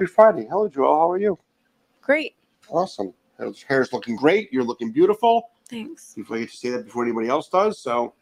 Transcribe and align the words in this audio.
Happy 0.00 0.10
Friday. 0.10 0.46
Hello, 0.48 0.66
Joel. 0.66 0.98
How 0.98 1.10
are 1.10 1.18
you? 1.18 1.38
Great. 2.00 2.34
Awesome. 2.70 3.12
His 3.38 3.62
hair's 3.62 3.92
looking 3.92 4.16
great. 4.16 4.50
You're 4.50 4.64
looking 4.64 4.92
beautiful. 4.92 5.50
Thanks. 5.68 6.14
Before 6.14 6.38
I 6.38 6.40
get 6.40 6.48
to 6.48 6.56
say 6.56 6.70
that 6.70 6.86
before 6.86 7.02
anybody 7.02 7.28
else 7.28 7.50
does. 7.50 7.78
So 7.78 8.14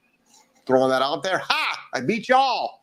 throwing 0.67 0.91
that 0.91 1.03
out 1.03 1.23
there. 1.23 1.39
Ha! 1.39 1.89
I 1.95 2.01
beat 2.01 2.29
y'all. 2.29 2.81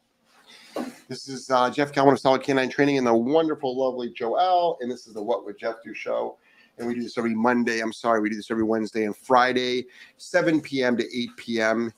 This 1.10 1.28
is 1.28 1.52
uh, 1.52 1.70
Jeff 1.70 1.92
Calvin 1.92 2.14
of 2.14 2.22
Solid 2.22 2.42
K9 2.42 2.72
Training 2.72 2.98
and 2.98 3.06
the 3.06 3.14
wonderful, 3.14 3.78
lovely 3.78 4.14
Joel. 4.14 4.78
And 4.80 4.90
this 4.90 5.08
is 5.08 5.14
the 5.14 5.22
What 5.22 5.44
Would 5.44 5.60
Jeff 5.60 5.76
Do 5.84 5.94
show. 5.94 6.38
And 6.78 6.88
we 6.88 6.96
do 6.96 7.04
this 7.04 7.18
every 7.18 7.36
Monday. 7.36 7.82
I'm 7.82 7.92
sorry, 7.92 8.22
we 8.22 8.30
do 8.30 8.38
this 8.38 8.50
every 8.50 8.64
Wednesday 8.64 9.04
and 9.04 9.18
Friday, 9.18 9.88
7 10.16 10.62
p.m. 10.62 10.96
to 10.96 11.04
8 11.04 11.30
p.m. 11.36 11.92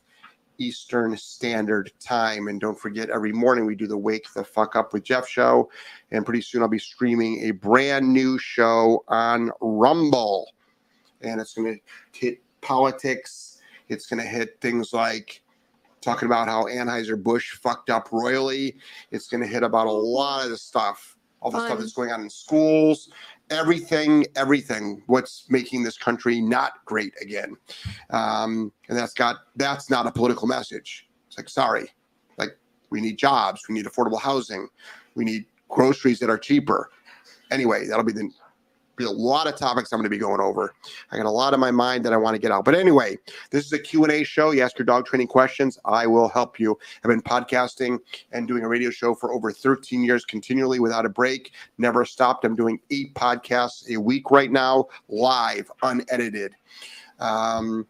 Eastern 0.57 1.15
Standard 1.17 1.91
Time. 1.99 2.47
And 2.47 2.59
don't 2.59 2.79
forget, 2.79 3.09
every 3.09 3.31
morning 3.31 3.65
we 3.65 3.75
do 3.75 3.87
the 3.87 3.97
Wake 3.97 4.31
the 4.33 4.43
Fuck 4.43 4.75
Up 4.75 4.93
with 4.93 5.03
Jeff 5.03 5.27
show. 5.27 5.69
And 6.11 6.25
pretty 6.25 6.41
soon 6.41 6.61
I'll 6.61 6.67
be 6.67 6.79
streaming 6.79 7.49
a 7.49 7.51
brand 7.51 8.11
new 8.11 8.37
show 8.37 9.03
on 9.07 9.51
Rumble. 9.61 10.51
And 11.21 11.41
it's 11.41 11.53
going 11.53 11.75
to 11.75 12.19
hit 12.19 12.41
politics. 12.61 13.61
It's 13.89 14.05
going 14.05 14.21
to 14.21 14.27
hit 14.27 14.59
things 14.61 14.93
like 14.93 15.41
talking 16.01 16.27
about 16.27 16.47
how 16.47 16.65
Anheuser-Busch 16.65 17.55
fucked 17.55 17.89
up 17.89 18.09
royally. 18.11 18.77
It's 19.11 19.27
going 19.27 19.41
to 19.41 19.47
hit 19.47 19.63
about 19.63 19.87
a 19.87 19.91
lot 19.91 20.45
of 20.45 20.51
the 20.51 20.57
stuff, 20.57 21.17
all 21.41 21.51
the 21.51 21.65
stuff 21.65 21.79
that's 21.79 21.93
going 21.93 22.11
on 22.11 22.21
in 22.21 22.29
schools, 22.29 23.09
everything, 23.49 24.25
everything. 24.35 25.01
What's 25.07 25.45
making 25.49 25.83
this 25.83 25.97
country 25.97 26.41
not 26.41 26.85
great 26.85 27.13
again? 27.21 27.55
Um, 28.09 28.71
and 28.89 28.97
that's 28.97 29.13
got 29.13 29.37
that's 29.55 29.89
not 29.89 30.07
a 30.07 30.11
political 30.11 30.47
message. 30.47 31.07
It's 31.27 31.37
like 31.37 31.49
sorry, 31.49 31.89
like 32.37 32.57
we 32.89 33.01
need 33.01 33.17
jobs, 33.17 33.61
we 33.67 33.75
need 33.75 33.85
affordable 33.85 34.19
housing, 34.19 34.67
we 35.15 35.25
need 35.25 35.45
groceries 35.69 36.19
that 36.19 36.29
are 36.29 36.37
cheaper. 36.37 36.89
Anyway, 37.51 37.87
that'll 37.87 38.03
be 38.03 38.13
the 38.13 38.29
be 38.97 39.05
a 39.05 39.11
lot 39.11 39.47
of 39.47 39.55
topics 39.55 39.93
I'm 39.93 39.99
going 39.99 40.05
to 40.05 40.09
be 40.09 40.17
going 40.17 40.41
over. 40.41 40.73
I 41.11 41.17
got 41.17 41.25
a 41.25 41.31
lot 41.31 41.53
in 41.53 41.59
my 41.59 41.71
mind 41.71 42.03
that 42.05 42.13
I 42.13 42.17
want 42.17 42.35
to 42.35 42.39
get 42.39 42.51
out. 42.51 42.65
But 42.65 42.75
anyway, 42.75 43.17
this 43.51 43.65
is 43.65 43.73
a 43.73 43.79
Q&A 43.79 44.23
show. 44.23 44.51
You 44.51 44.61
ask 44.61 44.77
your 44.77 44.85
dog 44.85 45.05
training 45.05 45.27
questions, 45.27 45.79
I 45.85 46.07
will 46.07 46.27
help 46.27 46.59
you. 46.59 46.77
I've 47.03 47.09
been 47.09 47.21
podcasting 47.21 47.99
and 48.31 48.47
doing 48.47 48.63
a 48.63 48.67
radio 48.67 48.89
show 48.89 49.13
for 49.13 49.33
over 49.33 49.51
13 49.51 50.03
years 50.03 50.25
continually 50.25 50.79
without 50.79 51.05
a 51.05 51.09
break. 51.09 51.51
Never 51.77 52.03
stopped. 52.03 52.43
I'm 52.43 52.55
doing 52.55 52.79
eight 52.91 53.13
podcasts 53.13 53.89
a 53.89 53.97
week 53.97 54.31
right 54.31 54.51
now, 54.51 54.87
live, 55.07 55.71
unedited. 55.83 56.53
Um, 57.19 57.87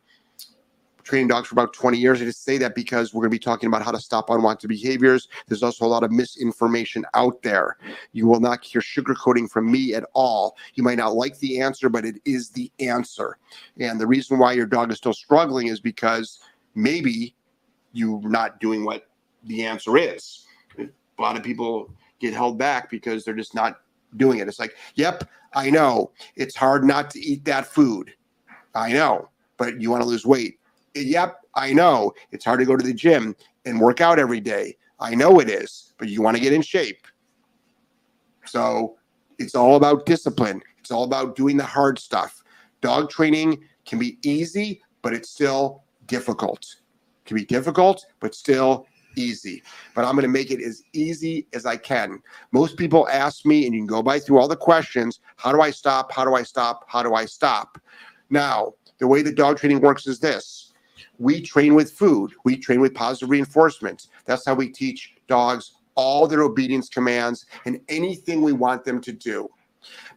training 1.08 1.28
dogs 1.28 1.48
for 1.48 1.56
about 1.56 1.74
20 1.74 1.98
years. 1.98 2.22
I 2.22 2.26
just 2.26 2.44
say 2.44 2.58
that 2.58 2.76
because 2.76 3.14
we're 3.14 3.22
going 3.22 3.32
to 3.32 3.36
be 3.36 3.40
talking 3.40 3.68
about 3.68 3.82
how 3.82 3.92
to 3.92 4.00
stop 4.00 4.30
unwanted 4.30 4.68
behaviors. 4.68 5.30
There's 5.48 5.64
also 5.64 5.86
a 5.86 5.88
lot 5.88 6.04
of 6.04 6.12
misinformation 6.12 7.06
out 7.14 7.42
there. 7.42 7.78
You 8.12 8.28
will 8.28 8.40
not 8.40 8.64
hear 8.64 8.82
sugarcoating 8.82 9.50
from 9.50 9.72
me 9.72 9.94
at 9.94 10.06
all. 10.14 10.58
You 10.76 10.84
might 10.84 10.98
not 10.98 11.16
like 11.16 11.40
the 11.40 11.62
answer, 11.62 11.90
but 11.90 12.06
it 12.06 12.18
is 12.26 12.50
the 12.50 12.72
answer. 12.80 13.38
And 13.80 14.00
the 14.00 14.08
reason 14.08 14.38
why 14.38 14.54
your 14.54 14.66
dog 14.66 14.92
is 14.92 14.98
still 14.98 15.14
struggling 15.14 15.68
is 15.68 15.80
because 15.80 16.40
maybe 16.76 17.36
you're 17.94 18.30
not 18.30 18.60
doing 18.60 18.84
what 18.84 19.08
the 19.46 19.66
answer 19.66 19.98
is. 19.98 20.46
A 20.78 21.22
lot 21.22 21.38
of 21.38 21.44
people 21.44 21.90
get 22.20 22.34
held 22.34 22.58
back 22.58 22.90
because 22.90 23.24
they're 23.24 23.34
just 23.34 23.56
not 23.56 23.82
doing 24.18 24.40
it. 24.40 24.48
It's 24.48 24.60
like, 24.60 24.76
yep, 24.96 25.24
I 25.54 25.70
know 25.70 26.12
it's 26.36 26.56
hard 26.56 26.84
not 26.84 27.10
to 27.12 27.20
eat 27.20 27.46
that 27.46 27.66
food. 27.66 28.14
I 28.76 28.92
know, 28.92 29.30
but 29.58 29.82
you 29.82 29.90
want 29.90 30.04
to 30.04 30.08
lose 30.08 30.26
weight. 30.26 30.60
Yep, 31.02 31.40
I 31.56 31.74
know 31.74 32.14
it's 32.32 32.46
hard 32.46 32.60
to 32.60 32.66
go 32.66 32.76
to 32.76 32.86
the 32.86 32.94
gym 32.94 33.36
and 33.66 33.80
work 33.80 34.02
out 34.02 34.20
every 34.20 34.40
day. 34.40 34.78
I 35.00 35.16
know 35.16 35.40
it 35.40 35.50
is, 35.50 35.94
but 35.98 36.10
you 36.10 36.22
want 36.22 36.38
to 36.38 36.44
get 36.44 36.54
in 36.54 36.62
shape. 36.62 37.06
So 38.46 38.98
it's 39.38 39.56
all 39.56 39.76
about 39.76 40.06
discipline. 40.06 40.62
It's 40.80 40.92
all 40.92 41.04
about 41.04 41.36
doing 41.36 41.58
the 41.58 41.64
hard 41.64 42.00
stuff. 42.00 42.44
Dog 42.82 43.10
training 43.10 43.64
can 43.86 44.00
be 44.00 44.18
easy, 44.24 44.82
but 45.02 45.14
it's 45.14 45.30
still 45.30 45.84
difficult. 46.06 46.66
Can 47.26 47.36
be 47.36 47.46
difficult, 47.46 48.06
but 48.20 48.34
still 48.34 48.88
easy. 49.18 49.64
But 49.96 50.06
I'm 50.06 50.14
going 50.14 50.24
to 50.24 50.30
make 50.30 50.52
it 50.52 50.62
as 50.62 50.84
easy 50.94 51.48
as 51.54 51.66
I 51.66 51.76
can. 51.76 52.22
Most 52.52 52.78
people 52.78 53.08
ask 53.10 53.46
me, 53.46 53.66
and 53.66 53.74
you 53.74 53.82
can 53.82 53.88
go 53.88 54.02
by 54.02 54.20
through 54.20 54.40
all 54.40 54.48
the 54.48 54.56
questions 54.56 55.20
how 55.36 55.52
do 55.52 55.62
I 55.62 55.72
stop? 55.72 56.12
How 56.12 56.24
do 56.24 56.36
I 56.36 56.44
stop? 56.44 56.86
How 56.88 57.04
do 57.04 57.14
I 57.14 57.26
stop? 57.26 57.80
Now, 58.30 58.74
the 59.00 59.08
way 59.08 59.22
the 59.22 59.32
dog 59.32 59.58
training 59.58 59.82
works 59.82 60.08
is 60.08 60.20
this 60.20 60.67
we 61.20 61.42
train 61.42 61.76
with 61.76 61.92
food, 61.92 62.34
we 62.44 62.58
train 62.58 62.80
with 62.80 62.94
positive 62.94 63.30
reinforcements. 63.30 64.10
That's 64.26 64.46
how 64.46 64.56
we 64.56 64.70
teach 64.70 65.16
dogs 65.28 65.74
all 65.96 66.28
their 66.28 66.44
obedience 66.44 66.90
commands 66.90 67.46
and 67.66 67.82
anything 67.90 68.42
we 68.42 68.54
want 68.54 68.86
them 68.86 69.02
to 69.02 69.12
do. 69.12 69.50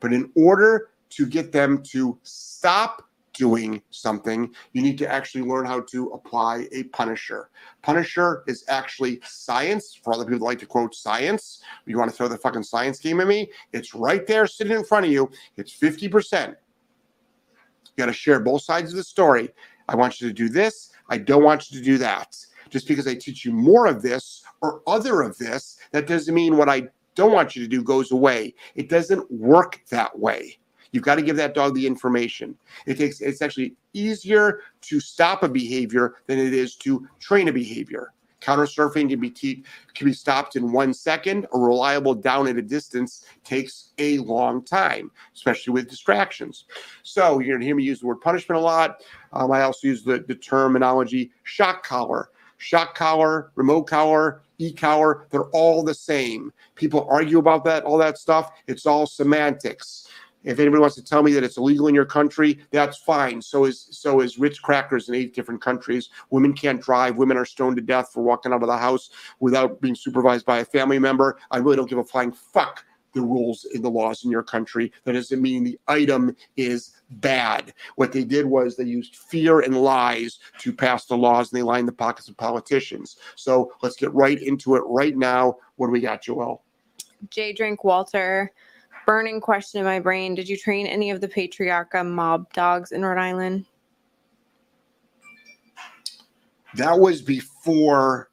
But 0.01 0.13
in 0.13 0.31
order 0.37 0.91
to 1.11 1.27
get 1.27 1.53
them 1.53 1.83
to 1.85 2.19
stop 2.23 3.11
doing 3.33 3.81
something, 3.91 4.53
you 4.73 4.83
need 4.83 4.99
to 4.99 5.11
actually 5.11 5.43
learn 5.43 5.65
how 5.65 5.81
to 5.81 6.09
apply 6.09 6.69
a 6.73 6.83
punisher. 6.85 7.49
Punisher 7.83 8.45
is 8.47 8.65
actually 8.69 9.21
science. 9.25 9.99
For 10.03 10.13
other 10.13 10.25
people 10.25 10.41
that 10.41 10.45
like 10.45 10.59
to 10.59 10.67
quote 10.67 10.95
science, 10.95 11.63
you 11.87 11.97
want 11.97 12.11
to 12.11 12.17
throw 12.17 12.29
the 12.29 12.37
fucking 12.37 12.65
science 12.65 12.99
game 12.99 13.21
at 13.21 13.27
me? 13.27 13.51
It's 13.73 13.95
right 13.95 14.27
there 14.27 14.47
sitting 14.47 14.77
in 14.77 14.85
front 14.85 15.07
of 15.07 15.13
you. 15.13 15.31
It's 15.57 15.73
50%. 15.77 16.49
You 16.49 16.57
got 17.97 18.07
to 18.07 18.13
share 18.13 18.41
both 18.41 18.63
sides 18.63 18.91
of 18.91 18.97
the 18.97 19.05
story. 19.05 19.49
I 19.91 19.97
want 19.97 20.21
you 20.21 20.29
to 20.29 20.33
do 20.33 20.49
this. 20.49 20.91
I 21.09 21.19
don't 21.19 21.43
want 21.43 21.71
you 21.71 21.79
to 21.79 21.85
do 21.85 21.99
that. 21.99 22.37
Just 22.71 22.87
because 22.87 23.09
I 23.09 23.17
teach 23.17 23.45
you 23.45 23.53
more 23.53 23.87
of 23.87 24.03
this 24.03 24.45
or 24.63 24.83
other 24.87 25.23
of 25.23 25.37
this, 25.37 25.79
that 25.91 26.07
doesn't 26.07 26.33
mean 26.33 26.57
what 26.57 26.69
I 26.69 26.85
don't 27.17 27.33
want 27.33 27.57
you 27.57 27.63
to 27.63 27.69
do 27.69 27.83
goes 27.83 28.13
away. 28.13 28.55
It 28.77 28.89
doesn't 28.89 29.29
work 29.33 29.81
that 29.91 30.17
way. 30.17 30.59
You've 30.93 31.03
got 31.03 31.17
to 31.17 31.23
give 31.23 31.37
that 31.37 31.55
dog 31.55 31.75
the 31.75 31.87
information. 31.87 32.57
It 32.87 32.99
takes 32.99 33.21
it's 33.21 33.43
actually 33.43 33.75
easier 33.93 34.61
to 34.83 35.01
stop 35.01 35.43
a 35.43 35.49
behavior 35.49 36.15
than 36.29 36.39
it 36.39 36.55
is 36.55 36.77
to 36.77 37.09
train 37.19 37.49
a 37.49 37.53
behavior. 37.53 38.13
Counter 38.41 38.65
surfing 38.65 39.09
can 39.11 39.21
be 39.21 39.31
te- 39.31 39.63
can 39.95 40.07
be 40.07 40.13
stopped 40.13 40.57
in 40.57 40.73
one 40.73 40.93
second. 40.95 41.47
A 41.55 41.59
reliable 41.59 42.15
down 42.15 42.49
at 42.49 42.57
a 42.57 42.63
distance 42.63 43.25
takes 43.45 43.91
a 43.99 44.19
long 44.19 44.65
time, 44.65 45.11
especially 45.35 45.73
with 45.73 45.89
distractions. 45.89 46.65
So 47.03 47.39
you're 47.39 47.55
going 47.55 47.61
to 47.61 47.67
hear 47.67 47.77
me 47.77 47.85
use 47.85 48.01
the 48.01 48.07
word 48.07 48.21
punishment 48.21 48.59
a 48.59 48.63
lot. 48.63 49.03
Um, 49.33 49.53
I 49.53 49.63
also 49.63 49.89
use 49.89 50.03
the, 50.03 50.25
the 50.27 50.35
terminology 50.35 51.31
shock 51.45 51.85
collar. 51.85 52.31
Shock 52.59 52.95
collar, 52.95 53.53
remote 53.55 53.85
collar, 53.85 54.43
e 54.59 54.71
collar, 54.73 55.27
they're 55.31 55.49
all 55.51 55.83
the 55.83 55.95
same. 55.95 56.53
People 56.75 57.07
argue 57.11 57.39
about 57.39 57.65
that, 57.65 57.85
all 57.85 57.97
that 57.97 58.19
stuff. 58.19 58.53
It's 58.67 58.85
all 58.85 59.07
semantics. 59.07 60.09
If 60.43 60.59
anybody 60.59 60.81
wants 60.81 60.97
to 60.97 61.05
tell 61.05 61.23
me 61.23 61.33
that 61.33 61.45
it's 61.45 61.59
illegal 61.59 61.89
in 61.89 61.95
your 61.95 62.07
country, 62.07 62.59
that's 62.71 62.97
fine. 62.97 63.43
So 63.43 63.65
is 63.65 63.89
so 63.91 64.21
is 64.21 64.39
Ritz 64.39 64.59
crackers 64.59 65.09
in 65.09 65.15
eight 65.15 65.35
different 65.35 65.61
countries. 65.61 66.09
Women 66.31 66.55
can't 66.55 66.81
drive. 66.81 67.17
Women 67.17 67.37
are 67.37 67.45
stoned 67.45 67.77
to 67.77 67.83
death 67.83 68.11
for 68.13 68.23
walking 68.23 68.53
out 68.53 68.63
of 68.63 68.69
the 68.69 68.77
house 68.77 69.11
without 69.41 69.81
being 69.81 69.95
supervised 69.95 70.47
by 70.47 70.59
a 70.59 70.65
family 70.65 70.99
member. 70.99 71.39
I 71.51 71.59
really 71.59 71.77
don't 71.77 71.89
give 71.89 71.99
a 71.99 72.05
flying 72.05 72.33
fuck 72.33 72.85
the 73.13 73.21
rules 73.21 73.65
in 73.75 73.83
the 73.83 73.91
laws 73.91 74.25
in 74.25 74.31
your 74.31 74.43
country. 74.43 74.93
That 75.05 75.13
doesn't 75.13 75.43
mean 75.43 75.65
the 75.65 75.79
item 75.89 76.37
is 76.57 76.93
bad. 77.11 77.75
What 77.97 78.13
they 78.13 78.25
did 78.25 78.47
was 78.47 78.77
they 78.77 78.85
used 78.85 79.17
fear 79.17 79.61
and 79.61 79.83
lies 79.83 80.39
to 80.59 80.73
pass 80.73 81.07
the 81.07 81.17
laws 81.17 81.51
and 81.51 81.59
they 81.59 81.63
lined 81.63 81.89
the 81.89 81.93
pockets 81.93 82.29
of 82.29 82.37
politicians. 82.37 83.17
So 83.35 83.73
let's 83.83 83.97
get 83.97 84.15
right 84.15 84.41
into 84.41 84.77
it 84.77 84.83
right 84.87 85.17
now. 85.17 85.57
What 85.77 85.89
do 85.89 85.93
we 85.93 86.01
got, 86.01 86.23
Joel? 86.23 86.63
J 87.29 87.53
Drink 87.53 87.85
Walter. 87.85 88.53
Burning 89.07 89.41
question 89.41 89.81
in 89.81 89.85
my 89.85 89.99
brain. 89.99 90.35
Did 90.35 90.49
you 90.49 90.57
train 90.57 90.87
any 90.87 91.11
of 91.11 91.21
the 91.21 91.29
Patriarca 91.29 92.07
mob 92.07 92.53
dogs 92.53 92.93
in 92.93 93.05
Rhode 93.05 93.21
Island? 93.21 93.67
That 96.75 96.99
was 96.99 97.21
before 97.21 98.31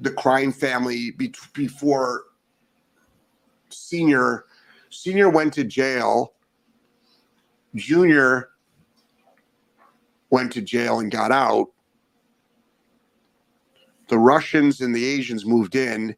the 0.00 0.10
crime 0.10 0.52
family, 0.52 1.12
be- 1.12 1.34
before 1.52 2.24
senior 3.70 4.44
senior 4.90 5.28
went 5.28 5.52
to 5.54 5.64
jail 5.64 6.32
junior 7.74 8.50
went 10.30 10.52
to 10.52 10.60
jail 10.60 11.00
and 11.00 11.10
got 11.10 11.30
out 11.30 11.68
the 14.08 14.18
russians 14.18 14.80
and 14.80 14.94
the 14.94 15.04
asians 15.04 15.44
moved 15.44 15.76
in 15.76 16.14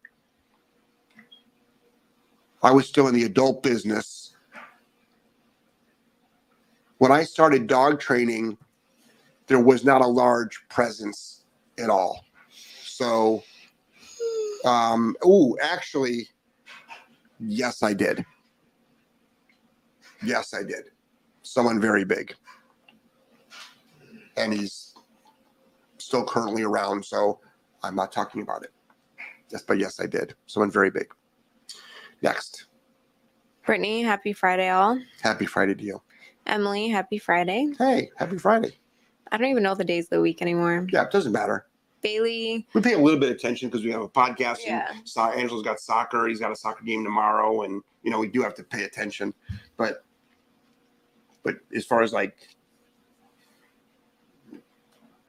i 2.62 2.70
was 2.70 2.86
still 2.86 3.08
in 3.08 3.14
the 3.14 3.24
adult 3.24 3.62
business 3.62 4.34
when 6.98 7.12
i 7.12 7.22
started 7.22 7.66
dog 7.66 8.00
training 8.00 8.56
there 9.46 9.60
was 9.60 9.84
not 9.84 10.00
a 10.00 10.06
large 10.06 10.66
presence 10.68 11.44
at 11.78 11.90
all 11.90 12.24
so 12.84 13.42
um 14.64 15.16
oh 15.24 15.56
actually 15.62 16.28
Yes, 17.40 17.82
I 17.82 17.94
did. 17.94 18.24
Yes, 20.22 20.52
I 20.52 20.62
did. 20.62 20.90
Someone 21.42 21.80
very 21.80 22.04
big. 22.04 22.34
And 24.36 24.52
he's 24.52 24.94
still 25.98 26.24
currently 26.24 26.62
around, 26.62 27.04
so 27.04 27.40
I'm 27.82 27.96
not 27.96 28.12
talking 28.12 28.42
about 28.42 28.62
it. 28.62 28.72
Yes, 29.50 29.62
but 29.62 29.78
yes, 29.78 30.00
I 30.00 30.06
did. 30.06 30.34
Someone 30.46 30.70
very 30.70 30.90
big. 30.90 31.08
Next. 32.22 32.66
Brittany, 33.64 34.02
happy 34.02 34.32
Friday, 34.32 34.68
all. 34.70 34.98
Happy 35.22 35.46
Friday 35.46 35.74
to 35.74 35.84
you. 35.84 36.02
Emily, 36.46 36.88
happy 36.88 37.18
Friday. 37.18 37.72
Hey, 37.78 38.10
happy 38.16 38.38
Friday. 38.38 38.72
I 39.30 39.36
don't 39.36 39.48
even 39.48 39.62
know 39.62 39.74
the 39.74 39.84
days 39.84 40.06
of 40.06 40.10
the 40.10 40.20
week 40.20 40.42
anymore. 40.42 40.86
Yeah, 40.92 41.04
it 41.04 41.10
doesn't 41.10 41.32
matter. 41.32 41.66
Bailey, 42.02 42.66
We 42.72 42.80
pay 42.80 42.94
a 42.94 42.98
little 42.98 43.20
bit 43.20 43.30
of 43.30 43.36
attention 43.36 43.68
because 43.68 43.84
we 43.84 43.90
have 43.92 44.00
a 44.00 44.08
podcast. 44.08 44.58
Yeah. 44.64 44.90
And 44.90 45.06
so 45.06 45.20
Angelo's 45.22 45.62
got 45.62 45.78
soccer. 45.80 46.26
He's 46.28 46.40
got 46.40 46.50
a 46.50 46.56
soccer 46.56 46.82
game 46.82 47.04
tomorrow, 47.04 47.62
and 47.62 47.82
you 48.02 48.10
know 48.10 48.18
we 48.18 48.28
do 48.28 48.42
have 48.42 48.54
to 48.54 48.64
pay 48.64 48.84
attention. 48.84 49.34
But 49.76 50.04
but 51.42 51.56
as 51.76 51.84
far 51.84 52.02
as 52.02 52.12
like 52.12 52.36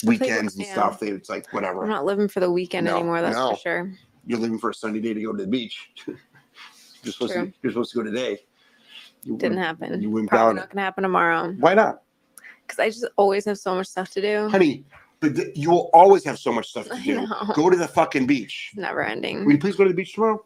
weekends 0.06 0.56
and 0.56 0.66
yeah. 0.66 0.72
stuff, 0.72 1.00
they, 1.00 1.10
it's 1.10 1.30
like 1.30 1.52
whatever. 1.52 1.84
I'm 1.84 1.90
not 1.90 2.06
living 2.06 2.28
for 2.28 2.40
the 2.40 2.52
weekend 2.52 2.86
No, 2.86 2.96
anymore, 2.96 3.22
that's 3.22 3.36
no. 3.36 3.52
for 3.52 3.58
sure. 3.58 3.94
You're 4.26 4.40
living 4.40 4.58
for 4.58 4.70
a 4.70 4.74
sunny 4.74 5.00
day 5.00 5.14
to 5.14 5.22
go 5.22 5.34
to 5.34 5.44
the 5.44 5.48
beach. 5.48 5.90
you're 7.04 7.14
supposed 7.14 7.34
to. 7.34 7.52
You're 7.62 7.72
supposed 7.72 7.92
to 7.92 7.98
go 7.98 8.04
today. 8.04 8.40
You 9.24 9.38
Didn't 9.38 9.58
happen. 9.60 10.02
You 10.02 10.10
went 10.10 10.30
Probably 10.30 10.48
down. 10.50 10.56
not 10.56 10.70
gonna 10.72 10.82
happen 10.82 11.04
tomorrow. 11.04 11.52
Why 11.60 11.74
not, 11.76 12.02
Because 12.66 12.80
I 12.80 12.90
just 12.90 13.06
always 13.18 13.46
have 13.46 13.58
so 13.60 13.76
much 13.76 13.88
stuff 13.88 14.10
to 14.12 14.22
do. 14.22 14.50
honey? 14.50 14.84
But 15.20 15.36
th- 15.36 15.56
you 15.56 15.70
will 15.70 15.92
always 15.94 16.24
have 16.24 16.40
so 16.40 16.52
much 16.52 16.70
stuff 16.70 16.90
to 16.90 16.96
do. 17.04 17.28
Go 17.54 17.70
to 17.70 17.78
the 17.78 17.88
fucking 17.88 18.26
beach. 18.26 18.72
Never 18.76 19.04
ending. 19.04 19.46
Will 19.46 19.52
you 19.52 19.60
please 19.60 19.76
go 19.76 19.84
to 19.84 19.90
the 19.90 19.96
beach 19.96 20.14
tomorrow? 20.14 20.44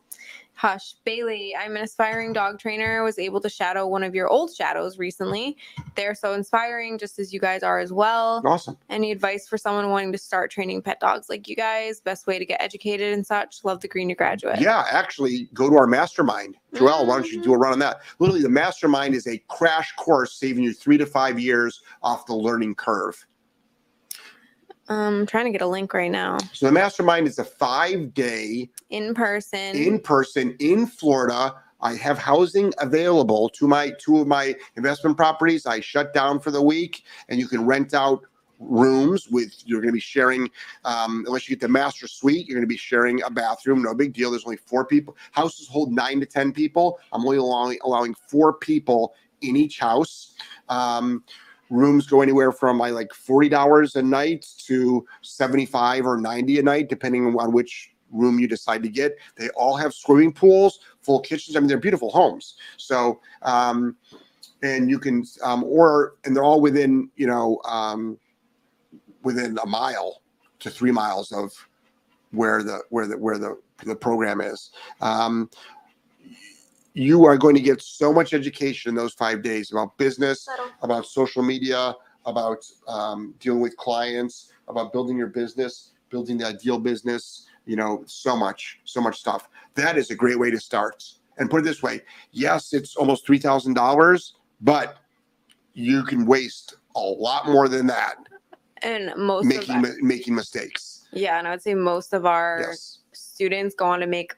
Hush. 0.56 0.96
Bailey, 1.04 1.54
I'm 1.56 1.76
an 1.76 1.84
aspiring 1.84 2.32
dog 2.32 2.60
trainer, 2.60 3.02
I 3.02 3.04
was 3.04 3.20
able 3.20 3.42
to 3.42 3.50
shadow 3.50 3.86
one 3.88 4.04
of 4.04 4.16
your 4.16 4.30
old 4.30 4.56
shadows 4.56 4.98
recently. 4.98 5.58
They're 5.96 6.16
so 6.16 6.34
inspiring, 6.34 6.98
just 6.98 7.20
as 7.20 7.34
you 7.34 7.40
guys 7.42 7.62
are 7.62 7.80
as 7.80 7.92
well. 7.92 8.42
Awesome. 8.46 8.78
Any 8.90 9.12
advice 9.12 9.48
for 9.48 9.58
someone 9.58 9.90
wanting 9.90 10.14
to 10.14 10.18
start 10.18 10.52
training 10.52 10.82
pet 10.82 11.02
dogs 11.02 11.30
like 11.30 11.50
you 11.50 11.58
guys? 11.58 12.00
Best 12.00 12.26
way 12.26 12.40
to 12.40 12.46
get 12.46 12.62
educated 12.62 13.14
and 13.14 13.28
such? 13.28 13.66
Love 13.66 13.82
the 13.82 13.90
green 13.90 14.08
to 14.08 14.16
graduate. 14.16 14.62
Yeah, 14.62 14.86
actually, 14.90 15.50
go 15.54 15.70
to 15.70 15.76
our 15.76 15.88
mastermind. 15.88 16.56
Joelle, 16.74 17.06
why 17.06 17.16
don't 17.16 17.32
you 17.32 17.42
do 17.42 17.54
a 17.54 17.58
run 17.58 17.74
on 17.74 17.80
that? 17.80 18.02
Literally, 18.20 18.42
the 18.42 18.50
mastermind 18.50 19.14
is 19.14 19.28
a 19.28 19.38
crash 19.50 19.94
course 19.96 20.34
saving 20.34 20.64
you 20.64 20.74
three 20.74 20.98
to 20.98 21.06
five 21.06 21.38
years 21.38 21.82
off 22.02 22.26
the 22.26 22.36
learning 22.36 22.76
curve. 22.76 23.26
Um, 24.88 25.22
I'm 25.22 25.26
trying 25.26 25.46
to 25.46 25.52
get 25.52 25.62
a 25.62 25.68
link 25.68 25.94
right 25.94 26.12
now. 26.12 26.38
So, 26.54 26.68
the 26.68 26.72
mastermind 26.72 27.28
is 27.28 27.40
a 27.40 27.44
five 27.44 28.14
day 28.14 28.70
In 28.90 29.14
person. 29.14 29.76
in 29.76 30.00
person 30.00 30.56
in 30.60 30.86
Florida. 30.88 31.56
I 31.82 31.96
have 31.96 32.18
housing 32.18 32.74
available 32.80 33.50
to 33.50 33.68
my 33.68 33.92
two 34.00 34.18
of 34.20 34.28
my 34.28 34.56
investment 34.76 35.18
properties. 35.18 35.66
I 35.66 35.80
shut 35.82 36.14
down 36.14 36.40
for 36.40 36.50
the 36.52 36.62
week, 36.62 37.04
and 37.30 37.40
you 37.40 37.48
can 37.48 37.66
rent 37.66 37.94
out 37.94 38.22
rooms 38.60 39.28
with 39.30 39.54
you're 39.66 39.82
going 39.82 39.90
to 39.92 39.94
be 39.94 40.00
sharing 40.00 40.50
um, 40.86 41.24
unless 41.28 41.48
you 41.50 41.56
get 41.56 41.62
the 41.62 41.68
master 41.68 42.08
suite 42.08 42.48
you're 42.48 42.56
going 42.56 42.64
to 42.64 42.68
be 42.68 42.78
sharing 42.78 43.22
a 43.24 43.30
bathroom 43.30 43.84
no 43.84 43.94
big 43.94 44.14
deal 44.14 44.32
there's 44.32 44.46
only 44.46 44.56
four 44.58 44.86
people 44.86 45.16
houses 45.32 45.68
hold 45.68 45.92
nine 45.92 46.22
to 46.22 46.26
ten 46.26 46.54
people 46.54 46.98
i'm 47.12 47.22
only 47.26 47.36
allowing, 47.38 47.78
allowing 47.84 48.16
four 48.30 48.54
people 48.54 49.14
in 49.42 49.58
each 49.58 49.78
house 49.80 50.36
um, 50.70 51.22
rooms 51.70 52.08
go 52.08 52.22
anywhere 52.22 52.52
from 52.52 52.80
like 52.80 53.14
forty 53.14 53.50
dollars 53.50 53.96
a 53.96 54.02
night 54.02 54.46
to 54.66 55.06
seventy 55.22 55.66
five 55.66 56.06
or 56.06 56.18
ninety 56.18 56.60
a 56.60 56.64
night, 56.64 56.90
depending 56.90 57.36
on 57.38 57.52
which 57.52 57.92
room 58.12 58.40
you 58.40 58.48
decide 58.48 58.84
to 58.84 58.90
get. 58.90 59.18
They 59.36 59.50
all 59.50 59.76
have 59.76 59.94
swimming 59.94 60.34
pools, 60.34 60.80
full 61.02 61.20
kitchens. 61.20 61.56
I 61.56 61.60
mean, 61.60 61.68
they're 61.68 61.78
beautiful 61.78 62.10
homes. 62.10 62.56
So, 62.78 63.20
um, 63.42 63.96
and 64.64 64.90
you 64.90 65.00
can, 65.00 65.26
um, 65.44 65.64
or 65.64 66.16
and 66.24 66.36
they're 66.36 66.44
all 66.44 66.62
within 66.62 67.10
you 67.16 67.28
know 67.28 67.60
um, 67.66 68.18
within 69.24 69.58
a 69.62 69.66
mile 69.66 70.22
to 70.60 70.70
three 70.70 70.92
miles 70.92 71.32
of 71.32 71.52
where 72.32 72.64
the 72.64 72.82
where 72.90 73.08
the 73.08 73.18
where 73.18 73.38
the 73.38 73.58
the 73.86 73.96
program 73.96 74.42
is. 74.42 74.72
Um, 75.02 75.50
you 76.96 77.26
are 77.26 77.38
going 77.38 77.54
to 77.56 77.62
get 77.62 77.82
so 77.82 78.12
much 78.12 78.34
education 78.34 78.90
in 78.90 78.96
those 78.96 79.14
five 79.14 79.44
days 79.44 79.72
about 79.72 79.98
business, 79.98 80.48
about 80.82 81.06
social 81.06 81.44
media, 81.44 81.94
about 82.26 82.66
um, 82.88 83.36
dealing 83.40 83.60
with 83.60 83.76
clients, 83.76 84.52
about 84.70 84.94
building 84.94 85.18
your 85.18 85.28
business, 85.28 85.92
building 86.10 86.38
the 86.38 86.48
ideal 86.48 86.80
business. 86.80 87.48
You 87.66 87.76
know, 87.76 88.04
so 88.06 88.36
much, 88.36 88.80
so 88.86 89.02
much 89.02 89.20
stuff. 89.20 89.50
That 89.74 89.98
is 89.98 90.10
a 90.10 90.16
great 90.16 90.40
way 90.40 90.52
to 90.52 90.60
start. 90.60 91.04
And 91.38 91.50
put 91.50 91.60
it 91.60 91.64
this 91.66 91.84
way: 91.84 92.02
yes, 92.32 92.74
it's 92.74 92.96
almost 92.96 93.26
three 93.26 93.40
thousand 93.40 93.74
dollars, 93.74 94.36
but 94.62 94.98
you 95.74 96.04
can 96.04 96.26
waste 96.26 96.78
a 96.96 97.00
lot 97.02 97.48
more 97.48 97.68
than 97.68 97.88
that 97.88 98.16
and 98.84 99.12
most 99.18 99.46
making 99.46 99.84
making 100.00 100.34
mistakes. 100.34 101.08
yeah, 101.12 101.38
and 101.40 101.48
I 101.48 101.52
would 101.52 101.62
say 101.62 101.74
most 101.74 102.14
of 102.14 102.26
our 102.26 102.62
Yes, 102.70 103.00
students 103.12 103.76
go 103.76 103.86
on 103.86 104.00
to 104.00 104.08
make 104.08 104.34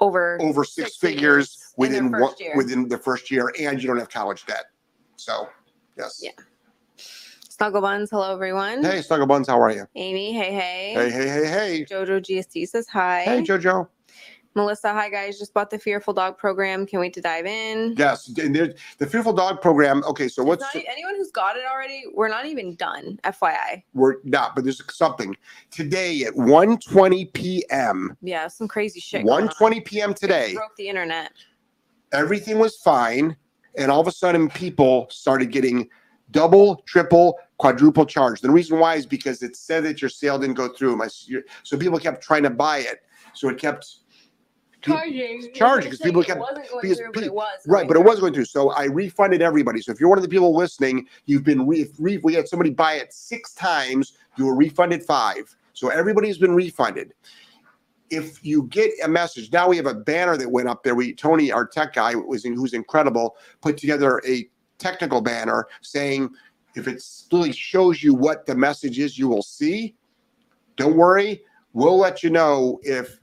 over 0.00 0.38
over 0.40 0.64
six, 0.64 0.92
six 0.92 0.96
figures, 0.96 1.54
figures 1.54 1.74
within 1.76 2.10
one, 2.10 2.32
year. 2.38 2.56
within 2.56 2.88
the 2.88 2.98
first 2.98 3.30
year, 3.30 3.52
and 3.60 3.80
you 3.80 3.88
don't 3.88 3.98
have 3.98 4.10
college 4.10 4.44
debt. 4.46 4.64
So, 5.16 5.48
yes. 5.96 6.20
Yeah. 6.22 6.30
Snuggle 7.60 7.82
Buns. 7.82 8.10
Hello, 8.10 8.32
everyone. 8.32 8.82
Hey, 8.82 9.02
Snuggle 9.02 9.26
Buns, 9.26 9.48
how 9.48 9.60
are 9.60 9.70
you? 9.70 9.86
Amy. 9.94 10.32
Hey, 10.32 10.52
hey. 10.52 10.92
Hey, 10.94 11.10
hey, 11.10 11.28
hey, 11.28 11.46
hey. 11.46 11.84
Jojo 11.84 12.20
GSD 12.20 12.66
says 12.66 12.88
hi. 12.88 13.22
Hey, 13.24 13.42
JoJo. 13.42 13.86
Melissa, 14.54 14.92
hi 14.92 15.08
guys. 15.08 15.38
Just 15.38 15.54
bought 15.54 15.70
the 15.70 15.78
Fearful 15.78 16.12
Dog 16.12 16.36
program. 16.36 16.84
Can't 16.84 17.00
wait 17.00 17.12
to 17.14 17.20
dive 17.20 17.46
in. 17.46 17.94
Yes, 17.96 18.28
and 18.36 18.54
there's 18.54 18.74
the 18.98 19.06
Fearful 19.06 19.32
Dog 19.32 19.60
program. 19.62 20.02
Okay, 20.04 20.26
so 20.26 20.42
what's 20.42 20.62
not- 20.62 20.84
anyone 20.88 21.14
who's 21.16 21.30
got 21.30 21.56
it 21.56 21.62
already? 21.70 22.04
We're 22.12 22.28
not 22.28 22.46
even 22.46 22.74
done. 22.74 23.20
FYI. 23.24 23.84
we're 23.94 24.16
not, 24.24 24.56
but 24.56 24.64
there's 24.64 24.82
something 24.92 25.36
today 25.70 26.24
at 26.24 26.34
1:20 26.34 27.32
p.m. 27.32 28.16
Yeah, 28.22 28.48
some 28.48 28.66
crazy 28.66 28.98
shit. 28.98 29.24
going 29.24 29.48
on. 29.48 29.54
1:20 29.54 29.84
p.m. 29.84 30.14
Today. 30.14 30.54
broke 30.54 30.74
the 30.76 30.88
internet. 30.88 31.32
Everything 32.12 32.58
was 32.58 32.76
fine, 32.78 33.36
and 33.76 33.90
all 33.90 34.00
of 34.00 34.08
a 34.08 34.12
sudden, 34.12 34.50
people 34.50 35.06
started 35.10 35.52
getting 35.52 35.88
double, 36.32 36.82
triple, 36.86 37.38
quadruple 37.58 38.04
charged. 38.04 38.42
The 38.42 38.50
reason 38.50 38.80
why 38.80 38.96
is 38.96 39.06
because 39.06 39.42
it 39.42 39.54
said 39.54 39.84
that 39.84 40.02
your 40.02 40.08
sale 40.08 40.38
didn't 40.40 40.56
go 40.56 40.68
through. 40.72 40.96
My 40.96 41.08
so 41.62 41.78
people 41.78 42.00
kept 42.00 42.22
trying 42.22 42.42
to 42.42 42.50
buy 42.50 42.78
it, 42.78 43.02
so 43.32 43.48
it 43.48 43.58
kept 43.58 43.99
Charging. 44.82 45.52
Charging 45.54 45.90
because 45.90 46.00
people 46.00 46.22
kept- 46.22 46.38
It 46.38 46.40
wasn't 46.40 46.68
going 46.70 46.82
because 46.82 46.98
through, 46.98 47.12
but 47.12 47.24
it 47.24 47.34
was. 47.34 47.58
Right, 47.66 47.86
but 47.86 47.96
it 47.96 48.00
was 48.04 48.20
going 48.20 48.32
through. 48.32 48.46
So 48.46 48.70
I 48.70 48.84
refunded 48.84 49.42
everybody. 49.42 49.80
So 49.80 49.92
if 49.92 50.00
you're 50.00 50.08
one 50.08 50.18
of 50.18 50.22
the 50.22 50.28
people 50.28 50.54
listening, 50.56 51.06
you've 51.26 51.44
been 51.44 51.66
re, 51.66 51.90
re 51.98 52.18
we 52.18 52.34
had 52.34 52.48
somebody 52.48 52.70
buy 52.70 52.94
it 52.94 53.12
six 53.12 53.52
times, 53.54 54.14
you 54.36 54.46
were 54.46 54.54
refunded 54.54 55.04
five. 55.04 55.54
So 55.74 55.88
everybody's 55.88 56.38
been 56.38 56.54
refunded. 56.54 57.14
If 58.10 58.44
you 58.44 58.64
get 58.64 58.90
a 59.04 59.08
message, 59.08 59.52
now 59.52 59.68
we 59.68 59.76
have 59.76 59.86
a 59.86 59.94
banner 59.94 60.36
that 60.36 60.50
went 60.50 60.68
up 60.68 60.82
there. 60.82 60.94
We 60.94 61.14
Tony, 61.14 61.52
our 61.52 61.66
tech 61.66 61.94
guy, 61.94 62.14
was 62.14 62.44
in, 62.44 62.54
who's 62.54 62.72
incredible, 62.72 63.36
put 63.60 63.76
together 63.76 64.20
a 64.26 64.48
technical 64.78 65.20
banner 65.20 65.66
saying 65.80 66.30
if 66.74 66.88
it 66.88 67.02
really 67.32 67.52
shows 67.52 68.02
you 68.02 68.14
what 68.14 68.46
the 68.46 68.54
message 68.54 68.98
is, 68.98 69.18
you 69.18 69.28
will 69.28 69.42
see. 69.42 69.94
Don't 70.76 70.96
worry, 70.96 71.42
we'll 71.72 71.98
let 71.98 72.22
you 72.22 72.30
know 72.30 72.80
if 72.82 73.18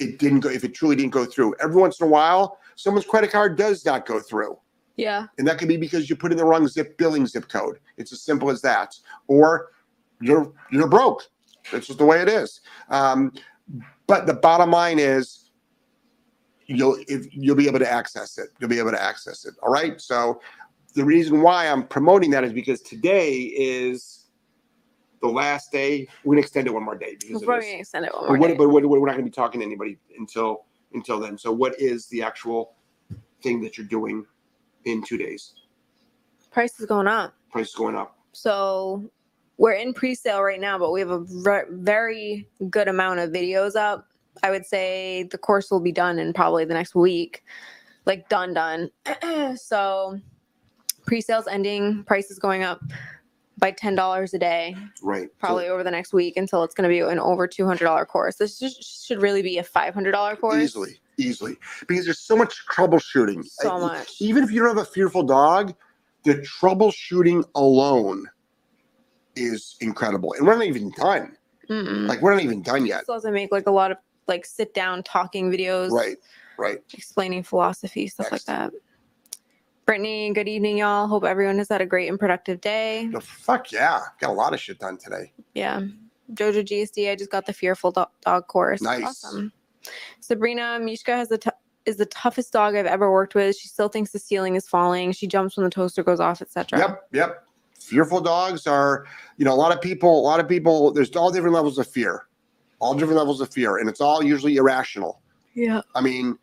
it 0.00 0.18
didn't 0.18 0.40
go, 0.40 0.48
if 0.48 0.64
it 0.64 0.74
truly 0.74 0.96
didn't 0.96 1.12
go 1.12 1.24
through. 1.24 1.54
Every 1.62 1.80
once 1.80 2.00
in 2.00 2.06
a 2.06 2.10
while, 2.10 2.58
someone's 2.76 3.06
credit 3.06 3.30
card 3.30 3.56
does 3.56 3.84
not 3.84 4.06
go 4.06 4.20
through. 4.20 4.58
Yeah. 4.96 5.26
And 5.38 5.46
that 5.46 5.58
could 5.58 5.68
be 5.68 5.76
because 5.76 6.10
you 6.10 6.16
put 6.16 6.32
in 6.32 6.38
the 6.38 6.44
wrong 6.44 6.66
zip 6.68 6.98
billing 6.98 7.26
zip 7.26 7.48
code. 7.48 7.78
It's 7.96 8.12
as 8.12 8.22
simple 8.22 8.50
as 8.50 8.60
that. 8.62 8.94
Or 9.28 9.70
you're 10.20 10.52
you're 10.70 10.88
broke. 10.88 11.22
That's 11.72 11.86
just 11.86 11.98
the 11.98 12.04
way 12.04 12.20
it 12.20 12.28
is. 12.28 12.60
Um, 12.88 13.32
but 14.06 14.26
the 14.26 14.34
bottom 14.34 14.70
line 14.70 14.98
is 14.98 15.50
you'll 16.66 16.98
if 17.08 17.26
you'll 17.32 17.56
be 17.56 17.66
able 17.66 17.78
to 17.78 17.90
access 17.90 18.38
it. 18.38 18.50
You'll 18.58 18.70
be 18.70 18.78
able 18.78 18.90
to 18.90 19.02
access 19.02 19.44
it. 19.46 19.54
All 19.62 19.72
right. 19.72 20.00
So 20.00 20.40
the 20.94 21.04
reason 21.04 21.40
why 21.40 21.68
I'm 21.68 21.86
promoting 21.86 22.30
that 22.32 22.44
is 22.44 22.52
because 22.52 22.82
today 22.82 23.30
is 23.30 24.19
the 25.20 25.28
last 25.28 25.72
day. 25.72 26.08
We're 26.24 26.34
gonna 26.34 26.42
extend 26.42 26.66
it 26.66 26.74
one 26.74 26.84
more 26.84 26.96
day 26.96 27.16
We're 27.22 27.28
because 27.28 27.42
probably 27.44 27.66
going 27.66 27.74
to 27.74 27.80
extend 27.80 28.06
it 28.06 28.12
one 28.14 28.22
But 28.22 28.28
more 28.28 28.38
what, 28.38 28.46
day. 28.48 28.56
but 28.56 28.68
what, 28.68 28.84
we're 28.84 28.98
not 29.06 29.12
going 29.12 29.24
to 29.24 29.30
be 29.30 29.34
talking 29.34 29.60
to 29.60 29.66
anybody 29.66 29.98
until 30.18 30.64
until 30.92 31.20
then. 31.20 31.38
So, 31.38 31.52
what 31.52 31.78
is 31.80 32.06
the 32.06 32.22
actual 32.22 32.74
thing 33.42 33.60
that 33.62 33.78
you're 33.78 33.86
doing 33.86 34.24
in 34.84 35.02
two 35.02 35.18
days? 35.18 35.54
Price 36.50 36.78
is 36.80 36.86
going 36.86 37.06
up. 37.06 37.34
Price 37.52 37.68
is 37.68 37.74
going 37.74 37.96
up. 37.96 38.16
So 38.32 39.10
we're 39.56 39.72
in 39.72 39.92
pre-sale 39.92 40.42
right 40.42 40.60
now, 40.60 40.78
but 40.78 40.92
we 40.92 41.00
have 41.00 41.10
a 41.10 41.20
ver- 41.20 41.68
very 41.70 42.48
good 42.70 42.88
amount 42.88 43.20
of 43.20 43.30
videos 43.30 43.76
up. 43.76 44.06
I 44.42 44.50
would 44.50 44.64
say 44.64 45.24
the 45.24 45.38
course 45.38 45.70
will 45.70 45.80
be 45.80 45.92
done 45.92 46.18
in 46.18 46.32
probably 46.32 46.64
the 46.64 46.74
next 46.74 46.94
week, 46.94 47.44
like 48.06 48.28
done, 48.28 48.54
done. 48.54 48.90
so 49.56 50.18
pre-sales 51.06 51.46
ending, 51.46 52.04
price 52.04 52.30
is 52.30 52.38
going 52.38 52.62
up 52.62 52.80
by 53.60 53.70
ten 53.70 53.94
dollars 53.94 54.34
a 54.34 54.38
day, 54.38 54.76
Right. 55.02 55.28
So 55.28 55.34
probably 55.38 55.68
over 55.68 55.84
the 55.84 55.90
next 55.90 56.12
week 56.12 56.36
until 56.36 56.64
it's 56.64 56.74
going 56.74 56.88
to 56.88 56.92
be 56.92 57.00
an 57.00 57.18
over 57.20 57.46
two 57.46 57.66
hundred 57.66 57.84
dollar 57.84 58.04
course. 58.04 58.36
This 58.36 58.58
just 58.58 59.06
should 59.06 59.22
really 59.22 59.42
be 59.42 59.58
a 59.58 59.62
five 59.62 59.94
hundred 59.94 60.12
dollar 60.12 60.34
course. 60.34 60.62
easily, 60.62 61.00
easily, 61.18 61.56
because 61.86 62.06
there's 62.06 62.18
so 62.18 62.34
much 62.36 62.64
troubleshooting. 62.66 63.44
So 63.44 63.70
I- 63.70 63.80
much. 63.80 64.20
Even 64.20 64.42
if 64.42 64.50
you 64.50 64.60
don't 64.60 64.76
have 64.76 64.86
a 64.86 64.90
fearful 64.90 65.22
dog, 65.22 65.74
the 66.24 66.34
troubleshooting 66.36 67.44
alone 67.54 68.26
is 69.36 69.76
incredible, 69.80 70.32
and 70.32 70.46
we're 70.46 70.56
not 70.56 70.66
even 70.66 70.90
done. 70.96 71.36
Mm-mm. 71.68 72.08
Like 72.08 72.20
we're 72.20 72.34
not 72.34 72.42
even 72.42 72.62
done 72.62 72.84
yet. 72.86 73.04
To 73.06 73.30
make 73.30 73.52
like 73.52 73.68
a 73.68 73.70
lot 73.70 73.92
of 73.92 73.98
like 74.26 74.44
sit 74.44 74.74
down 74.74 75.02
talking 75.02 75.50
videos. 75.50 75.90
Right. 75.90 76.16
Right. 76.58 76.78
explaining 76.92 77.42
philosophy, 77.42 78.06
stuff 78.06 78.30
like 78.30 78.44
that. 78.44 78.72
Brittany, 79.86 80.32
good 80.32 80.48
evening, 80.48 80.78
y'all. 80.78 81.06
Hope 81.06 81.24
everyone 81.24 81.58
has 81.58 81.68
had 81.68 81.80
a 81.80 81.86
great 81.86 82.08
and 82.08 82.18
productive 82.18 82.60
day. 82.60 83.08
The 83.12 83.20
fuck 83.20 83.72
yeah. 83.72 84.00
Got 84.20 84.30
a 84.30 84.32
lot 84.32 84.54
of 84.54 84.60
shit 84.60 84.78
done 84.78 84.98
today. 84.98 85.32
Yeah. 85.54 85.80
Jojo 86.32 86.64
GSD, 86.64 87.10
I 87.10 87.16
just 87.16 87.30
got 87.30 87.46
the 87.46 87.52
fearful 87.52 87.90
dog, 87.90 88.10
dog 88.24 88.46
course. 88.46 88.82
Nice. 88.82 89.02
Awesome. 89.02 89.52
Sabrina, 90.20 90.78
Mishka 90.80 91.16
has 91.16 91.28
the 91.28 91.38
t- 91.38 91.50
is 91.86 91.96
the 91.96 92.06
toughest 92.06 92.52
dog 92.52 92.76
I've 92.76 92.86
ever 92.86 93.10
worked 93.10 93.34
with. 93.34 93.56
She 93.56 93.68
still 93.68 93.88
thinks 93.88 94.10
the 94.12 94.18
ceiling 94.18 94.54
is 94.54 94.68
falling. 94.68 95.12
She 95.12 95.26
jumps 95.26 95.56
when 95.56 95.64
the 95.64 95.70
toaster 95.70 96.04
goes 96.04 96.20
off, 96.20 96.42
etc. 96.42 96.78
Yep, 96.78 97.08
yep. 97.12 97.46
Fearful 97.80 98.20
dogs 98.20 98.66
are, 98.66 99.06
you 99.38 99.44
know, 99.44 99.52
a 99.52 99.56
lot 99.56 99.72
of 99.72 99.80
people, 99.80 100.20
a 100.20 100.22
lot 100.22 100.38
of 100.38 100.46
people, 100.46 100.92
there's 100.92 101.14
all 101.16 101.30
different 101.30 101.54
levels 101.54 101.78
of 101.78 101.88
fear. 101.88 102.26
All 102.78 102.94
different 102.94 103.16
levels 103.16 103.40
of 103.40 103.50
fear. 103.50 103.78
And 103.78 103.88
it's 103.88 104.00
all 104.00 104.22
usually 104.22 104.56
irrational. 104.56 105.20
Yeah. 105.54 105.80
I 105.94 106.00
mean, 106.00 106.38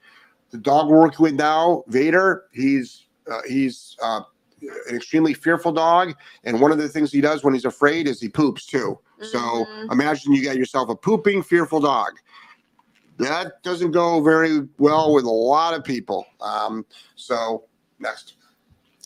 the 0.49 0.57
dog 0.57 0.89
we're 0.89 0.99
working 0.99 1.23
with 1.23 1.33
now, 1.35 1.83
Vader, 1.87 2.45
he's 2.51 3.06
uh, 3.29 3.41
he's 3.47 3.95
uh, 4.01 4.21
an 4.89 4.95
extremely 4.95 5.33
fearful 5.33 5.71
dog, 5.71 6.13
and 6.43 6.59
one 6.59 6.71
of 6.71 6.77
the 6.77 6.89
things 6.89 7.11
he 7.11 7.21
does 7.21 7.43
when 7.43 7.53
he's 7.53 7.65
afraid 7.65 8.07
is 8.07 8.19
he 8.19 8.29
poops 8.29 8.65
too. 8.65 8.99
So 9.21 9.39
Mhm. 9.39 9.91
imagine 9.91 10.33
you 10.33 10.43
got 10.43 10.57
yourself 10.57 10.89
a 10.89 10.95
pooping 10.95 11.43
fearful 11.43 11.79
dog. 11.79 12.13
That 13.17 13.63
doesn't 13.63 13.91
go 13.91 14.21
very 14.21 14.61
well 14.77 15.13
with 15.13 15.25
a 15.25 15.29
lot 15.29 15.73
of 15.73 15.83
people. 15.83 16.25
Um, 16.39 16.85
so 17.15 17.63
next, 17.99 18.35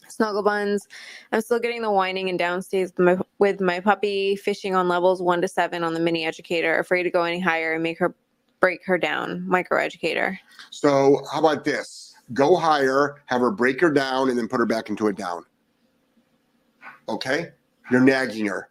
Snuggle 0.10 0.44
buns. 0.44 0.86
I'm 1.32 1.42
still 1.42 1.60
getting 1.60 1.82
the 1.82 1.92
whining 1.92 2.30
and 2.30 2.38
downstays 2.40 2.92
with 2.98 3.00
my, 3.00 3.18
with 3.40 3.62
my 3.62 3.80
puppy, 3.80 4.36
fishing 4.36 4.75
on 4.75 4.88
levels 4.90 5.22
one 5.22 5.42
to 5.42 5.48
seven 5.48 5.84
on 5.84 5.94
the 5.94 6.00
mini 6.00 6.25
educator, 6.25 6.78
afraid 6.80 7.04
to 7.04 7.10
go 7.10 7.24
any 7.24 7.40
higher 7.40 7.74
and 7.74 7.84
make 7.84 7.98
her 8.00 8.13
break 8.60 8.86
her 8.86 8.98
down. 8.98 9.48
Micro 9.48 9.80
educator. 9.80 10.38
so 10.70 11.24
how 11.32 11.40
about 11.40 11.63
this? 11.63 12.11
Go 12.34 12.56
higher, 12.56 13.22
have 13.26 13.42
her 13.42 13.52
break 13.52 13.82
her 13.82 13.92
down, 13.92 14.30
and 14.30 14.38
then 14.38 14.48
put 14.48 14.60
her 14.60 14.66
back 14.66 14.90
into 14.90 15.08
a 15.08 15.14
down. 15.14 15.46
Okay, 17.10 17.50
you're 17.90 18.02
nagging 18.02 18.46
her. 18.46 18.70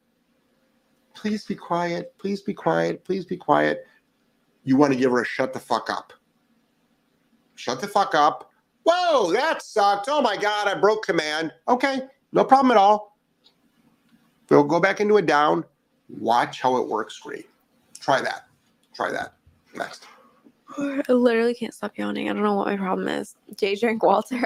Please 1.15 1.45
be 1.45 1.55
quiet. 1.55 2.15
Please 2.19 2.41
be 2.41 2.55
quiet. 2.55 3.05
Please 3.05 3.25
be 3.25 3.37
quiet. 3.37 3.87
You 4.65 4.77
want 4.77 4.93
to 4.93 4.99
give 4.99 5.11
her 5.11 5.23
a 5.23 5.27
shut 5.27 5.53
the 5.53 5.59
fuck 5.59 5.91
up. 5.91 6.13
Shut 7.57 7.81
the 7.81 7.89
fuck 7.89 8.15
up. 8.15 8.51
Whoa, 8.85 9.33
that 9.33 9.63
sucked. 9.63 10.07
Oh 10.09 10.23
my 10.23 10.37
God, 10.37 10.69
I 10.69 10.75
broke 10.75 11.05
command. 11.05 11.53
Okay, 11.69 12.01
no 12.33 12.45
problem 12.45 12.71
at 12.71 12.77
all. 12.79 13.19
We'll 14.49 14.65
go 14.65 14.81
back 14.81 15.01
into 15.01 15.19
a 15.19 15.23
down. 15.23 15.65
Watch 16.09 16.61
how 16.61 16.77
it 16.79 16.89
works. 16.89 17.19
Great. 17.19 17.49
Try 18.01 18.21
that. 18.21 18.47
Try 18.95 19.13
that. 19.13 19.35
Next. 19.75 20.07
I 20.79 21.13
literally 21.13 21.55
can't 21.55 21.75
stop 21.75 21.97
yawning. 21.97 22.29
I 22.29 22.33
don't 22.33 22.43
know 22.43 22.55
what 22.55 22.67
my 22.67 22.77
problem 22.77 23.09
is. 23.09 23.37
Jay 23.57 23.75
drank 23.75 24.03
Walter. 24.03 24.43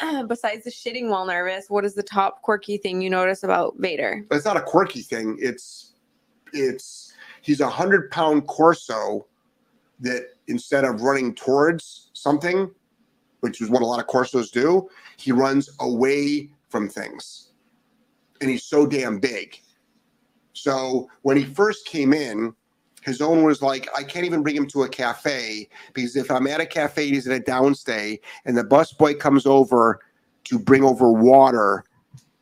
Besides 0.28 0.64
the 0.64 0.70
shitting 0.70 1.08
while 1.08 1.26
nervous, 1.26 1.66
what 1.68 1.84
is 1.84 1.94
the 1.94 2.02
top 2.02 2.42
quirky 2.42 2.76
thing 2.76 3.00
you 3.00 3.10
notice 3.10 3.42
about 3.42 3.74
Vader? 3.78 4.24
It's 4.30 4.44
not 4.44 4.56
a 4.56 4.62
quirky 4.62 5.02
thing. 5.02 5.36
It's 5.40 5.92
it's 6.52 7.14
he's 7.40 7.60
a 7.60 7.68
hundred 7.68 8.10
pound 8.10 8.46
corso 8.46 9.26
that 10.00 10.34
instead 10.48 10.84
of 10.84 11.02
running 11.02 11.34
towards 11.34 12.10
something, 12.12 12.70
which 13.40 13.60
is 13.60 13.70
what 13.70 13.82
a 13.82 13.86
lot 13.86 14.00
of 14.00 14.06
corsos 14.06 14.50
do, 14.50 14.88
he 15.16 15.32
runs 15.32 15.70
away 15.80 16.50
from 16.68 16.88
things. 16.88 17.50
And 18.40 18.50
he's 18.50 18.64
so 18.64 18.86
damn 18.86 19.18
big. 19.18 19.60
So 20.52 21.08
when 21.22 21.36
he 21.36 21.44
first 21.44 21.86
came 21.86 22.12
in, 22.12 22.54
his 23.02 23.20
owner 23.20 23.44
was 23.44 23.62
like, 23.62 23.88
I 23.96 24.02
can't 24.04 24.24
even 24.24 24.42
bring 24.42 24.56
him 24.56 24.66
to 24.68 24.84
a 24.84 24.88
cafe 24.88 25.68
because 25.92 26.16
if 26.16 26.30
I'm 26.30 26.46
at 26.46 26.60
a 26.60 26.66
cafe, 26.66 27.08
he's 27.08 27.28
at 27.28 27.36
a 27.36 27.42
downstay, 27.42 28.20
and 28.44 28.56
the 28.56 28.64
busboy 28.64 29.18
comes 29.18 29.44
over 29.44 30.00
to 30.44 30.58
bring 30.58 30.84
over 30.84 31.10
water, 31.12 31.84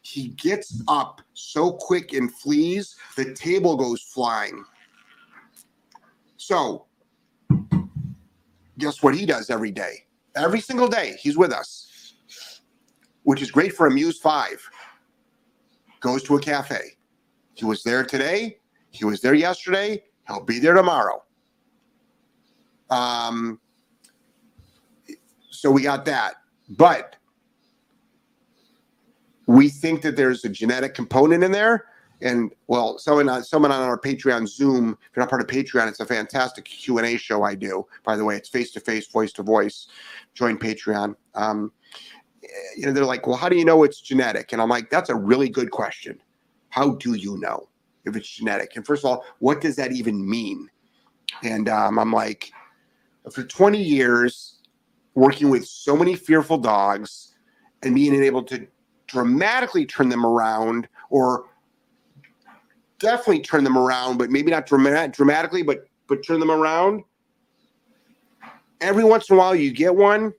he 0.02 0.28
gets 0.28 0.82
up 0.88 1.22
so 1.34 1.72
quick 1.72 2.12
and 2.12 2.32
flees, 2.32 2.96
the 3.16 3.34
table 3.34 3.76
goes 3.76 4.02
flying. 4.02 4.64
So, 6.36 6.86
guess 8.78 9.02
what 9.02 9.14
he 9.14 9.24
does 9.26 9.50
every 9.50 9.70
day? 9.70 10.04
Every 10.36 10.60
single 10.60 10.88
day, 10.88 11.16
he's 11.20 11.36
with 11.36 11.52
us, 11.52 12.14
which 13.22 13.42
is 13.42 13.50
great 13.50 13.74
for 13.74 13.86
a 13.86 13.90
Muse 13.90 14.18
5. 14.18 14.70
Goes 16.00 16.22
to 16.24 16.36
a 16.36 16.40
cafe. 16.40 16.96
He 17.54 17.64
was 17.64 17.82
there 17.82 18.04
today. 18.04 18.58
He 18.90 19.04
was 19.04 19.20
there 19.20 19.34
yesterday. 19.34 20.02
He'll 20.30 20.44
be 20.44 20.58
there 20.58 20.75
tomorrow. 20.75 21.22
Um, 22.90 23.60
so 25.50 25.70
we 25.70 25.82
got 25.82 26.04
that. 26.06 26.34
But 26.68 27.16
we 29.46 29.68
think 29.68 30.02
that 30.02 30.16
there's 30.16 30.44
a 30.44 30.49
genetic 30.49 30.94
component 30.94 31.42
in 31.42 31.52
there. 31.52 31.87
And 32.22 32.52
well, 32.66 32.99
someone 32.99 33.30
on 33.30 33.42
someone 33.42 33.72
on 33.72 33.82
our 33.82 33.99
Patreon 33.99 34.46
Zoom, 34.46 34.90
if 34.90 35.16
you're 35.16 35.22
not 35.22 35.30
part 35.30 35.40
of 35.40 35.49
Patreon, 35.49 35.88
it's 35.88 36.00
a 36.00 36.06
fantastic 36.06 36.66
Q 36.66 36.99
and 36.99 37.06
A 37.06 37.16
show 37.16 37.42
I 37.42 37.54
do. 37.54 37.87
By 38.04 38.16
the 38.16 38.25
way, 38.25 38.37
it's 38.37 38.49
face 38.49 38.70
to 38.72 38.80
face, 38.80 39.06
voice 39.06 39.32
to 39.32 39.42
voice. 39.42 39.88
Join 40.34 40.58
Patreon. 40.58 41.14
Um, 41.34 41.72
you 42.76 42.84
know, 42.84 42.92
they're 42.92 43.06
like, 43.06 43.26
well, 43.26 43.37
how 43.37 43.49
do 43.49 43.56
you 43.56 43.64
know 43.64 43.84
it's 43.84 44.02
genetic? 44.02 44.52
And 44.52 44.60
I'm 44.60 44.68
like, 44.68 44.90
that's 44.90 45.08
a 45.08 45.14
really 45.14 45.49
good 45.49 45.70
question. 45.70 46.20
How 46.68 46.90
do 46.96 47.14
you 47.14 47.38
know 47.38 47.69
if 48.04 48.16
it's 48.16 48.28
genetic? 48.28 48.76
And 48.76 48.87
first 48.87 49.04
of 49.04 49.11
all, 49.11 49.25
what 49.38 49.61
does 49.61 49.76
that 49.76 49.92
even 49.92 50.28
mean? 50.28 50.69
And 51.42 51.69
um, 51.69 51.99
I'm 51.99 52.12
like, 52.12 52.50
for 53.33 53.42
20 53.42 53.83
years, 53.83 54.59
working 55.14 55.50
with 55.50 55.66
so 55.66 55.97
many 55.97 56.14
fearful 56.14 56.59
dogs 56.59 57.35
and 57.83 57.95
being 57.95 58.14
able 58.23 58.42
to 58.45 58.66
dramatically 59.07 59.85
turn 59.85 60.09
them 60.09 60.25
around 60.25 60.88
or 61.11 61.47
definitely 62.99 63.40
turn 63.40 63.64
them 63.64 63.76
around, 63.76 64.19
but 64.19 64.30
maybe 64.30 64.50
not 64.50 64.66
dramatic, 64.66 65.12
dramatically, 65.12 65.62
but 65.62 65.87
but 66.07 66.25
turn 66.26 66.40
them 66.40 66.50
around. 66.50 67.02
Every 68.80 69.04
once 69.04 69.28
in 69.30 69.37
a 69.37 69.38
while, 69.38 69.54
you 69.54 69.73
get 69.73 69.95
one. 69.95 70.33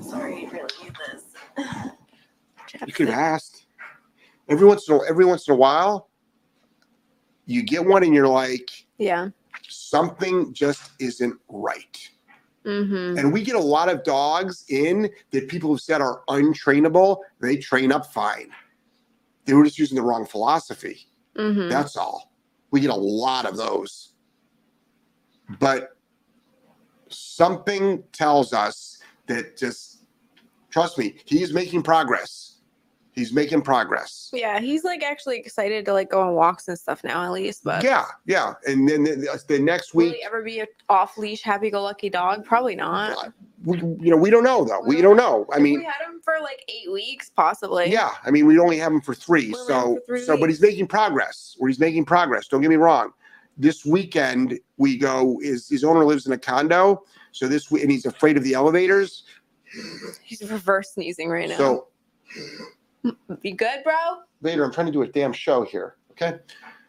Sorry, 0.00 0.46
I 0.46 0.50
really 0.50 0.68
need 0.82 0.92
this. 1.12 1.24
You 2.86 2.92
could 2.92 3.08
have 3.08 3.18
asked. 3.18 3.63
Every 4.48 4.66
once 4.66 4.88
in 4.88 4.94
a, 4.94 5.00
every 5.08 5.24
once 5.24 5.48
in 5.48 5.54
a 5.54 5.56
while, 5.56 6.08
you 7.46 7.62
get 7.62 7.84
one, 7.84 8.02
and 8.02 8.14
you're 8.14 8.28
like, 8.28 8.86
Yeah. 8.98 9.28
something 9.68 10.52
just 10.52 10.90
isn't 10.98 11.38
right. 11.48 12.08
Mm-hmm. 12.64 13.18
And 13.18 13.32
we 13.32 13.42
get 13.42 13.56
a 13.56 13.60
lot 13.60 13.90
of 13.90 14.02
dogs 14.04 14.64
in 14.68 15.10
that 15.32 15.48
people 15.48 15.72
have 15.74 15.80
said 15.82 16.00
are 16.00 16.22
untrainable. 16.28 17.18
They 17.40 17.56
train 17.56 17.92
up 17.92 18.06
fine. 18.06 18.50
They 19.44 19.52
were 19.52 19.64
just 19.64 19.78
using 19.78 19.96
the 19.96 20.02
wrong 20.02 20.24
philosophy. 20.24 21.06
Mm-hmm. 21.36 21.68
That's 21.68 21.96
all. 21.96 22.32
We 22.70 22.80
get 22.80 22.90
a 22.90 22.94
lot 22.94 23.44
of 23.44 23.56
those. 23.58 24.12
But 25.58 25.96
something 27.08 28.02
tells 28.12 28.54
us 28.54 28.98
that 29.26 29.58
just 29.58 30.06
trust 30.70 30.96
me, 30.98 31.16
he's 31.26 31.52
making 31.52 31.82
progress. 31.82 32.53
He's 33.14 33.32
making 33.32 33.62
progress. 33.62 34.30
Yeah, 34.32 34.58
he's 34.58 34.82
like 34.82 35.04
actually 35.04 35.38
excited 35.38 35.84
to 35.84 35.92
like 35.92 36.10
go 36.10 36.20
on 36.20 36.34
walks 36.34 36.66
and 36.66 36.76
stuff 36.76 37.04
now, 37.04 37.22
at 37.22 37.30
least. 37.30 37.62
But 37.62 37.84
Yeah, 37.84 38.06
yeah. 38.26 38.54
And 38.66 38.88
then 38.88 39.04
the, 39.04 39.42
the 39.46 39.58
next 39.60 39.94
will 39.94 40.06
week, 40.06 40.16
he 40.16 40.24
ever 40.24 40.42
be 40.42 40.60
a 40.60 40.66
off 40.88 41.16
leash, 41.16 41.40
happy 41.40 41.70
go 41.70 41.82
lucky 41.82 42.10
dog? 42.10 42.44
Probably 42.44 42.74
oh, 42.74 42.78
not. 42.78 43.32
we, 43.64 43.78
you 43.78 44.10
know, 44.10 44.16
we 44.16 44.30
don't 44.30 44.42
know 44.42 44.64
though. 44.64 44.80
We 44.80 44.96
We 44.96 45.02
don't 45.02 45.16
know. 45.16 45.46
I 45.52 45.60
mean, 45.60 45.78
we 45.78 45.84
had 45.84 46.04
him 46.04 46.20
for 46.24 46.34
like 46.42 46.64
eight 46.68 46.90
weeks, 46.90 47.30
possibly. 47.30 47.90
Yeah, 47.90 48.10
I 48.24 48.32
mean, 48.32 48.46
we 48.46 48.58
only 48.58 48.78
have 48.78 48.90
him 48.90 49.00
for 49.00 49.14
three, 49.14 49.48
We 49.48 49.54
only 49.54 49.66
so 49.66 49.94
for 49.94 50.00
three 50.06 50.22
so, 50.22 50.36
but 50.36 50.48
he's 50.48 50.60
making 50.60 50.88
progress. 50.88 51.54
Where 51.58 51.68
he's 51.68 51.78
making 51.78 52.06
progress. 52.06 52.48
Don't 52.48 52.62
get 52.62 52.70
me 52.70 52.76
wrong. 52.76 53.12
This 53.56 53.84
weekend 53.84 54.58
we 54.76 54.98
go. 54.98 55.38
Is 55.40 55.68
his 55.68 55.84
owner 55.84 56.04
lives 56.04 56.26
in 56.26 56.32
a 56.32 56.38
condo, 56.38 57.04
so 57.30 57.46
this 57.46 57.70
and 57.70 57.92
he's 57.92 58.06
afraid 58.06 58.36
of 58.36 58.42
the 58.42 58.54
elevators. 58.54 59.22
He's 60.24 60.42
reverse 60.42 60.94
sneezing 60.94 61.28
right 61.28 61.48
now. 61.48 61.56
So 61.56 61.88
you 63.42 63.54
good, 63.54 63.82
bro? 63.84 63.94
Vader, 64.42 64.64
I'm 64.64 64.72
trying 64.72 64.86
to 64.86 64.92
do 64.92 65.02
a 65.02 65.06
damn 65.06 65.32
show 65.32 65.62
here. 65.64 65.96
Okay, 66.12 66.38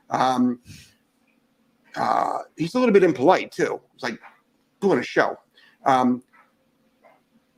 um, 0.09 0.59
uh, 1.95 2.39
he's 2.57 2.75
a 2.75 2.79
little 2.79 2.93
bit 2.93 3.03
impolite 3.03 3.51
too. 3.51 3.81
It's 3.93 4.03
like 4.03 4.19
doing 4.81 4.99
a 4.99 5.03
show. 5.03 5.37
Um, 5.85 6.23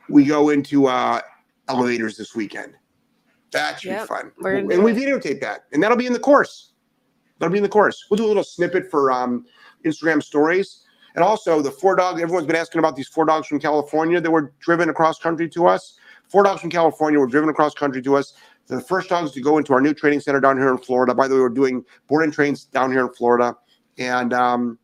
we 0.09 0.23
go 0.25 0.49
into 0.49 0.87
uh, 0.87 1.21
elevators 1.67 2.17
this 2.17 2.35
weekend. 2.35 2.73
That 3.51 3.79
should 3.81 3.91
Yep, 3.91 4.01
be 4.03 4.07
fun. 4.07 4.31
and 4.71 4.83
we 4.83 4.93
videotape 4.93 5.41
that, 5.41 5.65
and 5.73 5.81
that'll 5.81 5.97
be 5.97 6.07
in 6.07 6.13
the 6.13 6.19
course. 6.19 6.73
That'll 7.39 7.51
be 7.51 7.57
in 7.59 7.63
the 7.63 7.69
course. 7.69 8.05
We'll 8.09 8.17
do 8.17 8.25
a 8.25 8.27
little 8.27 8.43
snippet 8.43 8.89
for 8.89 9.11
um, 9.11 9.45
Instagram 9.85 10.23
stories. 10.23 10.83
And 11.15 11.23
also 11.23 11.61
the 11.63 11.71
four 11.71 11.95
dogs, 11.95 12.21
everyone's 12.21 12.45
been 12.45 12.55
asking 12.55 12.79
about 12.79 12.95
these 12.95 13.07
four 13.07 13.25
dogs 13.25 13.47
from 13.47 13.59
California 13.59 14.21
that 14.21 14.29
were 14.29 14.53
driven 14.59 14.89
across 14.89 15.17
country 15.17 15.49
to 15.49 15.65
us. 15.67 15.97
Four 16.29 16.43
dogs 16.43 16.61
from 16.61 16.69
California 16.69 17.19
were 17.19 17.27
driven 17.27 17.49
across 17.49 17.73
country 17.73 18.01
to 18.01 18.15
us. 18.15 18.33
They're 18.67 18.79
the 18.79 18.83
first 18.83 19.09
dogs 19.09 19.31
to 19.31 19.41
go 19.41 19.57
into 19.57 19.73
our 19.73 19.81
new 19.81 19.93
training 19.93 20.19
center 20.19 20.41
down 20.41 20.57
here 20.57 20.69
in 20.69 20.77
Florida. 20.77 21.15
By 21.15 21.27
the 21.27 21.35
way, 21.35 21.41
we're 21.41 21.49
doing 21.49 21.85
board 22.07 22.23
and 22.25 22.33
trains 22.33 22.65
down 22.65 22.91
here 22.91 23.01
in 23.05 23.13
Florida. 23.13 23.55
And 23.97 24.33
um, 24.33 24.77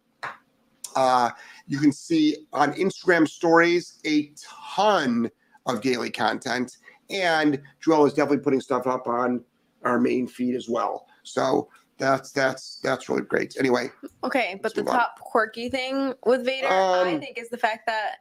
uh, 0.96 1.30
You 1.68 1.80
can 1.80 1.92
see 1.92 2.46
on 2.54 2.74
Instagram 2.74 3.28
stories 3.28 4.00
a 4.06 4.32
ton 4.38 5.30
of 5.66 5.82
daily 5.82 6.10
content. 6.10 6.78
And 7.10 7.62
Joel 7.82 8.06
is 8.06 8.14
definitely 8.14 8.44
putting 8.44 8.62
stuff 8.62 8.88
up 8.88 9.08
on 9.08 9.44
our 9.84 10.00
main 10.00 10.28
feed 10.28 10.56
as 10.56 10.70
well. 10.70 11.08
So 11.24 11.68
that's 11.98 12.32
that's 12.32 12.80
that's 12.84 13.08
really 13.10 13.22
great. 13.22 13.56
Anyway, 13.60 13.90
Okay, 14.24 14.60
but 14.64 14.74
the 14.74 14.82
move 14.82 14.90
on. 14.90 14.96
top 15.00 15.20
quirky 15.20 15.70
thing 15.70 16.14
with 16.26 16.44
Vader, 16.46 16.68
I 16.68 17.12
Um, 17.14 17.20
think, 17.20 17.38
is 17.38 17.50
the 17.50 17.58
fact 17.58 17.86
that 17.86 18.20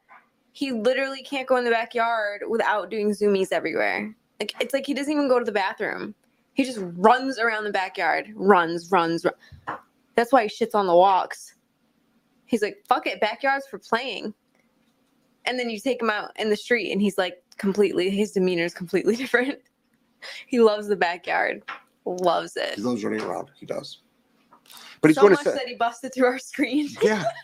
he 0.53 0.73
literally 0.73 1.23
can't 1.23 1.47
go 1.47 1.57
in 1.57 1.65
the 1.65 1.71
backyard 1.71 2.43
without 2.49 2.91
doing 2.91 3.11
zoomies 3.11 3.53
everywhere. 3.53 4.15
Like 4.41 4.55
it's 4.61 4.75
like 4.75 4.87
he 4.87 4.95
doesn't 4.95 5.13
even 5.13 5.29
go 5.29 5.39
to 5.39 5.45
the 5.45 5.53
bathroom. 5.53 6.15
He 6.55 6.65
just 6.65 6.81
runs 6.81 7.39
around 7.39 7.65
the 7.65 7.71
backyard, 7.71 8.31
runs, 8.35 8.91
runs. 8.91 9.25
Run. 9.25 9.79
That's 10.15 10.33
why 10.33 10.47
he 10.47 10.49
shits 10.49 10.75
on 10.75 10.87
the 10.87 10.95
walks. 10.95 11.55
He's 12.45 12.61
like, 12.61 12.85
"Fuck 12.87 13.07
it, 13.07 13.21
backyards 13.21 13.67
for 13.67 13.79
playing." 13.79 14.35
And 15.47 15.59
then 15.59 15.71
you 15.71 15.81
take 15.81 16.01
him 16.01 16.11
out 16.11 16.31
in 16.39 16.51
the 16.51 16.57
street, 16.57 16.93
and 16.93 17.01
he's 17.01 17.19
like, 17.19 17.43
completely. 17.57 18.11
His 18.11 18.33
demeanor 18.33 18.65
is 18.65 18.75
completely 18.75 19.17
different. 19.23 19.59
he 20.47 20.61
loves 20.61 20.89
the 20.89 20.97
backyard, 20.97 21.63
loves 22.05 22.57
it. 22.57 22.75
he 22.75 22.83
loves 22.83 23.05
running 23.05 23.23
around. 23.23 23.51
He 23.55 23.67
does. 23.67 23.99
But 25.03 25.09
he's 25.09 25.17
so 25.17 25.23
going 25.23 25.33
much 25.33 25.45
to 25.45 25.51
say, 25.51 25.57
that 25.57 25.69
he 25.69 25.75
busted 25.75 26.15
through 26.15 26.27
our 26.27 26.39
screen. 26.39 26.89
yeah. 27.03 27.25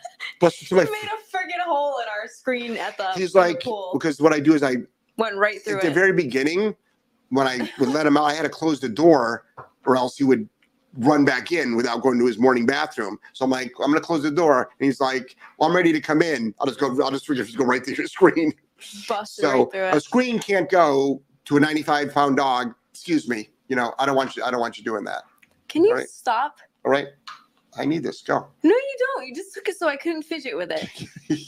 To 0.41 0.49
He 0.49 0.73
my, 0.73 0.83
made 0.83 0.87
a 0.87 1.35
friggin' 1.37 1.61
hole 1.65 1.99
in 1.99 2.05
our 2.07 2.25
screen 2.29 2.77
at 2.77 2.95
the, 2.95 3.11
he's 3.11 3.35
like 3.35 3.61
pool. 3.61 3.89
because 3.93 4.21
what 4.21 4.31
I 4.31 4.39
do 4.39 4.53
is 4.53 4.63
I 4.63 4.77
Went 5.17 5.35
right 5.35 5.61
through 5.61 5.75
at 5.77 5.81
the 5.81 5.91
very 5.91 6.13
beginning 6.13 6.73
when 7.29 7.45
I 7.45 7.69
would 7.77 7.89
let 7.89 8.05
him 8.05 8.15
out, 8.15 8.23
I 8.23 8.33
had 8.33 8.43
to 8.43 8.49
close 8.49 8.79
the 8.79 8.87
door 8.87 9.43
or 9.85 9.97
else 9.97 10.15
he 10.17 10.23
would 10.23 10.47
run 10.97 11.25
back 11.25 11.51
in 11.51 11.75
without 11.75 12.01
going 12.01 12.17
to 12.19 12.25
his 12.25 12.37
morning 12.37 12.65
bathroom. 12.65 13.17
So 13.33 13.45
I'm 13.45 13.51
like, 13.51 13.71
I'm 13.83 13.91
gonna 13.91 13.99
close 14.01 14.23
the 14.23 14.31
door, 14.31 14.69
and 14.79 14.85
he's 14.85 14.99
like, 15.01 15.35
Well, 15.57 15.69
I'm 15.69 15.75
ready 15.75 15.91
to 15.91 16.01
come 16.01 16.21
in. 16.21 16.53
I'll 16.59 16.67
just 16.67 16.79
go. 16.79 16.87
I'll 17.03 17.11
just 17.11 17.25
just 17.25 17.57
go 17.57 17.65
right 17.65 17.83
through 17.85 17.95
your 17.95 18.07
screen. 18.17 18.53
busted 19.07 19.43
So 19.43 19.51
right 19.51 19.71
through 19.71 19.81
it. 19.87 19.93
a 19.93 19.97
it. 19.97 20.03
screen 20.03 20.39
can't 20.39 20.69
go 20.69 21.21
to 21.45 21.57
a 21.57 21.59
95 21.59 22.13
pound 22.13 22.37
dog. 22.37 22.73
Excuse 22.91 23.27
me. 23.27 23.49
You 23.67 23.75
know, 23.75 23.93
I 23.99 24.05
don't 24.05 24.15
want 24.15 24.35
you. 24.35 24.43
I 24.43 24.51
don't 24.51 24.59
want 24.59 24.77
you 24.77 24.83
doing 24.83 25.03
that. 25.05 25.23
Can 25.67 25.83
you 25.85 25.93
right. 25.93 26.07
stop? 26.09 26.57
All 26.85 26.91
right. 26.91 27.07
I 27.77 27.85
need 27.85 28.03
this. 28.03 28.21
Go. 28.21 28.47
No, 28.63 28.69
you 28.75 28.97
don't. 29.15 29.27
You 29.27 29.35
just 29.35 29.53
took 29.53 29.67
it 29.69 29.77
so 29.77 29.87
I 29.87 29.97
couldn't 29.97 30.23
fidget 30.23 30.55
with 30.57 30.71
it. 30.71 30.89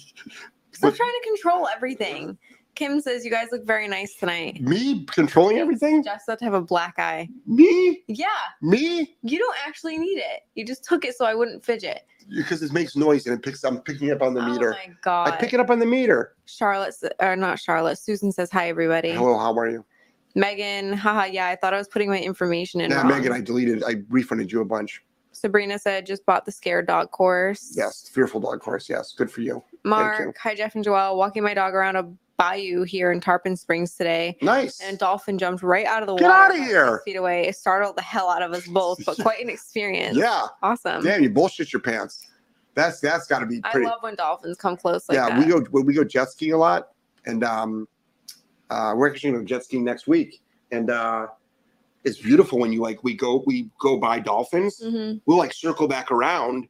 Stop 0.72 0.96
trying 0.96 1.12
to 1.12 1.22
control 1.26 1.68
everything. 1.68 2.38
Kim 2.76 3.02
says 3.02 3.26
you 3.26 3.32
guys 3.32 3.48
look 3.52 3.66
very 3.66 3.88
nice 3.88 4.16
tonight. 4.16 4.62
Me 4.62 5.06
controlling 5.06 5.58
everything? 5.58 6.04
Just 6.04 6.26
to 6.26 6.38
have 6.42 6.54
a 6.54 6.62
black 6.62 6.98
eye. 6.98 7.28
Me? 7.46 8.02
Yeah, 8.08 8.28
Me? 8.62 9.16
you 9.24 9.38
don't 9.38 9.58
actually 9.68 9.98
need 9.98 10.18
it. 10.20 10.42
You 10.56 10.66
just 10.66 10.84
took 10.86 11.04
it 11.04 11.16
so 11.16 11.26
I 11.26 11.36
wouldn't 11.36 11.66
fidget. 11.66 12.04
Because 12.34 12.64
it 12.64 12.72
makes 12.72 12.96
noise 12.96 13.26
and 13.28 13.36
it 13.36 13.44
picks. 13.44 13.64
I'm 13.66 13.82
picking 13.82 14.08
it 14.08 14.14
up 14.14 14.22
on 14.22 14.34
the 14.34 14.42
meter. 14.42 14.74
oh 14.74 14.88
my 14.88 14.94
god. 15.04 15.28
I 15.34 15.36
pick 15.36 15.54
it 15.54 15.60
up 15.60 15.70
on 15.70 15.80
the 15.80 15.86
meter. 15.86 16.36
Charlotte, 16.46 16.96
or 17.20 17.36
not 17.36 17.60
Charlotte. 17.60 17.98
Susan 18.00 18.32
says 18.32 18.50
hi, 18.50 18.70
everybody. 18.70 19.12
Hello. 19.12 19.38
How 19.38 19.54
are 19.54 19.70
you? 19.70 19.86
Megan, 20.34 20.94
haha, 20.94 21.26
yeah, 21.26 21.48
I 21.48 21.58
thought 21.58 21.74
I 21.74 21.78
was 21.78 21.90
putting 21.90 22.10
my 22.10 22.20
information 22.20 22.80
in. 22.80 22.92
Yeah, 22.92 23.02
wrong. 23.02 23.10
Megan. 23.10 23.34
I 23.34 23.42
deleted. 23.42 23.84
I 23.84 23.96
refunded 24.10 24.50
you 24.50 24.62
a 24.62 24.66
bunch. 24.66 25.04
Sabrina 25.32 25.80
said 25.80 26.06
just 26.06 26.26
bought 26.26 26.46
the 26.46 26.52
scared 26.52 26.88
dog 26.88 27.12
course. 27.12 27.74
Yes, 27.76 28.10
fearful 28.10 28.40
dog 28.40 28.60
course. 28.60 28.90
Yes, 28.90 29.14
good 29.14 29.32
for 29.32 29.42
you. 29.42 29.64
Mark, 29.84 30.38
hi 30.38 30.56
Jeff 30.56 30.76
and 30.76 30.86
Joelle, 30.86 31.16
walking 31.18 31.44
my 31.44 31.54
dog 31.54 31.74
around 31.74 31.96
a 31.96 32.12
bayou 32.38 32.84
here 32.84 33.12
in 33.12 33.20
Tarpon 33.20 33.56
Springs 33.56 33.96
today. 33.96 34.36
Nice. 34.42 34.80
And 34.82 34.96
a 34.96 34.98
dolphin 34.98 35.38
jumped 35.38 35.62
right 35.62 35.86
out 35.86 36.02
of 36.02 36.08
the 36.08 36.16
Get 36.16 36.28
water. 36.28 36.36
outta 36.36 36.56
about 36.56 36.68
here. 36.68 37.02
Feet 37.06 37.16
away. 37.16 37.48
It 37.48 37.56
startled 37.56 37.96
the 37.96 38.02
hell 38.02 38.30
out 38.30 38.42
of 38.42 38.52
us 38.52 38.68
both, 38.68 39.06
but 39.06 39.18
quite 39.22 39.40
an 39.40 39.50
experience. 39.50 40.18
yeah. 40.18 40.48
Awesome. 40.64 41.04
Damn, 41.04 41.22
you 41.22 41.30
bullshit 41.30 41.72
your 41.72 41.82
pants. 41.82 42.28
That's 42.74 43.00
that's 43.00 43.28
got 43.28 43.40
to 43.40 43.46
be 43.46 43.60
I 43.64 43.72
pretty. 43.72 43.86
love 43.86 44.02
when 44.02 44.16
dolphins 44.16 44.58
come 44.58 44.78
close 44.78 45.08
like 45.10 45.18
yeah, 45.18 45.30
that. 45.30 45.40
we 45.40 45.46
go 45.46 45.62
when 45.72 45.86
we 45.86 45.94
go 45.94 46.04
jet 46.04 46.32
skiing 46.32 46.54
a 46.54 46.58
lot, 46.58 46.90
and 47.26 47.44
um, 47.44 47.88
uh, 48.70 48.94
we're 48.96 49.10
actually 49.10 49.34
going 49.34 49.46
to 49.46 49.48
jet 49.50 49.66
skiing 49.66 49.84
next 49.84 50.08
week, 50.08 50.42
and 50.72 50.90
uh, 50.90 51.28
it's 52.04 52.18
beautiful 52.20 52.60
when 52.60 52.72
you 52.74 52.82
like 52.82 53.04
we 53.04 53.14
go 53.14 53.44
we 53.46 53.70
go 53.80 53.98
by 53.98 54.20
dolphins. 54.20 54.82
hmm 54.84 55.14
We'll 55.26 55.38
like 55.38 55.54
circle 55.54 55.88
back 55.88 56.12
around, 56.12 56.68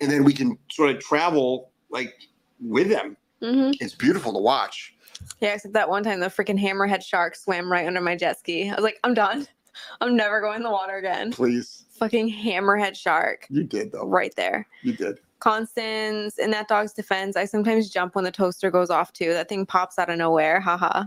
and 0.00 0.10
then 0.10 0.24
we 0.24 0.32
can 0.32 0.58
sort 0.70 0.90
of 0.90 1.00
travel 1.00 1.70
like 1.90 2.14
with 2.60 2.88
them. 2.88 3.16
hmm 3.42 3.70
It's 3.80 3.94
beautiful 3.94 4.32
to 4.32 4.38
watch. 4.38 4.94
Yeah, 5.40 5.54
except 5.54 5.74
that 5.74 5.88
one 5.88 6.02
time 6.02 6.20
the 6.20 6.26
freaking 6.26 6.58
hammerhead 6.60 7.02
shark 7.02 7.34
swam 7.36 7.70
right 7.70 7.86
under 7.86 8.00
my 8.00 8.16
jet 8.16 8.38
ski. 8.38 8.70
I 8.70 8.74
was 8.74 8.84
like, 8.84 8.98
I'm 9.04 9.14
done. 9.14 9.46
I'm 10.00 10.16
never 10.16 10.40
going 10.40 10.56
in 10.56 10.62
the 10.62 10.70
water 10.70 10.96
again. 10.96 11.32
Please, 11.32 11.84
Fucking 11.98 12.30
hammerhead 12.32 12.96
shark 12.96 13.46
you 13.50 13.62
did 13.64 13.92
though. 13.92 14.06
right 14.06 14.34
there. 14.36 14.66
You 14.82 14.92
did. 14.94 15.18
Constance, 15.38 16.38
in 16.38 16.50
that 16.50 16.68
dog's 16.68 16.92
defense, 16.92 17.36
I 17.36 17.44
sometimes 17.46 17.88
jump 17.90 18.14
when 18.14 18.24
the 18.24 18.30
toaster 18.30 18.70
goes 18.70 18.90
off 18.90 19.12
too. 19.12 19.32
That 19.32 19.48
thing 19.48 19.64
pops 19.66 19.98
out 19.98 20.10
of 20.10 20.18
nowhere. 20.18 20.60
Haha. 20.60 21.04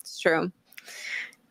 It's 0.00 0.18
true. 0.18 0.50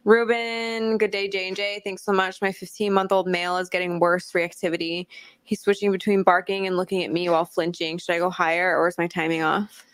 Ruben, 0.05 0.97
good 0.97 1.11
day, 1.11 1.29
J 1.29 1.47
and 1.47 1.55
J. 1.55 1.81
Thanks 1.81 2.03
so 2.03 2.11
much. 2.11 2.41
My 2.41 2.51
15 2.51 2.91
month 2.91 3.11
old 3.13 3.27
male 3.27 3.57
is 3.57 3.69
getting 3.69 3.99
worse 3.99 4.31
reactivity. 4.33 5.07
He's 5.43 5.61
switching 5.61 5.91
between 5.91 6.23
barking 6.23 6.67
and 6.67 6.75
looking 6.75 7.03
at 7.03 7.11
me 7.11 7.29
while 7.29 7.45
flinching. 7.45 7.97
Should 7.97 8.15
I 8.15 8.19
go 8.19 8.29
higher 8.29 8.77
or 8.77 8.87
is 8.89 8.97
my 8.97 9.07
timing 9.07 9.43
off? 9.43 9.85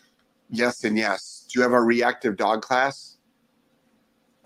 Yes 0.50 0.84
and 0.84 0.98
yes. 0.98 1.46
Do 1.48 1.60
you 1.60 1.64
have 1.64 1.74
a 1.74 1.82
reactive 1.82 2.38
dog 2.38 2.64
class? 2.64 3.18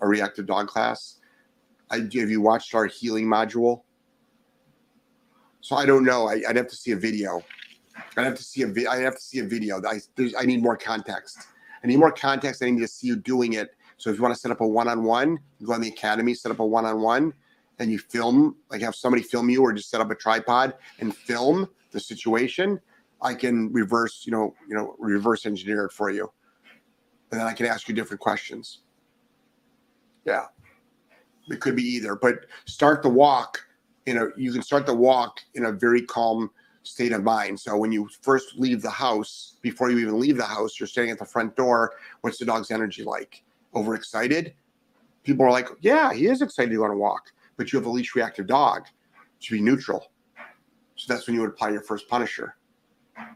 A 0.00 0.06
reactive 0.06 0.46
dog 0.46 0.68
class? 0.68 1.18
I, 1.90 1.96
have 1.96 2.12
you 2.12 2.42
watched 2.42 2.74
our 2.74 2.84
healing 2.84 3.26
module? 3.26 3.82
So 5.62 5.76
I 5.76 5.86
don't 5.86 6.04
know. 6.04 6.28
I, 6.28 6.42
I'd 6.46 6.56
have 6.56 6.68
to 6.68 6.76
see 6.76 6.90
a 6.90 6.96
video. 6.96 7.42
I'd 8.18 8.24
have 8.24 8.34
to 8.34 8.42
see 8.42 8.62
a 8.62 8.90
I'd 8.90 9.02
have 9.02 9.16
to 9.16 9.22
see 9.22 9.38
a 9.38 9.44
video. 9.44 9.80
I, 9.82 9.98
I 10.38 10.44
need 10.44 10.62
more 10.62 10.76
context. 10.76 11.38
I 11.82 11.86
need 11.86 11.98
more 11.98 12.12
context. 12.12 12.62
I 12.62 12.68
need 12.68 12.80
to 12.80 12.88
see 12.88 13.06
you 13.06 13.16
doing 13.16 13.54
it. 13.54 13.74
So 13.96 14.10
if 14.10 14.16
you 14.16 14.22
want 14.22 14.34
to 14.34 14.40
set 14.40 14.50
up 14.50 14.60
a 14.60 14.66
one-on-one, 14.66 15.38
you 15.58 15.66
go 15.66 15.72
on 15.72 15.80
the 15.80 15.88
academy, 15.88 16.34
set 16.34 16.52
up 16.52 16.58
a 16.58 16.66
one-on-one, 16.66 17.32
and 17.78 17.90
you 17.90 17.98
film, 17.98 18.56
like 18.70 18.82
have 18.82 18.94
somebody 18.94 19.22
film 19.22 19.48
you, 19.50 19.62
or 19.62 19.72
just 19.72 19.90
set 19.90 20.00
up 20.00 20.10
a 20.10 20.14
tripod 20.14 20.74
and 21.00 21.14
film 21.14 21.68
the 21.92 22.00
situation. 22.00 22.80
I 23.22 23.34
can 23.34 23.72
reverse, 23.72 24.24
you 24.26 24.32
know, 24.32 24.54
you 24.68 24.74
know, 24.74 24.96
reverse 24.98 25.46
engineer 25.46 25.86
it 25.86 25.92
for 25.92 26.10
you, 26.10 26.30
and 27.30 27.40
then 27.40 27.46
I 27.46 27.52
can 27.52 27.66
ask 27.66 27.88
you 27.88 27.94
different 27.94 28.20
questions. 28.20 28.80
Yeah, 30.24 30.46
it 31.48 31.60
could 31.60 31.76
be 31.76 31.82
either, 31.82 32.16
but 32.16 32.46
start 32.66 33.02
the 33.02 33.08
walk. 33.08 33.64
You 34.06 34.14
know, 34.14 34.30
you 34.36 34.52
can 34.52 34.62
start 34.62 34.84
the 34.84 34.94
walk 34.94 35.40
in 35.54 35.66
a 35.66 35.72
very 35.72 36.02
calm 36.02 36.50
state 36.82 37.12
of 37.12 37.22
mind. 37.22 37.58
So 37.58 37.76
when 37.76 37.92
you 37.92 38.08
first 38.20 38.56
leave 38.56 38.82
the 38.82 38.90
house, 38.90 39.56
before 39.62 39.90
you 39.90 39.98
even 40.00 40.20
leave 40.20 40.36
the 40.36 40.44
house, 40.44 40.78
you're 40.78 40.86
standing 40.86 41.12
at 41.12 41.18
the 41.18 41.24
front 41.24 41.56
door. 41.56 41.92
What's 42.20 42.38
the 42.38 42.44
dog's 42.44 42.70
energy 42.70 43.04
like? 43.04 43.43
Overexcited? 43.74 44.54
People 45.22 45.46
are 45.46 45.50
like, 45.50 45.68
yeah, 45.80 46.12
he 46.12 46.26
is 46.26 46.42
excited 46.42 46.70
to 46.70 46.76
go 46.76 46.84
on 46.84 46.90
a 46.90 46.96
walk, 46.96 47.32
but 47.56 47.72
you 47.72 47.78
have 47.78 47.86
a 47.86 47.90
leash 47.90 48.14
reactive 48.14 48.46
dog. 48.46 48.86
Should 49.38 49.54
be 49.54 49.60
neutral. 49.60 50.10
So 50.96 51.12
that's 51.12 51.26
when 51.26 51.34
you 51.34 51.42
would 51.42 51.50
apply 51.50 51.70
your 51.70 51.82
first 51.82 52.08
punisher 52.08 52.56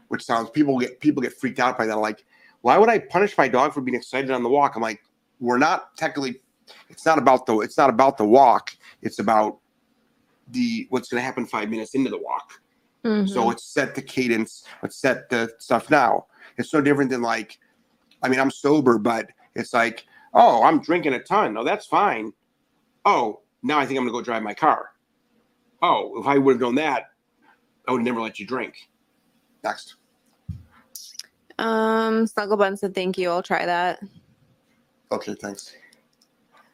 which 0.09 0.23
sounds 0.23 0.49
people 0.49 0.77
get 0.79 0.99
people 0.99 1.21
get 1.21 1.33
freaked 1.33 1.59
out 1.59 1.77
by 1.77 1.85
that. 1.85 1.97
Like, 1.97 2.25
why 2.61 2.77
would 2.77 2.89
I 2.89 2.99
punish 2.99 3.37
my 3.37 3.47
dog 3.47 3.73
for 3.73 3.81
being 3.81 3.95
excited 3.95 4.31
on 4.31 4.43
the 4.43 4.49
walk? 4.49 4.75
I'm 4.75 4.81
like, 4.81 5.01
we're 5.39 5.57
not 5.57 5.95
technically. 5.95 6.41
It's 6.89 7.05
not 7.05 7.17
about 7.17 7.45
the. 7.45 7.59
It's 7.61 7.77
not 7.77 7.89
about 7.89 8.17
the 8.17 8.25
walk. 8.25 8.71
It's 9.01 9.19
about 9.19 9.59
the 10.49 10.87
what's 10.89 11.09
going 11.09 11.21
to 11.21 11.25
happen 11.25 11.45
five 11.45 11.69
minutes 11.69 11.95
into 11.95 12.09
the 12.09 12.17
walk. 12.17 12.61
Mm-hmm. 13.05 13.27
So 13.27 13.45
let's 13.45 13.63
set 13.63 13.95
the 13.95 14.01
cadence. 14.01 14.65
Let's 14.83 14.97
set 14.97 15.29
the 15.29 15.51
stuff 15.59 15.89
now. 15.89 16.25
It's 16.57 16.73
no 16.73 16.81
different 16.81 17.09
than 17.09 17.21
like, 17.21 17.57
I 18.21 18.27
mean, 18.27 18.39
I'm 18.39 18.51
sober, 18.51 18.97
but 18.97 19.29
it's 19.55 19.73
like, 19.73 20.05
oh, 20.33 20.63
I'm 20.63 20.81
drinking 20.81 21.13
a 21.13 21.19
ton. 21.19 21.53
No, 21.53 21.63
that's 21.63 21.85
fine. 21.85 22.33
Oh, 23.05 23.41
now 23.63 23.79
I 23.79 23.85
think 23.85 23.97
I'm 23.97 24.05
gonna 24.05 24.17
go 24.17 24.21
drive 24.23 24.43
my 24.43 24.53
car. 24.53 24.91
Oh, 25.81 26.19
if 26.19 26.27
I 26.27 26.37
would 26.37 26.53
have 26.53 26.61
known 26.61 26.75
that, 26.75 27.11
I 27.87 27.91
would 27.91 28.01
never 28.01 28.21
let 28.21 28.39
you 28.39 28.45
drink. 28.45 28.89
Next. 29.63 29.95
um, 31.57 32.27
Snuggle 32.27 32.57
Bun 32.57 32.77
said 32.77 32.93
thank 32.93 33.17
you. 33.17 33.29
I'll 33.29 33.43
try 33.43 33.65
that. 33.65 33.99
Okay, 35.11 35.35
thanks. 35.41 35.73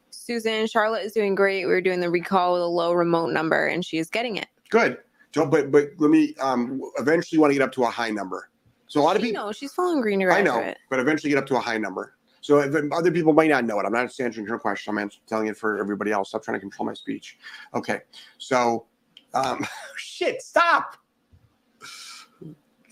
Susan, 0.10 0.68
Charlotte 0.68 1.04
is 1.04 1.14
doing 1.14 1.36
great. 1.36 1.66
We 1.66 1.72
were 1.72 1.82
doing 1.82 2.00
the 2.00 2.10
recall 2.10 2.54
with 2.54 2.64
a 2.64 2.68
low 2.68 2.94
remote 2.94 3.32
number, 3.32 3.68
and 3.68 3.86
she 3.86 3.98
is 3.98 4.10
getting 4.10 4.38
it. 4.38 4.48
Good. 4.70 4.98
So, 5.34 5.46
but 5.46 5.72
but 5.72 5.90
let 5.98 6.10
me 6.10 6.34
um 6.40 6.82
eventually 6.98 7.40
want 7.40 7.52
to 7.52 7.56
get 7.56 7.64
up 7.64 7.72
to 7.74 7.84
a 7.84 7.90
high 7.90 8.10
number. 8.10 8.50
So 8.88 9.02
a 9.02 9.04
lot 9.04 9.16
of 9.16 9.22
people 9.22 9.46
know, 9.46 9.52
she's 9.52 9.74
following 9.74 10.02
Green 10.02 10.22
I 10.30 10.42
know, 10.42 10.74
but 10.90 11.00
eventually 11.00 11.30
get 11.30 11.40
up 11.40 11.48
to 11.48 11.58
a 11.58 11.60
high 11.60 11.78
number. 11.78 12.16
So 12.46 12.60
if, 12.60 12.76
other 12.92 13.12
people 13.12 13.34
might 13.34 13.50
not 13.50 13.66
know 13.66 13.80
it. 13.80 13.88
I'm 13.88 13.92
not 13.92 14.02
answering 14.20 14.46
your 14.46 14.60
question. 14.60 14.92
I'm 14.92 15.00
answering, 15.00 15.24
telling 15.26 15.48
it 15.48 15.58
for 15.58 15.80
everybody 15.80 16.12
else. 16.12 16.30
Stop 16.30 16.44
trying 16.44 16.58
to 16.58 16.60
control 16.60 16.86
my 16.86 16.94
speech. 16.94 17.40
Okay. 17.74 18.02
So, 18.38 18.86
um, 19.34 19.66
shit. 19.96 20.44
Stop. 20.44 20.96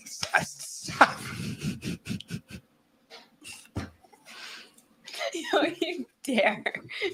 Stop. 0.04 1.16
Don't 5.52 5.80
you 5.80 6.04
dare. 6.24 6.64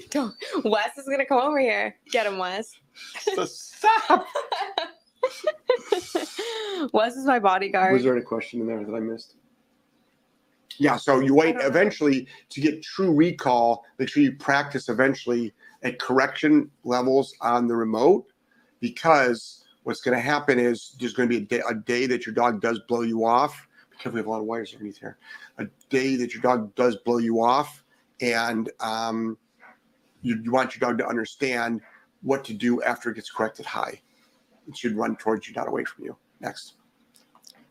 Don't. 0.09 0.33
Wes 0.63 0.97
is 0.97 1.05
going 1.05 1.19
to 1.19 1.27
come 1.27 1.37
over 1.37 1.59
here. 1.59 1.95
Get 2.09 2.25
him, 2.25 2.39
Wes. 2.39 2.71
Stop. 3.45 4.25
Wes 6.91 7.15
is 7.15 7.25
my 7.25 7.37
bodyguard. 7.37 7.93
Was 7.93 8.03
there 8.03 8.17
a 8.17 8.23
question 8.23 8.61
in 8.61 8.67
there 8.67 8.83
that 8.83 8.95
I 8.95 8.99
missed? 8.99 9.35
Yeah, 10.77 10.97
so 10.97 11.19
you 11.19 11.35
wait 11.35 11.55
eventually 11.59 12.27
to 12.49 12.61
get 12.61 12.83
true 12.83 13.13
recall. 13.13 13.83
Make 13.97 14.09
sure 14.09 14.23
you 14.23 14.33
practice 14.33 14.89
eventually 14.89 15.53
at 15.83 15.99
correction 15.99 16.69
levels 16.83 17.33
on 17.41 17.67
the 17.67 17.75
remote 17.75 18.27
because 18.79 19.63
what's 19.83 20.01
going 20.01 20.15
to 20.15 20.21
happen 20.21 20.59
is 20.59 20.95
there's 20.99 21.13
going 21.13 21.29
to 21.29 21.39
be 21.39 21.43
a 21.43 21.47
day, 21.47 21.63
a 21.69 21.73
day 21.73 22.05
that 22.07 22.25
your 22.25 22.35
dog 22.35 22.61
does 22.61 22.79
blow 22.87 23.01
you 23.01 23.25
off 23.25 23.67
because 23.91 24.13
we 24.13 24.19
have 24.19 24.27
a 24.27 24.29
lot 24.29 24.39
of 24.39 24.45
wires 24.45 24.73
underneath 24.73 24.99
here. 24.99 25.17
A 25.57 25.65
day 25.89 26.15
that 26.15 26.33
your 26.33 26.41
dog 26.41 26.73
does 26.75 26.97
blow 26.97 27.17
you 27.17 27.41
off, 27.41 27.83
and 28.19 28.69
um, 28.79 29.37
you, 30.21 30.39
you 30.43 30.51
want 30.51 30.75
your 30.75 30.89
dog 30.89 30.97
to 30.99 31.07
understand 31.07 31.81
what 32.21 32.43
to 32.45 32.53
do 32.53 32.81
after 32.83 33.09
it 33.09 33.15
gets 33.15 33.29
corrected 33.29 33.65
high. 33.65 34.01
It 34.67 34.77
should 34.77 34.95
run 34.95 35.15
towards 35.17 35.47
you, 35.47 35.53
not 35.55 35.67
away 35.67 35.83
from 35.83 36.05
you. 36.05 36.15
Next. 36.39 36.75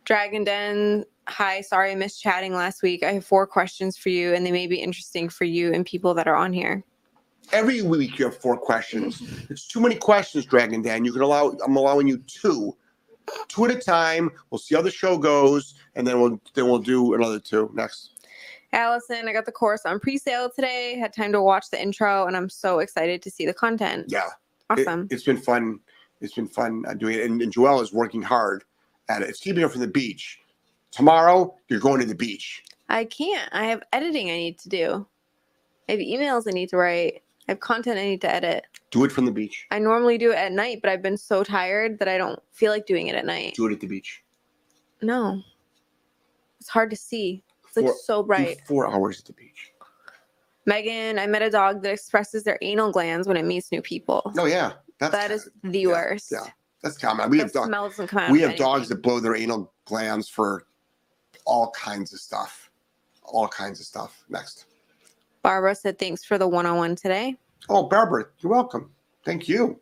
Dragon 0.05 0.45
Den, 0.45 1.05
hi. 1.31 1.61
Sorry 1.61 1.93
I 1.93 1.95
missed 1.95 2.21
chatting 2.21 2.53
last 2.53 2.83
week. 2.83 3.03
I 3.03 3.13
have 3.13 3.25
four 3.25 3.47
questions 3.47 3.97
for 3.97 4.09
you, 4.11 4.35
and 4.35 4.45
they 4.45 4.53
may 4.53 4.67
be 4.67 4.77
interesting 4.77 5.29
for 5.29 5.45
you 5.45 5.73
and 5.73 5.87
people 5.87 6.15
that 6.15 6.27
are 6.29 6.37
on 6.37 6.53
here. 6.53 6.85
Every 7.53 7.83
week 7.83 8.19
you 8.19 8.27
have 8.27 8.37
four 8.37 8.57
questions. 8.57 9.23
It's 9.49 9.67
too 9.67 9.81
many 9.81 9.97
questions, 9.97 10.47
Dragon 10.47 10.83
Dan. 10.83 11.05
You 11.05 11.13
can 11.13 11.23
allow. 11.23 11.57
I'm 11.65 11.77
allowing 11.77 12.07
you 12.07 12.19
two, 12.19 12.77
two 13.49 13.65
at 13.65 13.71
a 13.71 13.79
time. 13.79 14.31
We'll 14.51 14.59
see 14.59 14.75
how 14.75 14.83
the 14.83 14.91
show 14.91 15.19
goes, 15.19 15.75
and 15.95 16.07
then 16.07 16.21
we'll 16.21 16.41
then 16.55 16.67
we'll 16.69 16.79
do 16.79 17.15
another 17.15 17.41
two 17.41 17.71
next. 17.75 18.11
Allison, 18.73 19.27
I 19.29 19.33
got 19.33 19.47
the 19.47 19.53
course 19.53 19.85
on 19.85 19.99
pre-sale 19.99 20.49
today. 20.55 20.97
Had 20.97 21.13
time 21.13 21.33
to 21.33 21.43
watch 21.43 21.71
the 21.71 21.83
intro, 21.83 22.27
and 22.27 22.37
I'm 22.37 22.49
so 22.49 22.79
excited 22.79 23.21
to 23.23 23.31
see 23.31 23.45
the 23.45 23.55
content. 23.55 24.07
Yeah, 24.09 24.29
Awesome. 24.69 25.09
it's 25.11 25.25
been 25.25 25.39
fun. 25.39 25.81
It's 26.21 26.35
been 26.35 26.47
fun 26.47 26.85
uh, 26.87 26.95
doing 26.95 27.17
it, 27.17 27.29
and, 27.29 27.43
and 27.43 27.53
Joelle 27.53 27.83
is 27.83 27.93
working 27.93 28.23
hard 28.23 28.63
at 29.09 29.23
it. 29.23 29.29
It's 29.29 29.41
keeping 29.41 29.63
her 29.63 29.69
from 29.69 29.81
the 29.81 29.89
beach. 29.89 30.39
Tomorrow 30.91 31.55
you're 31.69 31.81
going 31.81 32.01
to 32.01 32.07
the 32.07 32.15
beach. 32.15 32.63
I 32.89 33.05
can't. 33.05 33.49
I 33.53 33.67
have 33.67 33.83
editing 33.93 34.31
I 34.31 34.37
need 34.37 34.59
to 34.61 34.69
do. 34.69 35.07
I 35.89 35.93
have 35.93 36.01
emails 36.01 36.45
I 36.49 36.53
need 36.53 36.69
to 36.71 36.77
write. 36.77 37.23
I 37.49 37.53
have 37.53 37.61
content 37.61 37.99
I 37.99 38.05
need 38.05 38.21
to 38.23 38.33
edit. 38.33 38.65
Do 38.91 39.05
it 39.05 39.13
from 39.13 39.25
the 39.25 39.33
beach. 39.33 39.67
I 39.71 39.79
normally 39.79 40.19
do 40.19 40.33
it 40.33 40.37
at 40.37 40.53
night, 40.53 40.81
but 40.83 40.91
I've 40.91 41.03
been 41.03 41.17
so 41.17 41.45
tired 41.45 41.99
that 42.01 42.09
I 42.09 42.19
don't 42.19 42.39
feel 42.53 42.73
like 42.73 42.87
doing 42.87 43.07
it 43.07 43.15
at 43.15 43.25
night. 43.25 43.55
Do 43.55 43.67
it 43.67 43.73
at 43.73 43.81
the 43.81 43.87
beach. 43.87 44.23
No. 45.03 45.41
It's 46.59 46.69
hard 46.69 46.91
to 46.91 46.97
see. 46.97 47.43
It's 47.67 47.77
like 47.77 47.87
Four- 47.87 47.97
so 48.05 48.23
bright. 48.25 48.61
four 48.67 48.89
hours 48.93 49.21
at 49.21 49.27
the 49.27 49.33
beach. 49.33 49.73
Megan, 50.67 51.19
I 51.19 51.27
met 51.27 51.43
a 51.43 51.51
dog 51.51 51.83
that 51.83 51.93
expresses 51.93 52.43
their 52.45 52.59
anal 52.63 52.93
glands 52.93 53.27
when 53.27 53.37
it 53.37 53.45
meets 53.45 53.73
new 53.73 53.81
people. 53.81 54.31
Oh 54.37 54.45
yeah, 54.45 54.73
that's 54.99 55.13
That 55.13 55.31
is 55.31 55.49
the 55.65 55.81
yeah, 55.81 55.89
worst. 55.89 56.31
yeah. 56.31 56.47
that's 56.83 56.99
common. 56.99 57.31
We 57.31 57.39
have 57.39 57.53
dogs. 57.53 57.67
smell 57.69 57.89
doesn't 57.89 58.09
come 58.09 58.19
out. 58.25 58.31
we 58.31 58.41
have 58.43 58.57
dogs 58.57 58.89
that 58.91 58.97
blow 59.03 59.21
their 59.21 59.35
anal 59.37 59.73
glands 59.87 60.29
for 60.29 60.67
all 61.51 61.71
kinds 61.73 62.13
of 62.15 62.21
stuff 62.21 62.71
all 63.25 63.49
kinds 63.49 63.81
of 63.81 63.87
stuff 63.87 64.25
next 64.29 64.67
Barbara 65.43 65.75
said 65.75 65.99
thanks 65.99 66.23
for 66.25 66.37
the 66.39 66.47
one-on-one 66.49 66.95
today. 66.97 67.37
oh 67.69 67.83
barbara 67.95 68.27
you're 68.41 68.53
welcome 68.53 68.91
thank 69.25 69.49
you 69.49 69.79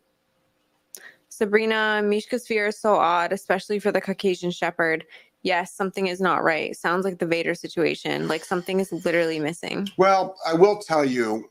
Sabrina, 1.31 2.01
Mishka's 2.03 2.45
fear 2.45 2.67
is 2.67 2.77
so 2.77 2.95
odd, 2.95 3.31
especially 3.31 3.79
for 3.79 3.93
the 3.93 4.01
Caucasian 4.01 4.51
Shepherd. 4.51 5.05
Yes, 5.41 5.73
something 5.73 6.07
is 6.07 6.19
not 6.19 6.43
right. 6.43 6.75
Sounds 6.75 7.05
like 7.05 7.19
the 7.19 7.25
Vader 7.25 7.55
situation. 7.55 8.27
Like 8.27 8.43
something 8.43 8.81
is 8.81 8.91
literally 8.91 9.39
missing. 9.39 9.87
well 9.97 10.35
i 10.45 10.53
will 10.53 10.77
tell 10.79 11.05
you 11.05 11.49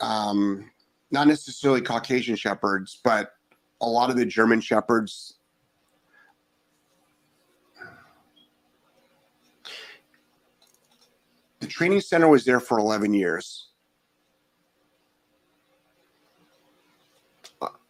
um 0.00 0.70
not 1.10 1.26
necessarily 1.26 1.80
caucasian 1.82 2.36
shepherds 2.36 3.00
but 3.04 3.32
a 3.82 3.86
lot 3.86 4.08
of 4.08 4.16
the 4.16 4.24
german 4.24 4.60
shepherds 4.60 5.37
training 11.68 12.00
center 12.00 12.28
was 12.28 12.44
there 12.44 12.60
for 12.60 12.78
11 12.78 13.14
years 13.14 13.68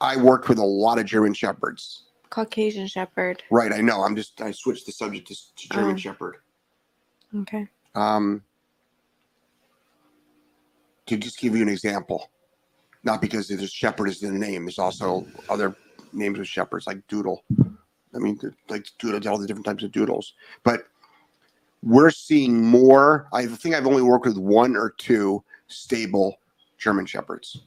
I 0.01 0.17
worked 0.17 0.49
with 0.49 0.59
a 0.59 0.65
lot 0.65 0.99
of 0.99 1.07
German 1.07 1.35
shepherds. 1.35 2.05
Caucasian 2.31 2.87
Shepherd. 2.87 3.43
Right, 3.51 3.73
I 3.73 3.81
know. 3.81 4.03
I'm 4.03 4.15
just 4.15 4.41
I 4.41 4.51
switched 4.53 4.87
the 4.87 4.93
subject 4.93 5.29
to, 5.29 5.35
to 5.35 5.69
German 5.71 5.95
Oh. 5.95 5.97
Shepherd. 5.97 6.37
Okay. 7.35 7.67
Um, 7.95 8.43
to 11.07 11.17
just 11.17 11.39
give 11.41 11.57
you 11.57 11.63
an 11.63 11.69
example, 11.69 12.31
not 13.03 13.21
because 13.21 13.49
there's 13.49 13.73
Shepherd 13.73 14.09
is 14.09 14.23
in 14.23 14.39
the 14.39 14.47
name. 14.47 14.65
There's 14.65 14.79
also 14.79 15.27
other 15.49 15.75
names 16.13 16.39
of 16.39 16.47
shepherds 16.47 16.87
like 16.87 17.07
Doodle. 17.09 17.43
I 18.15 18.19
mean, 18.19 18.39
like 18.69 18.87
Doodle, 18.99 19.27
all 19.29 19.39
the 19.39 19.47
different 19.47 19.67
types 19.67 19.83
of 19.85 19.93
doodles. 19.93 20.35
But 20.65 20.85
we're 21.83 22.11
seeing 22.11 22.65
more. 22.65 23.29
I 23.33 23.47
think 23.47 23.75
I've 23.75 23.87
only 23.87 24.03
worked 24.03 24.27
with 24.27 24.39
one 24.39 24.77
or 24.77 24.91
two 24.91 25.43
stable 25.69 26.37
German 26.79 27.07
shepherds. 27.07 27.63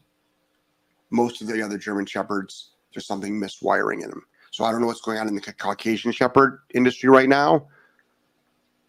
Most 1.10 1.42
of 1.42 1.48
the 1.48 1.62
other 1.62 1.78
German 1.78 2.06
shepherds, 2.06 2.72
there's 2.94 3.06
something 3.06 3.40
miswiring 3.40 4.04
in 4.04 4.10
them. 4.10 4.24
So 4.52 4.64
I 4.64 4.72
don't 4.72 4.82
know 4.82 4.88
what's 4.88 5.02
going 5.02 5.18
on 5.18 5.28
in 5.28 5.36
the 5.36 5.42
Caucasian 5.42 6.12
shepherd 6.12 6.60
industry 6.74 7.10
right 7.10 7.30
now 7.30 7.68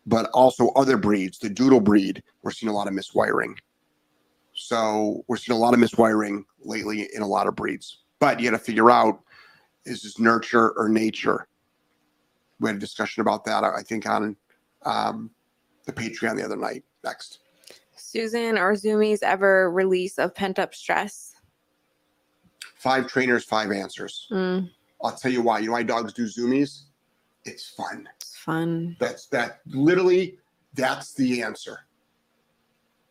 but 0.07 0.29
also 0.33 0.69
other 0.71 0.97
breeds, 0.97 1.39
the 1.39 1.49
doodle 1.49 1.81
breed, 1.81 2.23
we're 2.43 2.51
seeing 2.51 2.71
a 2.71 2.75
lot 2.75 2.89
of 2.89 2.95
miswiring. 2.95 3.55
So 4.55 5.25
we're 5.29 5.37
seeing 5.37 5.57
a 5.57 5.61
lot 5.61 5.75
of 5.75 5.81
miswiring 5.81 6.45
lately 6.61 7.09
in 7.15 7.23
a 7.23 7.27
lot 7.27 7.47
of 7.47 7.57
breeds. 7.57 8.01
But 8.19 8.41
you 8.41 8.51
got 8.51 8.57
to 8.57 8.63
figure 8.63 8.91
out 8.91 9.21
is 9.85 10.03
this 10.03 10.19
nurture 10.19 10.71
or 10.73 10.89
nature? 10.89 11.49
We 12.61 12.69
had 12.69 12.77
a 12.77 12.81
discussion 12.81 13.21
about 13.21 13.45
that, 13.47 13.65
I 13.65 13.83
think, 13.83 14.09
on 14.09 14.37
um, 14.85 15.31
the 15.85 15.93
Patreon 15.93 16.37
the 16.37 16.45
other 16.45 16.57
night. 16.57 16.85
Next. 17.05 17.41
Susan, 17.97 18.59
are 18.59 18.73
Zoomies 18.75 19.23
ever 19.23 19.71
release 19.71 20.19
of 20.19 20.35
pent 20.35 20.59
up 20.59 20.75
stress? 20.75 21.35
Five 22.77 23.07
trainers, 23.07 23.45
five 23.45 23.71
answers. 23.71 24.27
Mm, 24.31 24.69
I'll 25.03 25.13
tell 25.15 25.31
you 25.31 25.43
why. 25.43 25.61
You 25.61 25.67
know 25.67 25.73
why 25.73 25.85
dogs 25.85 26.13
do 26.13 26.25
zoomies? 26.25 26.83
It's 27.45 27.71
fun. 27.71 28.09
it's 28.21 28.37
fun. 28.37 28.97
That's 28.99 29.27
that 29.29 29.61
literally 29.67 30.39
that's 30.75 31.15
the 31.15 31.43
answer. 31.43 31.81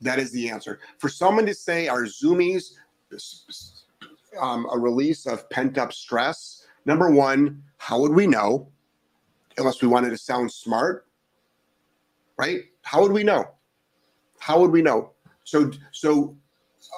That 0.02 0.20
is 0.20 0.32
the 0.32 0.50
answer. 0.50 0.80
For 0.98 1.10
someone 1.10 1.46
to 1.46 1.54
say 1.54 1.88
are 1.88 2.04
zoomies 2.04 2.74
um, 4.40 4.68
a 4.72 4.78
release 4.78 5.26
of 5.26 5.50
pent 5.50 5.78
up 5.78 5.94
stress, 5.94 6.66
number 6.86 7.12
one, 7.12 7.62
how 7.78 8.00
would 8.00 8.14
we 8.14 8.28
know? 8.28 8.70
Unless 9.58 9.82
we 9.82 9.88
wanted 9.88 10.10
to 10.12 10.18
sound 10.18 10.52
smart, 10.52 11.08
right? 12.42 12.64
How 12.82 13.02
would 13.02 13.12
we 13.12 13.24
know? 13.24 13.46
How 14.40 14.60
would 14.60 14.72
we 14.72 14.82
know? 14.82 15.12
So, 15.44 15.72
so 15.92 16.36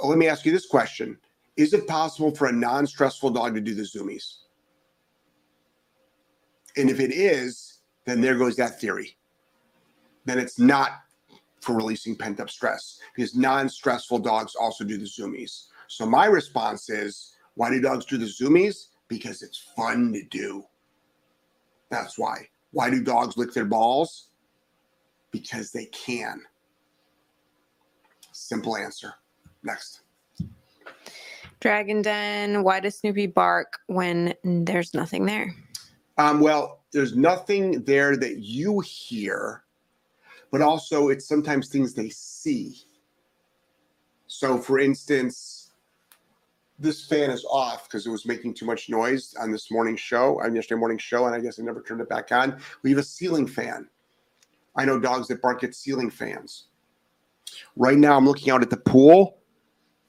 uh, 0.02 0.08
let 0.08 0.18
me 0.18 0.28
ask 0.28 0.46
you 0.46 0.54
this 0.54 0.68
question: 0.68 1.18
Is 1.58 1.74
it 1.74 1.86
possible 1.86 2.34
for 2.34 2.48
a 2.48 2.52
non-stressful 2.52 3.32
dog 3.32 3.54
to 3.56 3.62
do 3.62 3.76
the 3.76 3.84
zoomies? 3.84 4.38
And 6.78 6.90
if 6.90 7.00
it 7.00 7.12
is, 7.12 7.80
then 8.06 8.22
there 8.22 8.36
goes 8.36 8.56
that 8.56 8.80
theory. 8.80 9.18
Then 10.26 10.40
it's 10.40 10.58
not 10.58 10.92
for 11.60 11.76
releasing 11.76 12.16
pent 12.16 12.40
up 12.40 12.50
stress 12.50 13.00
because 13.14 13.36
non 13.36 13.68
stressful 13.68 14.20
dogs 14.20 14.56
also 14.56 14.86
do 14.86 14.98
the 14.98 15.06
zoomies. 15.06 15.66
So 15.88 16.06
my 16.06 16.26
response 16.26 16.90
is 16.90 17.36
why 17.56 17.70
do 17.70 17.82
dogs 17.82 18.06
do 18.06 18.18
the 18.18 18.26
zoomies? 18.26 18.88
Because 19.10 19.42
it's 19.42 19.58
fun 19.76 20.14
to 20.14 20.24
do. 20.24 20.64
That's 21.92 22.18
why. 22.18 22.48
Why 22.72 22.90
do 22.90 23.04
dogs 23.04 23.38
lick 23.38 23.54
their 23.54 23.66
balls? 23.66 24.30
Because 25.34 25.72
they 25.72 25.86
can. 25.88 26.42
Simple 28.32 28.78
answer. 28.78 29.14
Next. 29.64 30.02
Dragon 31.60 32.02
Den, 32.02 32.64
why 32.64 32.80
does 32.80 33.00
Snoopy 33.00 33.28
bark 33.28 33.80
when 33.88 34.34
there's 34.44 34.94
nothing 34.94 35.26
there? 35.26 35.54
Um, 36.18 36.40
well, 36.40 36.84
there's 36.92 37.16
nothing 37.16 37.84
there 37.84 38.16
that 38.18 38.40
you 38.40 38.82
hear, 38.82 39.64
but 40.52 40.62
also 40.62 41.10
it's 41.10 41.28
sometimes 41.28 41.70
things 41.70 41.94
they 41.94 42.10
see. 42.10 42.76
So, 44.28 44.58
for 44.58 44.80
instance, 44.80 45.72
this 46.78 47.06
fan 47.06 47.30
is 47.32 47.46
off 47.50 47.86
because 47.88 48.06
it 48.06 48.10
was 48.10 48.26
making 48.26 48.56
too 48.56 48.66
much 48.66 48.90
noise 48.90 49.34
on 49.40 49.52
this 49.52 49.72
morning 49.72 49.96
show, 49.96 50.42
on 50.42 50.56
yesterday 50.56 50.80
morning 50.80 50.98
show, 50.98 51.26
and 51.26 51.36
I 51.36 51.40
guess 51.40 51.60
I 51.60 51.64
never 51.64 51.82
turned 51.82 52.02
it 52.02 52.10
back 52.10 52.32
on. 52.32 52.60
We 52.82 52.90
have 52.90 53.00
a 53.00 53.04
ceiling 53.04 53.48
fan. 53.48 53.88
I 54.76 54.86
know 54.86 55.00
dogs 55.00 55.28
that 55.28 55.42
bark 55.42 55.64
at 55.64 55.76
ceiling 55.76 56.10
fans. 56.10 56.66
Right 57.76 57.98
now, 57.98 58.18
I'm 58.18 58.26
looking 58.26 58.52
out 58.52 58.62
at 58.62 58.70
the 58.70 58.78
pool, 58.78 59.38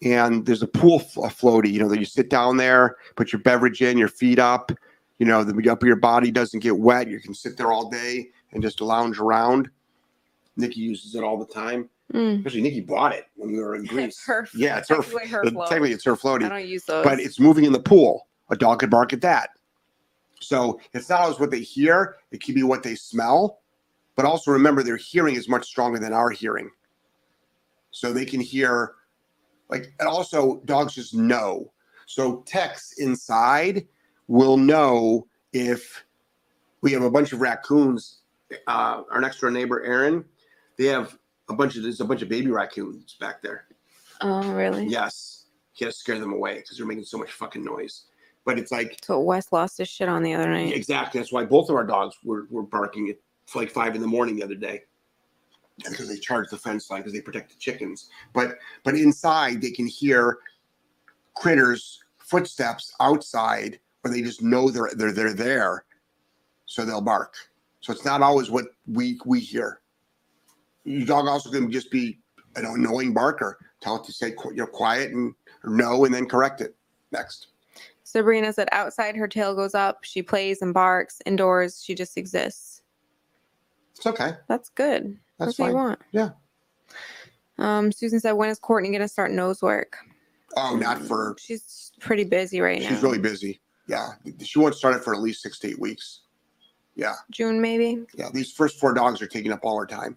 and 0.03 0.45
there's 0.47 0.63
a 0.63 0.67
pool 0.67 0.99
flo- 0.99 1.29
floaty. 1.29 1.71
You 1.71 1.81
know 1.81 1.89
that 1.89 1.99
you 1.99 2.07
sit 2.07 2.31
down 2.31 2.57
there, 2.57 2.97
put 3.17 3.33
your 3.33 3.41
beverage 3.43 3.83
in, 3.83 3.99
your 3.99 4.09
feet 4.09 4.39
up, 4.39 4.73
you 5.19 5.27
know, 5.27 5.45
the 5.45 5.53
upper 5.71 5.87
of 5.87 5.89
your 5.89 5.97
body 5.97 6.31
doesn't 6.31 6.61
get 6.61 6.77
wet. 6.77 7.09
You 7.09 7.21
can 7.21 7.35
sit 7.35 7.57
there 7.57 7.73
all 7.73 7.89
day 7.89 8.31
and 8.53 8.63
just 8.63 8.81
lounge 8.81 9.19
around. 9.19 9.71
Nikki 10.57 10.81
uses 10.81 11.15
it 11.15 11.23
all 11.23 11.39
the 11.39 11.47
time. 11.47 11.89
Mm. 12.13 12.45
Actually, 12.45 12.63
Nikki 12.63 12.81
bought 12.81 13.15
it 13.15 13.27
when 13.37 13.53
we 13.53 13.59
were 13.59 13.77
in 13.77 13.85
Greece. 13.87 14.23
Her, 14.25 14.49
yeah, 14.55 14.79
it's 14.79 14.89
her. 14.89 15.03
her. 15.27 15.45
Technically, 15.45 15.93
it's 15.93 16.05
her 16.05 16.17
floaty. 16.17 16.45
I 16.45 16.49
don't 16.49 16.67
use 16.67 16.85
those. 16.85 17.05
but 17.05 17.21
it's 17.21 17.41
moving 17.41 17.65
in 17.65 17.73
the 17.73 17.81
pool. 17.81 18.29
A 18.51 18.57
dog 18.57 18.81
could 18.81 18.91
bark 18.91 19.13
at 19.13 19.21
that. 19.23 19.51
So 20.41 20.79
it's 20.93 21.09
not 21.09 21.21
always 21.21 21.41
what 21.41 21.51
they 21.51 21.61
hear, 21.61 22.17
it 22.31 22.43
can 22.43 22.55
be 22.55 22.63
what 22.63 22.83
they 22.83 22.95
smell. 22.95 23.61
But 24.17 24.25
also 24.25 24.51
remember, 24.51 24.83
their 24.83 24.97
hearing 24.97 25.35
is 25.35 25.49
much 25.49 25.67
stronger 25.67 25.99
than 25.99 26.13
our 26.13 26.31
hearing. 26.31 26.71
So 27.91 28.13
they 28.13 28.25
can 28.25 28.41
hear, 28.41 28.95
like, 29.69 29.93
and 29.99 30.09
also 30.09 30.61
dogs 30.65 30.95
just 30.95 31.15
know. 31.15 31.73
So 32.07 32.43
techs 32.47 32.99
inside 32.99 33.87
will 34.29 34.57
know 34.57 35.27
if 35.53 36.05
we 36.81 36.93
have 36.93 37.03
a 37.03 37.11
bunch 37.11 37.33
of 37.33 37.41
raccoons. 37.41 38.19
Uh, 38.67 39.03
our 39.11 39.21
next 39.21 39.41
door 39.41 39.51
neighbor, 39.51 39.83
Aaron, 39.83 40.25
they 40.77 40.87
have 40.87 41.19
a 41.49 41.55
bunch 41.55 41.77
of 41.77 41.83
there's 41.83 42.01
a 42.01 42.05
bunch 42.05 42.23
of 42.23 42.29
baby 42.29 42.51
raccoons 42.51 43.17
back 43.19 43.43
there. 43.43 43.67
Oh, 44.21 44.53
really? 44.53 44.87
Yes, 44.87 45.47
he 45.73 45.85
has 45.85 45.95
to 45.95 46.01
scare 46.01 46.19
them 46.19 46.33
away 46.33 46.57
because 46.57 46.77
they're 46.77 46.87
making 46.87 47.05
so 47.05 47.19
much 47.19 47.33
fucking 47.33 47.65
noise. 47.65 48.05
But 48.45 48.59
it's 48.59 48.71
like 48.71 48.99
So 49.03 49.21
Wes 49.21 49.51
lost 49.53 49.79
his 49.79 49.89
shit 49.89 50.09
on 50.09 50.23
the 50.23 50.35
other 50.35 50.49
night. 50.49 50.75
exactly 50.75 51.21
that's 51.21 51.33
why 51.33 51.45
both 51.45 51.71
of 51.71 51.77
our 51.77 51.85
dogs 51.85 52.15
were, 52.23 52.47
were 52.51 52.63
barking 52.63 53.09
at 53.09 53.17
like 53.55 53.71
five 53.71 53.95
in 53.95 54.01
the 54.01 54.07
morning 54.07 54.37
the 54.37 54.43
other 54.43 54.55
day 54.55 54.83
because 55.79 56.09
they 56.09 56.17
charge 56.17 56.49
the 56.51 56.57
fence 56.57 56.91
line 56.91 57.01
because 57.01 57.13
they 57.13 57.21
protect 57.21 57.51
the 57.51 57.57
chickens. 57.59 58.09
But 58.33 58.59
but 58.85 58.95
inside 58.95 59.61
they 59.61 59.71
can 59.71 59.87
hear 59.87 60.39
critters 61.35 62.01
footsteps 62.19 62.95
outside, 63.01 63.79
or 64.05 64.11
they 64.11 64.23
just 64.23 64.43
know 64.43 64.71
they're 64.71 64.91
they're 64.97 65.13
they're 65.13 65.35
there, 65.35 65.85
so 66.67 66.85
they'll 66.85 67.01
bark. 67.01 67.35
So 67.81 67.93
it's 67.93 68.05
not 68.05 68.23
always 68.23 68.51
what 68.51 68.67
we 68.87 69.21
we 69.25 69.41
hear. 69.41 69.81
Your 70.85 71.07
dog 71.07 71.29
also 71.29 71.51
can 71.51 71.71
just 71.71 71.91
be 71.91 72.19
an 72.57 72.65
annoying 72.67 73.13
barker. 73.13 73.59
Tell 73.81 73.97
it 73.97 74.05
to 74.05 74.13
say 74.13 74.35
you 74.47 74.57
know 74.57 74.67
quiet 74.67 75.13
and 75.13 75.35
no, 75.65 76.05
and 76.05 76.15
then 76.15 76.27
correct 76.27 76.61
it. 76.61 76.75
Next. 77.13 77.49
Sabrina 78.05 78.53
said 78.53 78.69
outside 78.71 79.17
her 79.17 79.27
tail 79.27 79.55
goes 79.55 79.75
up. 79.75 80.05
She 80.05 80.23
plays 80.23 80.63
and 80.63 80.73
barks. 80.73 81.21
Indoors, 81.27 81.83
she 81.83 81.95
just 81.95 82.17
exists. 82.17 82.74
It's 83.97 84.07
okay. 84.07 84.33
That's 84.49 84.69
good. 84.71 85.19
That's 85.39 85.57
That's, 85.57 85.59
what 85.59 85.69
you 85.69 85.75
want. 85.75 86.01
Yeah. 86.13 86.31
Um, 87.59 87.93
Susan 87.93 88.21
said, 88.21 88.33
when 88.33 88.51
is 88.51 88.59
Courtney 88.59 88.91
gonna 88.91 89.09
start 89.09 89.31
nose 89.31 89.63
work? 89.63 89.97
Oh, 90.57 90.77
not 90.77 91.01
for 91.01 91.37
She's 91.39 91.93
pretty 92.01 92.25
busy 92.25 92.61
right 92.61 92.81
now. 92.81 92.89
She's 92.89 93.03
really 93.03 93.19
busy. 93.19 93.61
Yeah, 93.87 94.09
she 94.43 94.59
won't 94.59 94.75
start 94.75 94.97
it 94.97 95.05
for 95.05 95.15
at 95.15 95.21
least 95.21 95.43
six 95.43 95.59
to 95.61 95.69
eight 95.69 95.79
weeks. 95.79 96.23
Yeah, 96.97 97.15
June 97.31 97.61
maybe. 97.61 98.05
yeah. 98.15 98.29
These 98.33 98.53
first 98.53 98.79
four 98.79 98.95
dogs 98.95 99.21
are 99.21 99.27
taking 99.27 99.53
up 99.53 99.61
all 99.63 99.79
her 99.79 99.87
time. 99.87 100.17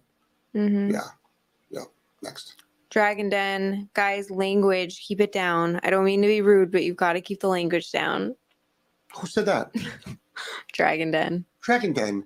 Mm-hmm. 0.54 0.92
Yeah, 0.92 1.00
yeah. 1.70 1.84
Next. 2.22 2.56
Dragon 2.90 3.28
Den, 3.28 3.90
guys, 3.92 4.30
language, 4.30 5.04
keep 5.06 5.20
it 5.20 5.32
down. 5.32 5.78
I 5.82 5.90
don't 5.90 6.04
mean 6.04 6.22
to 6.22 6.28
be 6.28 6.40
rude, 6.40 6.72
but 6.72 6.84
you've 6.84 6.96
got 6.96 7.12
to 7.12 7.20
keep 7.20 7.40
the 7.40 7.48
language 7.48 7.92
down. 7.92 8.34
Who 9.14 9.26
said 9.26 9.46
that? 9.46 9.74
Dragon 10.72 11.10
Den. 11.10 11.44
Dragon 11.60 11.92
Den. 11.92 12.24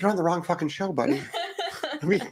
You're 0.00 0.10
on 0.10 0.16
the 0.16 0.22
wrong 0.22 0.42
fucking 0.42 0.68
show, 0.68 0.92
buddy. 0.92 1.22
I 2.02 2.06
mean, 2.06 2.22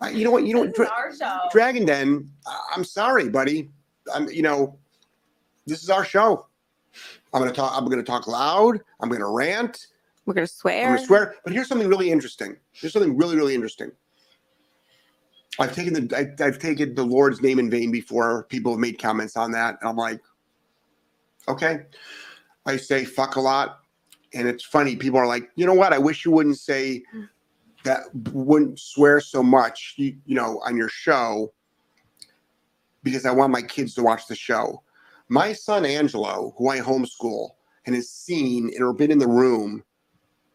uh, 0.00 0.08
you 0.08 0.24
know 0.24 0.32
what? 0.32 0.44
You 0.44 0.54
know 0.54 0.60
what? 0.60 0.74
Dra- 0.74 0.90
our 0.94 1.14
show. 1.14 1.38
Dragon 1.52 1.86
Den. 1.86 2.30
I- 2.46 2.60
I'm 2.74 2.84
sorry, 2.84 3.28
buddy. 3.28 3.70
I'm. 4.12 4.28
You 4.28 4.42
know, 4.42 4.78
this 5.66 5.82
is 5.82 5.90
our 5.90 6.04
show. 6.04 6.46
I'm 7.32 7.40
gonna 7.40 7.52
talk. 7.52 7.72
I'm 7.76 7.88
gonna 7.88 8.02
talk 8.02 8.26
loud. 8.26 8.80
I'm 9.00 9.08
gonna 9.08 9.30
rant. 9.30 9.86
We're 10.26 10.34
gonna 10.34 10.46
swear. 10.46 10.88
I'm 10.88 10.94
gonna 10.96 11.06
swear. 11.06 11.34
But 11.44 11.52
here's 11.52 11.68
something 11.68 11.88
really 11.88 12.10
interesting. 12.10 12.56
Here's 12.72 12.92
something 12.92 13.16
really, 13.16 13.36
really 13.36 13.54
interesting. 13.54 13.92
I've 15.60 15.74
taken 15.74 15.92
the 16.08 16.16
I, 16.16 16.44
I've 16.44 16.58
taken 16.58 16.94
the 16.94 17.04
Lord's 17.04 17.40
name 17.40 17.60
in 17.60 17.70
vain 17.70 17.92
before. 17.92 18.44
People 18.44 18.72
have 18.72 18.80
made 18.80 18.98
comments 19.00 19.36
on 19.36 19.52
that, 19.52 19.76
and 19.80 19.88
I'm 19.88 19.96
like, 19.96 20.20
okay. 21.46 21.82
I 22.66 22.78
say 22.78 23.04
fuck 23.04 23.36
a 23.36 23.40
lot, 23.40 23.83
and 24.34 24.48
it's 24.48 24.64
funny. 24.64 24.96
People 24.96 25.18
are 25.18 25.26
like, 25.26 25.50
you 25.54 25.66
know 25.66 25.74
what? 25.74 25.92
I 25.92 25.98
wish 25.98 26.24
you 26.24 26.30
wouldn't 26.30 26.58
say 26.58 27.02
that. 27.84 28.02
Wouldn't 28.32 28.78
swear 28.78 29.20
so 29.20 29.42
much, 29.42 29.94
you, 29.96 30.16
you 30.26 30.34
know, 30.34 30.60
on 30.64 30.76
your 30.76 30.88
show, 30.88 31.52
because 33.02 33.26
I 33.26 33.30
want 33.30 33.52
my 33.52 33.62
kids 33.62 33.94
to 33.94 34.02
watch 34.02 34.26
the 34.26 34.36
show. 34.36 34.82
My 35.28 35.52
son 35.52 35.84
Angelo, 35.84 36.54
who 36.58 36.68
I 36.68 36.80
homeschool, 36.80 37.50
and 37.86 37.94
has 37.94 38.10
seen 38.10 38.70
and 38.74 38.82
or 38.82 38.92
been 38.92 39.10
in 39.10 39.18
the 39.18 39.28
room 39.28 39.84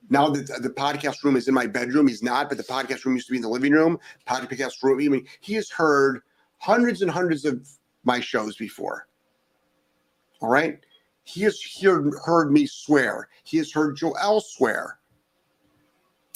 now 0.09 0.29
that 0.29 0.61
the 0.63 0.69
podcast 0.69 1.23
room 1.23 1.35
is 1.35 1.47
in 1.47 1.53
my 1.53 1.67
bedroom, 1.67 2.07
he's 2.07 2.23
not, 2.23 2.49
but 2.49 2.57
the 2.57 2.63
podcast 2.63 3.05
room 3.05 3.15
used 3.15 3.27
to 3.27 3.31
be 3.31 3.37
in 3.37 3.43
the 3.43 3.49
living 3.49 3.73
room. 3.73 3.99
Podcast 4.27 4.81
room, 4.81 4.99
I 4.99 5.07
mean, 5.07 5.27
he 5.39 5.53
has 5.53 5.69
heard 5.69 6.21
hundreds 6.57 7.01
and 7.01 7.11
hundreds 7.11 7.45
of 7.45 7.67
my 8.03 8.19
shows 8.19 8.55
before. 8.57 9.07
All 10.41 10.49
right. 10.49 10.79
He 11.29 11.41
has 11.41 11.61
heard, 11.61 12.11
heard 12.25 12.51
me 12.51 12.65
swear. 12.65 13.29
He 13.43 13.57
has 13.57 13.71
heard 13.71 13.95
Joel 13.95 14.41
swear. 14.41 14.97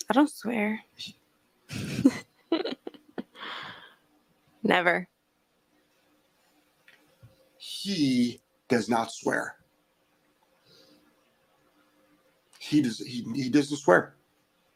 I 0.08 0.14
don't 0.14 0.30
swear. 0.30 0.80
Never. 4.64 5.08
He 7.58 8.40
does 8.68 8.88
not 8.88 9.12
swear. 9.12 9.56
He 12.60 12.84
does 12.84 13.00
he, 13.00 13.26
he 13.34 13.50
doesn't 13.50 13.78
swear. 13.78 14.16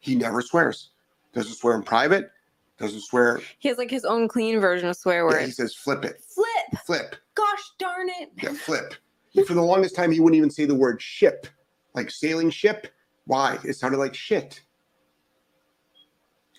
He 0.00 0.16
never 0.16 0.42
swears. 0.42 0.90
Doesn't 1.32 1.54
swear 1.54 1.76
in 1.76 1.84
private. 1.84 2.32
Doesn't 2.76 3.02
swear. 3.02 3.40
He 3.60 3.68
has 3.68 3.78
like 3.78 3.90
his 3.90 4.04
own 4.04 4.26
clean 4.26 4.58
version 4.58 4.88
of 4.88 4.96
swear 4.96 5.30
Yeah, 5.30 5.46
he 5.46 5.52
says 5.52 5.76
flip 5.76 6.04
it. 6.04 6.20
Flip. 6.26 6.82
Flip. 6.84 7.14
Gosh 7.36 7.62
darn 7.78 8.08
it. 8.08 8.30
Yeah, 8.42 8.52
flip. 8.52 8.94
For 9.46 9.54
the 9.54 9.62
longest 9.62 9.94
time, 9.94 10.10
he 10.10 10.20
wouldn't 10.20 10.36
even 10.38 10.50
say 10.50 10.64
the 10.64 10.74
word 10.74 11.00
ship, 11.00 11.46
like 11.94 12.10
sailing 12.10 12.50
ship. 12.50 12.88
Why? 13.26 13.58
It 13.64 13.74
sounded 13.74 13.98
like 13.98 14.14
shit. 14.14 14.62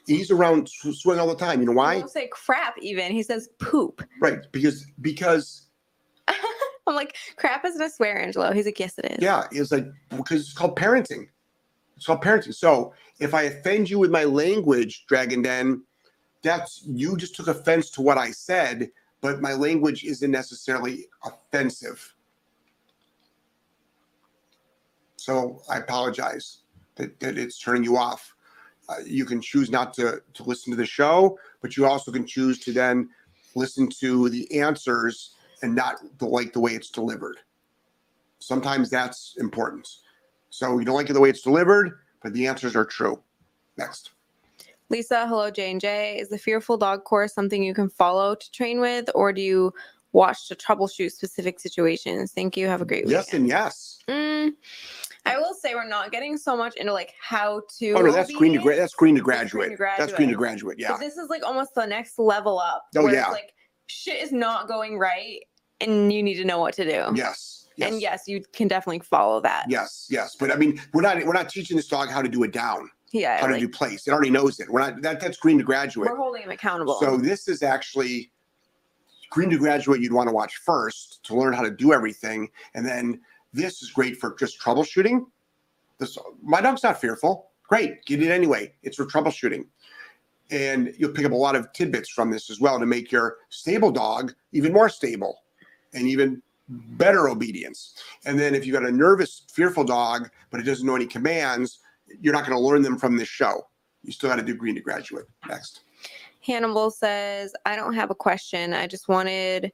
He's 0.06 0.32
around 0.32 0.70
sw- 0.70 0.94
swearing 0.96 1.20
all 1.20 1.28
the 1.28 1.36
time. 1.36 1.60
You 1.60 1.68
know 1.68 1.74
why? 1.74 1.94
He 1.94 1.98
why? 1.98 2.02
won't 2.02 2.12
say 2.12 2.28
crap 2.32 2.76
even. 2.80 3.12
He 3.12 3.24
says 3.24 3.50
poop. 3.60 4.04
Right? 4.22 4.40
Because 4.52 4.86
because 5.02 5.68
I'm 6.28 6.96
like, 6.96 7.16
crap 7.36 7.66
isn't 7.66 7.82
a 7.82 7.90
swear, 7.90 8.20
Angelo. 8.22 8.52
He's 8.52 8.66
like, 8.66 8.80
yes, 8.80 8.98
it 8.98 9.06
is. 9.12 9.18
yeah, 9.22 9.46
it's 9.52 9.72
like 9.72 9.88
because 10.16 10.42
it's 10.42 10.54
called 10.54 10.78
parenting. 10.78 11.28
It's 11.96 12.06
called 12.06 12.22
parenting. 12.24 12.56
So 12.56 12.94
if 13.20 13.34
I 13.34 13.44
offend 13.44 13.90
you 13.90 14.00
with 14.00 14.10
my 14.10 14.24
language, 14.24 15.06
Dragon 15.08 15.42
Den, 15.42 15.84
that's 16.44 16.84
you 16.88 17.18
just 17.18 17.36
took 17.36 17.48
offense 17.48 17.90
to 17.92 18.02
what 18.02 18.18
I 18.18 18.32
said, 18.32 18.90
but 19.22 19.42
my 19.42 19.54
language 19.54 20.04
isn't 20.06 20.32
necessarily 20.32 21.08
offensive. 21.26 22.16
So 25.30 25.62
I 25.70 25.78
apologize 25.78 26.62
that, 26.96 27.20
that 27.20 27.38
it's 27.38 27.60
turning 27.60 27.84
you 27.84 27.98
off. 27.98 28.34
Uh, 28.90 28.96
you 29.06 29.26
can 29.26 29.40
choose 29.40 29.70
not 29.70 29.94
to, 29.94 30.24
to 30.34 30.42
listen 30.42 30.72
to 30.72 30.76
the 30.76 30.88
show, 30.88 31.38
but 31.62 31.78
you 31.78 31.86
also 31.86 32.12
can 32.12 32.26
choose 32.26 32.58
to 32.62 32.72
then 32.74 33.10
listen 33.54 33.88
to 34.00 34.28
the 34.30 34.60
answers 34.60 35.36
and 35.62 35.76
not 35.76 35.98
the, 36.18 36.26
like 36.26 36.52
the 36.52 36.60
way 36.60 36.72
it's 36.72 36.90
delivered. 36.90 37.38
Sometimes 38.40 38.90
that's 38.90 39.36
important. 39.38 39.88
So 40.50 40.80
you 40.80 40.86
don't 40.86 40.96
like 40.96 41.12
it 41.12 41.14
the 41.14 41.20
way 41.20 41.30
it's 41.30 41.44
delivered, 41.44 42.00
but 42.24 42.34
the 42.34 42.48
answers 42.48 42.76
are 42.76 42.86
true. 42.86 43.22
Next. 43.78 44.10
Lisa, 44.90 45.28
hello, 45.28 45.52
J 45.52 45.70
and 45.70 45.80
J. 45.80 46.18
Is 46.18 46.30
the 46.30 46.40
Fearful 46.40 46.78
Dog 46.78 47.04
course 47.04 47.36
something 47.36 47.62
you 47.62 47.76
can 47.76 47.90
follow 47.90 48.34
to 48.34 48.52
train 48.52 48.82
with, 48.82 49.12
or 49.14 49.32
do 49.32 49.44
you 49.44 49.74
watch 50.12 50.48
to 50.48 50.56
troubleshoot 50.56 51.12
specific 51.12 51.60
situations? 51.60 52.32
Thank 52.32 52.58
you. 52.58 52.66
Have 52.66 52.82
a 52.82 52.86
great 52.86 53.06
week. 53.06 53.12
Yes 53.12 53.28
weekend. 53.28 53.42
and 53.44 53.50
yes. 53.50 54.00
Mm, 54.08 54.54
I 55.26 55.38
will 55.38 55.54
say 55.54 55.76
we're 55.76 55.88
not 55.88 56.12
getting 56.12 56.38
so 56.38 56.56
much 56.56 56.76
into 56.76 56.94
like 56.94 57.14
how 57.22 57.62
to. 57.78 57.92
Oh 57.92 58.02
no, 58.02 58.12
that's 58.12 58.34
green 58.34 58.54
to 58.54 58.60
gra- 58.60 58.76
that's 58.76 58.96
green 58.96 59.16
to 59.16 59.22
graduate. 59.22 59.78
That's 59.78 60.14
green 60.14 60.30
to 60.30 60.36
graduate. 60.36 60.78
Yeah. 60.80 60.92
But 60.92 61.00
this 61.00 61.18
is 61.18 61.30
like 61.30 61.44
almost 61.44 61.76
the 61.76 61.86
next 61.86 62.18
level 62.18 62.60
up. 62.60 62.84
Oh, 62.96 63.04
where 63.04 63.14
yeah. 63.14 63.24
It's 63.24 63.32
like 63.32 63.54
shit 63.88 64.22
is 64.24 64.32
not 64.32 64.68
going 64.68 64.98
right, 64.98 65.40
and 65.82 66.12
you 66.12 66.24
need 66.24 66.36
to 66.36 66.46
know 66.46 66.60
what 66.60 66.74
to 66.76 66.84
do. 66.84 67.16
Yes. 67.16 67.68
Yes. 67.76 67.92
And 67.92 68.02
yes, 68.02 68.24
you 68.28 68.44
can 68.54 68.68
definitely 68.68 69.00
follow 69.00 69.40
that. 69.42 69.66
Yes. 69.70 70.08
Yes. 70.10 70.36
But 70.38 70.52
I 70.52 70.56
mean, 70.56 70.82
we're 70.94 71.02
not 71.02 71.24
we're 71.26 71.34
not 71.34 71.50
teaching 71.50 71.78
this 71.78 71.88
dog 71.88 72.10
how 72.10 72.22
to 72.22 72.28
do 72.28 72.44
it 72.44 72.52
down, 72.52 72.90
Yeah. 73.14 73.40
how 73.40 73.48
to 73.48 73.58
do 73.58 73.70
place. 73.70 74.06
It 74.08 74.12
already 74.12 74.30
knows 74.32 74.60
it. 74.60 74.70
We're 74.70 74.82
not 74.82 75.02
that 75.02 75.20
that's 75.22 75.38
green 75.38 75.58
to 75.60 75.64
graduate. 75.64 76.10
we're 76.10 76.18
holding 76.18 76.42
him 76.44 76.52
accountable. 76.52 77.00
So 77.00 77.16
this 77.18 77.48
is 77.48 77.64
actually 77.64 78.32
green 79.30 79.50
to 79.52 79.58
graduate. 79.58 80.02
You'd 80.02 80.12
want 80.12 80.28
to 80.28 80.34
watch 80.34 80.58
first 80.58 81.24
to 81.26 81.36
learn 81.36 81.54
how 81.54 81.62
to 81.62 81.72
do 81.72 81.94
everything, 81.94 82.50
and 82.74 82.86
then 82.86 83.22
this 83.54 83.82
is 83.82 83.92
great 83.92 84.18
for 84.18 84.36
just 84.38 84.60
troubleshooting. 84.60 85.26
This 85.98 86.18
my 86.42 86.62
dog's 86.62 86.84
not 86.84 87.00
fearful. 87.02 87.52
Great, 87.68 88.04
get 88.06 88.22
it 88.22 88.32
anyway. 88.32 88.74
It's 88.84 88.98
for 88.98 89.06
troubleshooting, 89.06 89.66
and 90.50 90.94
you'll 90.98 91.12
pick 91.12 91.26
up 91.26 91.32
a 91.32 91.36
lot 91.36 91.56
of 91.56 91.72
tidbits 91.74 92.10
from 92.10 92.32
this 92.32 92.50
as 92.50 92.60
well 92.60 92.80
to 92.80 92.86
make 92.86 93.12
your 93.12 93.38
stable 93.50 93.92
dog 93.92 94.34
even 94.52 94.74
more 94.74 94.90
stable, 94.90 95.40
and 95.94 96.08
even 96.08 96.42
better 96.70 97.30
obedience. 97.30 97.96
And 98.26 98.40
then 98.40 98.56
if 98.56 98.66
you've 98.66 98.74
got 98.74 98.86
a 98.86 98.92
nervous, 98.92 99.44
fearful 99.52 99.84
dog, 99.84 100.30
but 100.52 100.60
it 100.60 100.64
doesn't 100.64 100.86
know 100.86 100.96
any 100.96 101.08
commands, 101.08 101.80
you're 102.22 102.34
not 102.34 102.46
going 102.46 102.58
to 102.58 102.64
learn 102.64 102.82
them 102.82 102.98
from 102.98 103.18
this 103.18 103.28
show. 103.28 103.68
You 104.04 104.12
still 104.12 104.30
got 104.30 104.38
to 104.38 104.44
do 104.44 104.56
green 104.56 104.76
to 104.76 104.82
graduate. 104.82 105.26
Next. 105.48 105.82
Hannibal 106.42 106.90
says, 106.90 107.54
I 107.66 107.76
don't 107.76 107.94
have 107.94 108.12
a 108.12 108.16
question. 108.16 108.74
I 108.74 108.88
just 108.88 109.10
wanted 109.10 109.72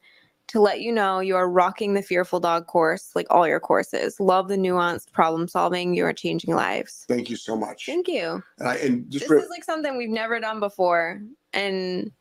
to 0.47 0.59
let 0.59 0.81
you 0.81 0.91
know 0.91 1.19
you 1.19 1.35
are 1.35 1.49
rocking 1.49 1.93
the 1.93 2.01
Fearful 2.01 2.39
Dog 2.39 2.67
course, 2.67 3.11
like 3.15 3.25
all 3.29 3.47
your 3.47 3.59
courses. 3.59 4.19
Love 4.19 4.47
the 4.47 4.55
nuanced 4.57 5.11
problem 5.11 5.47
solving. 5.47 5.93
You 5.95 6.05
are 6.05 6.13
changing 6.13 6.53
lives. 6.55 7.05
Thank 7.07 7.29
you 7.29 7.35
so 7.35 7.57
much. 7.57 7.85
Thank 7.87 8.07
you. 8.07 8.43
And, 8.59 8.67
I, 8.69 8.75
and 8.75 9.09
just 9.11 9.27
This 9.27 9.43
is 9.43 9.49
like 9.49 9.63
something 9.63 9.97
we've 9.97 10.09
never 10.09 10.39
done 10.39 10.59
before. 10.59 11.21
And 11.53 12.11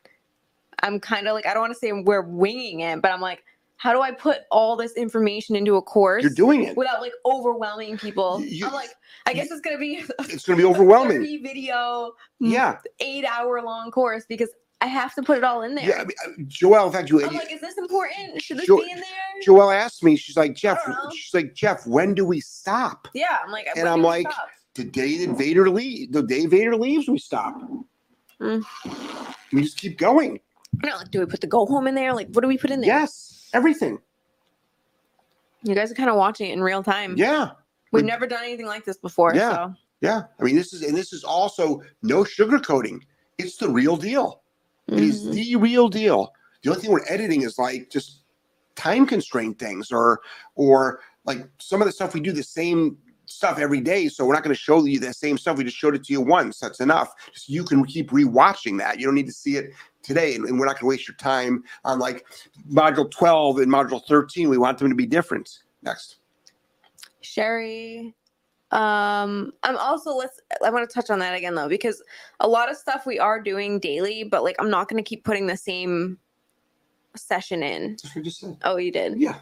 I'm 0.82 1.00
kind 1.00 1.28
of 1.28 1.34
like, 1.34 1.46
I 1.46 1.52
don't 1.52 1.60
want 1.62 1.72
to 1.74 1.78
say 1.78 1.92
we're 1.92 2.22
winging 2.22 2.80
it, 2.80 3.02
but 3.02 3.10
I'm 3.12 3.20
like, 3.20 3.44
how 3.76 3.92
do 3.92 4.00
I 4.00 4.12
put 4.12 4.38
all 4.50 4.76
this 4.76 4.92
information 4.94 5.56
into 5.56 5.76
a 5.76 5.82
course 5.82 6.22
you're 6.22 6.32
doing 6.32 6.62
it. 6.64 6.76
without 6.76 7.02
like 7.02 7.12
overwhelming 7.26 7.98
people? 7.98 8.40
You- 8.40 8.66
I'm 8.66 8.72
like, 8.72 8.90
I 9.26 9.34
guess 9.34 9.50
it's 9.50 9.60
going 9.60 9.76
to 9.76 9.80
be 9.80 10.02
It's 10.32 10.44
to 10.44 10.56
be 10.56 10.64
overwhelming. 10.64 11.20
video, 11.42 12.12
mm, 12.42 12.50
Yeah. 12.52 12.78
eight 13.00 13.26
hour 13.26 13.60
long 13.62 13.90
course 13.90 14.24
because 14.26 14.48
I 14.80 14.86
have 14.86 15.14
to 15.14 15.22
put 15.22 15.38
it 15.38 15.44
all 15.44 15.62
in 15.62 15.74
there. 15.74 15.84
Yeah. 15.88 15.94
I 16.02 16.04
mean, 16.04 16.12
uh, 16.26 16.30
Joelle, 16.42 16.86
in 16.86 16.92
fact, 16.92 17.08
you, 17.08 17.24
I'm 17.24 17.34
like, 17.34 17.52
is 17.52 17.60
this 17.60 17.78
important? 17.78 18.42
Should 18.42 18.58
this 18.58 18.66
Jo- 18.66 18.76
be 18.78 18.90
in 18.90 18.96
there? 18.98 19.06
Joelle 19.46 19.74
asked 19.74 20.02
me, 20.04 20.16
she's 20.16 20.36
like, 20.36 20.54
Jeff, 20.54 20.78
she's 21.14 21.32
like, 21.32 21.54
Jeff, 21.54 21.86
when 21.86 22.14
do 22.14 22.24
we 22.26 22.40
stop? 22.40 23.08
yeah, 23.14 23.38
I'm 23.44 23.50
like, 23.50 23.66
And 23.76 23.88
I'm 23.88 24.02
like, 24.02 24.30
stop? 24.30 24.48
The 24.74 24.84
day 24.84 25.24
that 25.24 25.38
Vader 25.38 25.70
leaves, 25.70 26.12
the 26.12 26.22
day 26.22 26.46
Vader 26.46 26.76
leaves, 26.76 27.08
we 27.08 27.18
stop. 27.18 27.54
Mm. 28.40 28.64
We 29.52 29.62
just 29.62 29.78
keep 29.78 29.96
going. 29.98 30.40
You 30.82 30.90
know, 30.90 30.96
like, 30.96 31.10
do 31.12 31.20
we 31.20 31.26
put 31.26 31.40
the 31.40 31.46
go 31.46 31.64
home 31.64 31.86
in 31.86 31.94
there? 31.94 32.12
Like, 32.12 32.28
what 32.32 32.42
do 32.42 32.48
we 32.48 32.58
put 32.58 32.70
in 32.70 32.80
there? 32.80 32.88
Yes. 32.88 33.48
Everything. 33.54 33.98
You 35.62 35.74
guys 35.74 35.90
are 35.90 35.94
kind 35.94 36.10
of 36.10 36.16
watching 36.16 36.50
it 36.50 36.52
in 36.54 36.62
real 36.62 36.82
time. 36.82 37.14
Yeah. 37.16 37.52
We've 37.92 38.02
we- 38.02 38.08
never 38.08 38.26
done 38.26 38.42
anything 38.44 38.66
like 38.66 38.84
this 38.84 38.98
before. 38.98 39.32
Yeah. 39.34 39.52
So 39.52 39.74
Yeah. 40.00 40.22
I 40.38 40.42
mean, 40.42 40.56
this 40.56 40.72
is, 40.74 40.82
and 40.82 40.96
this 40.96 41.12
is 41.12 41.24
also 41.24 41.80
no 42.02 42.24
sugarcoating. 42.24 43.00
It's 43.38 43.56
the 43.56 43.68
real 43.68 43.96
deal. 43.96 44.42
It 44.88 45.00
is 45.00 45.24
mhm. 45.24 45.32
the 45.32 45.56
real 45.56 45.88
deal. 45.88 46.32
The 46.62 46.70
only 46.70 46.82
thing 46.82 46.90
we're 46.90 47.04
editing 47.08 47.42
is 47.42 47.58
like 47.58 47.90
just 47.90 48.22
time 48.74 49.06
constraint 49.06 49.58
things 49.58 49.92
or 49.92 50.20
or 50.54 51.00
like 51.24 51.46
some 51.58 51.80
of 51.80 51.86
the 51.86 51.92
stuff 51.92 52.14
we 52.14 52.20
do 52.20 52.32
the 52.32 52.42
same 52.42 52.98
stuff 53.26 53.58
every 53.58 53.80
day. 53.80 54.08
So 54.08 54.24
we're 54.24 54.34
not 54.34 54.42
going 54.42 54.54
to 54.54 54.60
show 54.60 54.84
you 54.84 55.00
the 55.00 55.12
same 55.12 55.38
stuff. 55.38 55.56
We 55.56 55.64
just 55.64 55.76
showed 55.76 55.94
it 55.94 56.04
to 56.04 56.12
you 56.12 56.20
once. 56.20 56.58
That's 56.60 56.80
enough. 56.80 57.12
Just 57.32 57.48
you 57.48 57.64
can 57.64 57.84
keep 57.84 58.10
rewatching 58.10 58.78
that. 58.78 58.98
You 58.98 59.06
don't 59.06 59.14
need 59.14 59.26
to 59.26 59.32
see 59.32 59.56
it 59.56 59.72
today. 60.02 60.34
And, 60.34 60.44
and 60.44 60.58
we're 60.58 60.66
not 60.66 60.74
going 60.74 60.80
to 60.80 60.86
waste 60.86 61.08
your 61.08 61.16
time 61.16 61.64
on 61.84 61.98
like 61.98 62.26
module 62.70 63.10
12 63.10 63.58
and 63.58 63.72
module 63.72 64.02
13. 64.06 64.48
We 64.48 64.58
want 64.58 64.78
them 64.78 64.88
to 64.88 64.94
be 64.94 65.06
different. 65.06 65.60
Next. 65.82 66.16
Sherry. 67.22 68.14
Um, 68.74 69.52
I'm 69.62 69.76
also 69.78 70.14
let's 70.14 70.40
I 70.64 70.68
want 70.70 70.88
to 70.88 70.92
touch 70.92 71.08
on 71.08 71.20
that 71.20 71.34
again 71.34 71.54
though, 71.54 71.68
because 71.68 72.02
a 72.40 72.48
lot 72.48 72.70
of 72.70 72.76
stuff 72.76 73.06
we 73.06 73.18
are 73.18 73.40
doing 73.40 73.78
daily, 73.78 74.24
but 74.24 74.42
like 74.42 74.56
I'm 74.58 74.68
not 74.70 74.88
gonna 74.88 75.02
keep 75.02 75.24
putting 75.24 75.46
the 75.46 75.56
same 75.56 76.18
session 77.16 77.62
in. 77.62 77.92
That's 77.92 78.04
what 78.16 78.20
I 78.20 78.24
just 78.24 78.40
said. 78.40 78.56
Oh, 78.64 78.76
you 78.76 78.90
did. 78.90 79.18
Yeah. 79.20 79.36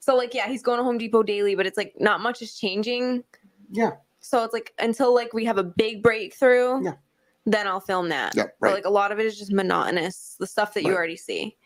So 0.00 0.14
like 0.14 0.34
yeah, 0.34 0.48
he's 0.48 0.62
going 0.62 0.78
to 0.78 0.84
Home 0.84 0.98
Depot 0.98 1.22
daily, 1.22 1.54
but 1.54 1.66
it's 1.66 1.78
like 1.78 1.94
not 1.98 2.20
much 2.20 2.42
is 2.42 2.54
changing. 2.58 3.24
Yeah. 3.70 3.92
So 4.20 4.44
it's 4.44 4.52
like 4.52 4.74
until 4.78 5.14
like 5.14 5.32
we 5.32 5.46
have 5.46 5.56
a 5.58 5.64
big 5.64 6.02
breakthrough, 6.02 6.84
Yeah. 6.84 6.94
then 7.46 7.66
I'll 7.66 7.80
film 7.80 8.10
that. 8.10 8.34
But 8.36 8.52
Right. 8.60 8.74
like 8.74 8.84
a 8.84 8.90
lot 8.90 9.12
of 9.12 9.18
it 9.18 9.24
is 9.24 9.38
just 9.38 9.50
monotonous, 9.52 10.36
the 10.38 10.46
stuff 10.46 10.74
that 10.74 10.82
you 10.84 10.94
already 10.94 11.16
see. 11.16 11.56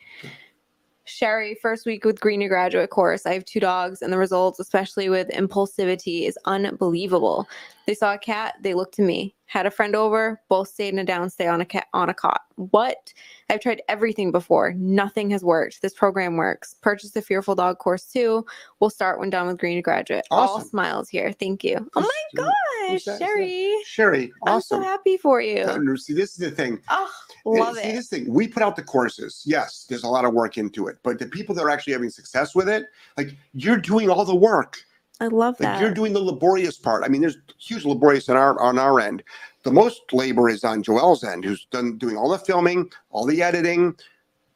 Sherry, 1.09 1.57
first 1.61 1.87
week 1.87 2.05
with 2.05 2.21
Green 2.21 2.41
to 2.41 2.49
graduate 2.49 2.91
course. 2.91 3.27
I 3.27 3.33
have 3.33 3.45
two 3.45 3.61
dogs, 3.61 4.03
and 4.03 4.13
the 4.13 4.19
results, 4.19 4.61
especially 4.61 5.09
with 5.09 5.29
impulsivity, 5.29 6.29
is 6.29 6.39
unbelievable. 6.45 7.49
They 7.87 7.95
saw 7.95 8.15
a 8.15 8.19
cat, 8.19 8.57
they 8.61 8.75
looked 8.75 8.95
to 8.97 9.03
me. 9.03 9.35
Had 9.49 9.65
a 9.65 9.71
friend 9.71 9.97
over, 9.97 10.43
both 10.51 10.69
stayed 10.69 10.93
in 10.93 10.99
a 10.99 11.07
downstay 11.07 11.51
on 11.51 11.63
a 11.63 11.65
cat 11.65 11.87
on 11.95 12.11
a 12.11 12.15
cot. 12.15 12.43
What? 12.57 13.15
I've 13.49 13.61
tried 13.61 13.81
everything 13.89 14.31
before. 14.31 14.75
Nothing 14.75 15.31
has 15.31 15.43
worked. 15.43 15.81
This 15.81 15.95
program 15.95 16.37
works. 16.37 16.75
Purchase 16.83 17.13
the 17.13 17.23
Fearful 17.23 17.55
Dog 17.55 17.79
course 17.79 18.05
too. 18.05 18.45
We'll 18.79 18.91
start 18.91 19.19
when 19.19 19.31
done 19.31 19.47
with 19.47 19.57
Green 19.57 19.77
to 19.77 19.83
graduate. 19.83 20.27
All 20.31 20.61
smiles 20.61 21.09
here. 21.09 21.33
Thank 21.33 21.65
you. 21.65 21.89
Oh 21.97 22.03
my 22.03 22.43
gosh, 22.43 22.53
who's 22.91 23.05
that? 23.07 23.13
Who's 23.13 23.19
that? 23.21 23.27
Sherry. 23.27 23.75
Sherry. 23.87 24.33
I'm 24.47 24.61
so 24.61 24.83
happy 24.83 25.17
for 25.17 25.41
you. 25.41 25.97
See, 25.97 26.13
this 26.13 26.33
is 26.33 26.37
the 26.37 26.51
thing. 26.51 26.79
Oh, 26.91 27.11
love 27.47 27.77
see, 27.77 27.85
it. 27.85 27.95
this 27.95 28.09
thing, 28.11 28.31
we 28.31 28.49
put 28.49 28.63
out 28.63 28.77
the 28.77 28.83
courses. 28.83 29.43
Yes, 29.47 29.87
there's 29.89 30.05
a 30.05 30.09
lot 30.09 30.27
of 30.27 30.35
work 30.35 30.59
into 30.59 30.89
it, 30.89 30.99
but 31.03 31.19
the 31.19 31.27
people 31.27 31.55
that 31.55 31.63
are 31.63 31.71
actually 31.71 31.95
having 31.95 32.11
success 32.11 32.55
with 32.55 32.69
it, 32.69 32.85
like 33.17 33.35
you're 33.55 33.79
doing 33.79 34.11
all 34.11 34.27
the 34.27 34.37
work. 34.37 34.77
I 35.21 35.27
love 35.27 35.55
Like 35.59 35.69
that. 35.69 35.81
you're 35.81 35.93
doing 35.95 36.13
the 36.13 36.21
laborious 36.21 36.77
part. 36.77 37.03
I 37.05 37.09
mean, 37.09 37.21
there's 37.21 37.39
huge 37.59 37.85
laborious 37.85 38.29
on 38.29 38.37
our 38.37 38.61
on 38.61 38.79
our 38.79 39.01
end. 39.01 39.23
The 39.65 39.73
most 39.73 40.13
labor 40.13 40.49
is 40.49 40.63
on 40.65 40.83
Joelle's 40.83 41.25
end, 41.25 41.45
who's 41.45 41.67
done 41.71 41.99
doing 41.99 42.17
all 42.17 42.29
the 42.31 42.39
filming, 42.39 42.91
all 43.11 43.25
the 43.27 43.43
editing, 43.43 43.97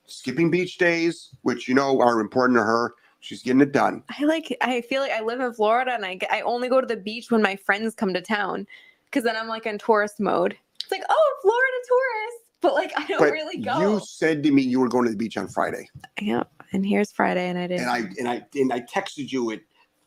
skipping 0.06 0.50
beach 0.50 0.78
days, 0.78 1.30
which 1.42 1.68
you 1.68 1.74
know 1.74 2.00
are 2.00 2.20
important 2.20 2.58
to 2.58 2.62
her. 2.62 2.94
She's 3.20 3.42
getting 3.42 3.60
it 3.60 3.72
done. 3.72 4.02
I 4.18 4.24
like. 4.24 4.56
I 4.60 4.80
feel 4.82 5.00
like 5.00 5.12
I 5.12 5.20
live 5.20 5.40
in 5.40 5.52
Florida, 5.52 5.92
and 5.94 6.04
I 6.04 6.14
get- 6.16 6.32
I 6.32 6.40
only 6.42 6.68
go 6.68 6.80
to 6.80 6.86
the 6.86 6.96
beach 6.96 7.30
when 7.30 7.42
my 7.42 7.56
friends 7.56 7.94
come 7.94 8.12
to 8.14 8.20
town, 8.20 8.66
because 9.06 9.24
then 9.24 9.36
I'm 9.36 9.48
like 9.48 9.66
in 9.66 9.78
tourist 9.78 10.18
mode. 10.20 10.56
It's 10.80 10.90
like, 10.90 11.04
oh, 11.08 11.36
Florida 11.42 11.76
tourist, 11.88 12.36
but 12.60 12.74
like 12.74 12.92
I 12.98 13.06
don't 13.06 13.18
But 13.20 13.32
really 13.32 13.58
go. 13.58 13.80
you 13.80 14.00
said 14.04 14.42
to 14.44 14.50
me 14.50 14.62
you 14.62 14.80
were 14.80 14.88
going 14.88 15.04
to 15.04 15.10
the 15.12 15.16
beach 15.16 15.36
on 15.36 15.46
Friday, 15.48 15.88
Yeah, 16.20 16.42
and 16.72 16.84
here's 16.84 17.12
Friday, 17.12 17.48
and 17.48 17.58
I 17.58 17.66
didn't. 17.68 17.82
and 17.82 17.90
I 17.90 17.98
and 18.18 18.28
I 18.28 18.46
and 18.56 18.72
I 18.72 18.80
texted 18.80 19.30
you 19.30 19.52
at 19.52 19.60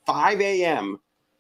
5 0.06 0.42
a.m. 0.42 1.00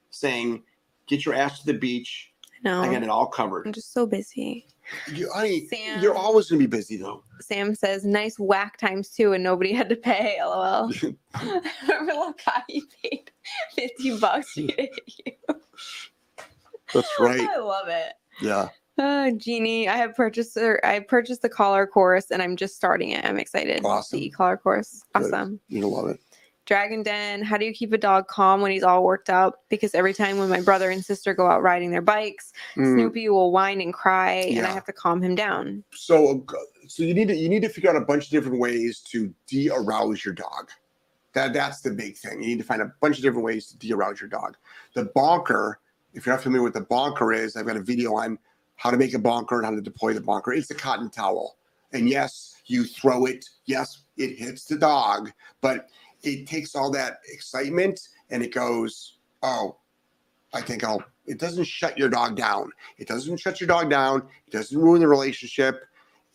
saying, 0.09 0.63
"Get 1.07 1.25
your 1.25 1.35
ass 1.35 1.59
to 1.61 1.65
the 1.67 1.77
beach. 1.77 2.31
no, 2.63 2.81
I 2.81 2.91
got 2.91 3.03
it 3.03 3.09
all 3.09 3.27
covered." 3.27 3.65
I'm 3.65 3.73
just 3.73 3.93
so 3.93 4.05
busy. 4.05 4.67
You, 5.11 5.31
honey, 5.33 5.67
Sam. 5.67 6.01
you're 6.01 6.15
always 6.15 6.49
going 6.49 6.61
to 6.61 6.67
be 6.67 6.77
busy 6.77 6.97
though. 6.97 7.23
Sam 7.41 7.73
says, 7.75 8.05
"Nice 8.05 8.37
whack 8.37 8.77
times 8.77 9.09
two, 9.09 9.33
and 9.33 9.43
nobody 9.43 9.73
had 9.73 9.89
to 9.89 9.95
pay." 9.95 10.37
LOL. 10.41 10.91
Remember 11.89 12.33
paid 12.45 13.31
fifty 13.73 14.17
bucks 14.19 14.53
to 14.55 14.63
get 14.63 14.89
you? 15.07 15.33
That's 16.93 17.09
right. 17.19 17.41
I 17.41 17.57
love 17.57 17.87
it. 17.87 18.13
Yeah. 18.41 18.69
Uh, 18.97 19.31
Jeannie, 19.31 19.89
I 19.89 19.97
have 19.97 20.15
purchased 20.15 20.57
I 20.57 20.99
purchased 20.99 21.41
the 21.41 21.49
collar 21.49 21.85
course 21.85 22.31
and 22.31 22.41
I'm 22.41 22.55
just 22.55 22.75
starting 22.75 23.09
it. 23.09 23.25
I'm 23.25 23.37
excited. 23.37 23.83
Awesome. 23.83 24.19
The 24.19 24.29
collar 24.29 24.57
course. 24.57 25.03
Good. 25.13 25.25
Awesome. 25.25 25.59
You're 25.67 25.81
going 25.81 25.93
to 25.93 25.97
love 25.99 26.09
it. 26.09 26.21
Dragon 26.65 27.03
Den, 27.03 27.43
how 27.43 27.57
do 27.57 27.65
you 27.65 27.73
keep 27.73 27.93
a 27.93 27.97
dog 27.97 28.27
calm 28.27 28.61
when 28.61 28.71
he's 28.71 28.81
all 28.83 29.03
worked 29.03 29.29
up? 29.29 29.63
Because 29.69 29.93
every 29.93 30.13
time 30.13 30.37
when 30.39 30.49
my 30.49 30.61
brother 30.61 30.89
and 30.89 31.05
sister 31.05 31.33
go 31.33 31.45
out 31.45 31.61
riding 31.61 31.91
their 31.91 32.01
bikes, 32.01 32.53
Mm. 32.75 32.93
Snoopy 32.95 33.29
will 33.29 33.51
whine 33.51 33.81
and 33.81 33.93
cry 33.93 34.31
and 34.31 34.65
I 34.65 34.71
have 34.71 34.85
to 34.85 34.93
calm 34.93 35.21
him 35.21 35.35
down. 35.35 35.83
So, 35.93 36.45
so 36.87 37.03
you 37.03 37.13
need 37.13 37.27
to 37.27 37.35
you 37.35 37.49
need 37.49 37.61
to 37.61 37.69
figure 37.69 37.89
out 37.89 37.95
a 37.95 38.01
bunch 38.01 38.25
of 38.25 38.31
different 38.31 38.59
ways 38.59 38.99
to 39.11 39.33
de-arouse 39.47 40.25
your 40.25 40.33
dog. 40.33 40.69
That 41.33 41.53
that's 41.53 41.81
the 41.81 41.91
big 41.91 42.17
thing. 42.17 42.41
You 42.41 42.47
need 42.47 42.59
to 42.59 42.63
find 42.63 42.81
a 42.81 42.91
bunch 43.01 43.17
of 43.17 43.23
different 43.23 43.45
ways 43.45 43.67
to 43.67 43.77
de-arouse 43.77 44.19
your 44.19 44.29
dog. 44.29 44.57
The 44.93 45.05
bonker, 45.05 45.79
if 46.13 46.25
you're 46.25 46.35
not 46.35 46.43
familiar 46.43 46.63
with 46.63 46.73
the 46.73 46.81
bonker 46.81 47.31
is, 47.33 47.55
I've 47.55 47.65
got 47.65 47.77
a 47.77 47.81
video 47.81 48.15
on 48.15 48.39
how 48.75 48.89
to 48.89 48.97
make 48.97 49.13
a 49.13 49.19
bonker 49.19 49.57
and 49.57 49.65
how 49.65 49.71
to 49.71 49.81
deploy 49.81 50.13
the 50.13 50.21
bonker. 50.21 50.53
It's 50.53 50.71
a 50.71 50.75
cotton 50.75 51.09
towel, 51.09 51.57
and 51.93 52.09
yes, 52.09 52.61
you 52.65 52.83
throw 52.85 53.25
it. 53.25 53.45
Yes, 53.65 54.03
it 54.17 54.37
hits 54.37 54.65
the 54.65 54.77
dog, 54.77 55.31
but 55.61 55.89
it 56.25 56.47
takes 56.47 56.75
all 56.75 56.91
that 56.91 57.19
excitement 57.31 58.09
and 58.29 58.43
it 58.43 58.53
goes, 58.53 59.17
oh, 59.43 59.77
I 60.53 60.61
think 60.61 60.83
I'll. 60.83 61.03
It 61.27 61.39
doesn't 61.39 61.63
shut 61.65 61.97
your 61.97 62.09
dog 62.09 62.35
down. 62.35 62.71
It 62.97 63.07
doesn't 63.07 63.37
shut 63.37 63.59
your 63.59 63.67
dog 63.67 63.89
down. 63.89 64.27
It 64.47 64.51
doesn't 64.51 64.77
ruin 64.77 65.01
the 65.01 65.07
relationship. 65.07 65.85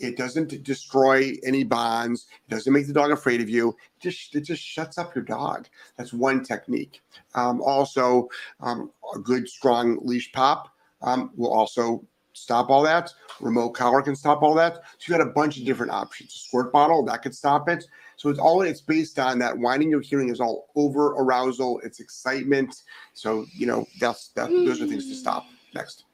It 0.01 0.17
doesn't 0.17 0.65
destroy 0.65 1.35
any 1.45 1.63
bonds. 1.63 2.27
It 2.49 2.51
doesn't 2.53 2.73
make 2.73 2.87
the 2.87 2.93
dog 2.93 3.13
afraid 3.13 3.41
of 3.41 3.49
you. 3.49 3.69
It 3.69 4.01
just 4.01 4.35
it 4.35 4.41
just 4.41 4.63
shuts 4.63 4.99
up 4.99 5.15
your 5.15 5.25
dog. 5.25 5.69
That's 5.97 6.13
one 6.13 6.43
technique. 6.43 7.03
Um, 7.35 7.61
also, 7.61 8.29
um, 8.61 8.91
a 9.15 9.19
good 9.19 9.49
strong 9.49 9.99
leash 10.03 10.33
pop 10.33 10.75
um, 11.03 11.31
will 11.37 11.53
also 11.53 12.05
stop 12.33 12.71
all 12.71 12.83
that. 12.83 13.11
Remote 13.41 13.71
collar 13.71 14.03
can 14.03 14.17
stop 14.17 14.43
all 14.43 14.55
that. 14.55 14.75
So 14.99 15.13
you 15.13 15.19
got 15.19 15.27
a 15.27 15.31
bunch 15.31 15.59
of 15.59 15.65
different 15.65 15.93
options. 15.93 16.35
A 16.35 16.39
Squirt 16.39 16.73
bottle 16.73 17.05
that 17.05 17.23
could 17.23 17.35
stop 17.35 17.69
it. 17.69 17.85
So 18.21 18.29
it's 18.29 18.39
all 18.39 18.61
it's 18.61 18.83
based 18.83 19.19
on 19.19 19.39
that 19.39 19.57
whining 19.57 19.89
you're 19.89 20.03
hearing 20.03 20.29
is 20.29 20.41
all 20.41 20.69
over 20.77 21.13
arousal. 21.13 21.81
It's 21.83 22.01
excitement. 22.01 22.83
So 23.15 23.47
you 23.51 23.67
know 23.67 23.87
that's 23.99 24.29
that. 24.37 24.51
Those 24.51 24.83
are 24.83 24.87
things 24.87 25.09
to 25.09 25.15
stop. 25.15 25.47
Next. 25.75 26.05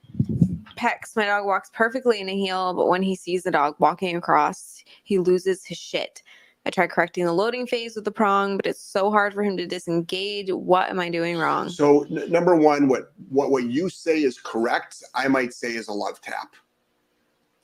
Pex, 0.77 1.17
my 1.17 1.25
dog 1.25 1.47
walks 1.47 1.69
perfectly 1.75 2.21
in 2.21 2.29
a 2.29 2.37
heel, 2.37 2.75
but 2.75 2.87
when 2.87 3.03
he 3.03 3.17
sees 3.17 3.43
the 3.43 3.51
dog 3.51 3.75
walking 3.81 4.15
across, 4.15 4.85
he 5.03 5.19
loses 5.19 5.65
his 5.65 5.79
shit. 5.79 6.23
I 6.65 6.71
try 6.71 6.87
correcting 6.87 7.25
the 7.25 7.33
loading 7.33 7.67
phase 7.67 7.97
with 7.97 8.05
the 8.05 8.13
prong, 8.13 8.57
but 8.57 8.67
it's 8.67 8.81
so 8.81 9.11
hard 9.11 9.35
for 9.35 9.43
him 9.43 9.57
to 9.57 9.67
disengage. 9.67 10.53
What 10.53 10.89
am 10.89 11.01
I 11.01 11.11
doing 11.11 11.37
wrong? 11.37 11.71
So 11.71 12.05
n- 12.05 12.31
number 12.31 12.55
one, 12.55 12.87
what 12.87 13.15
what 13.31 13.51
what 13.51 13.65
you 13.65 13.89
say 13.89 14.23
is 14.23 14.39
correct. 14.39 15.03
I 15.17 15.27
might 15.27 15.53
say 15.53 15.75
is 15.75 15.89
a 15.89 15.93
love 15.93 16.21
tap. 16.21 16.55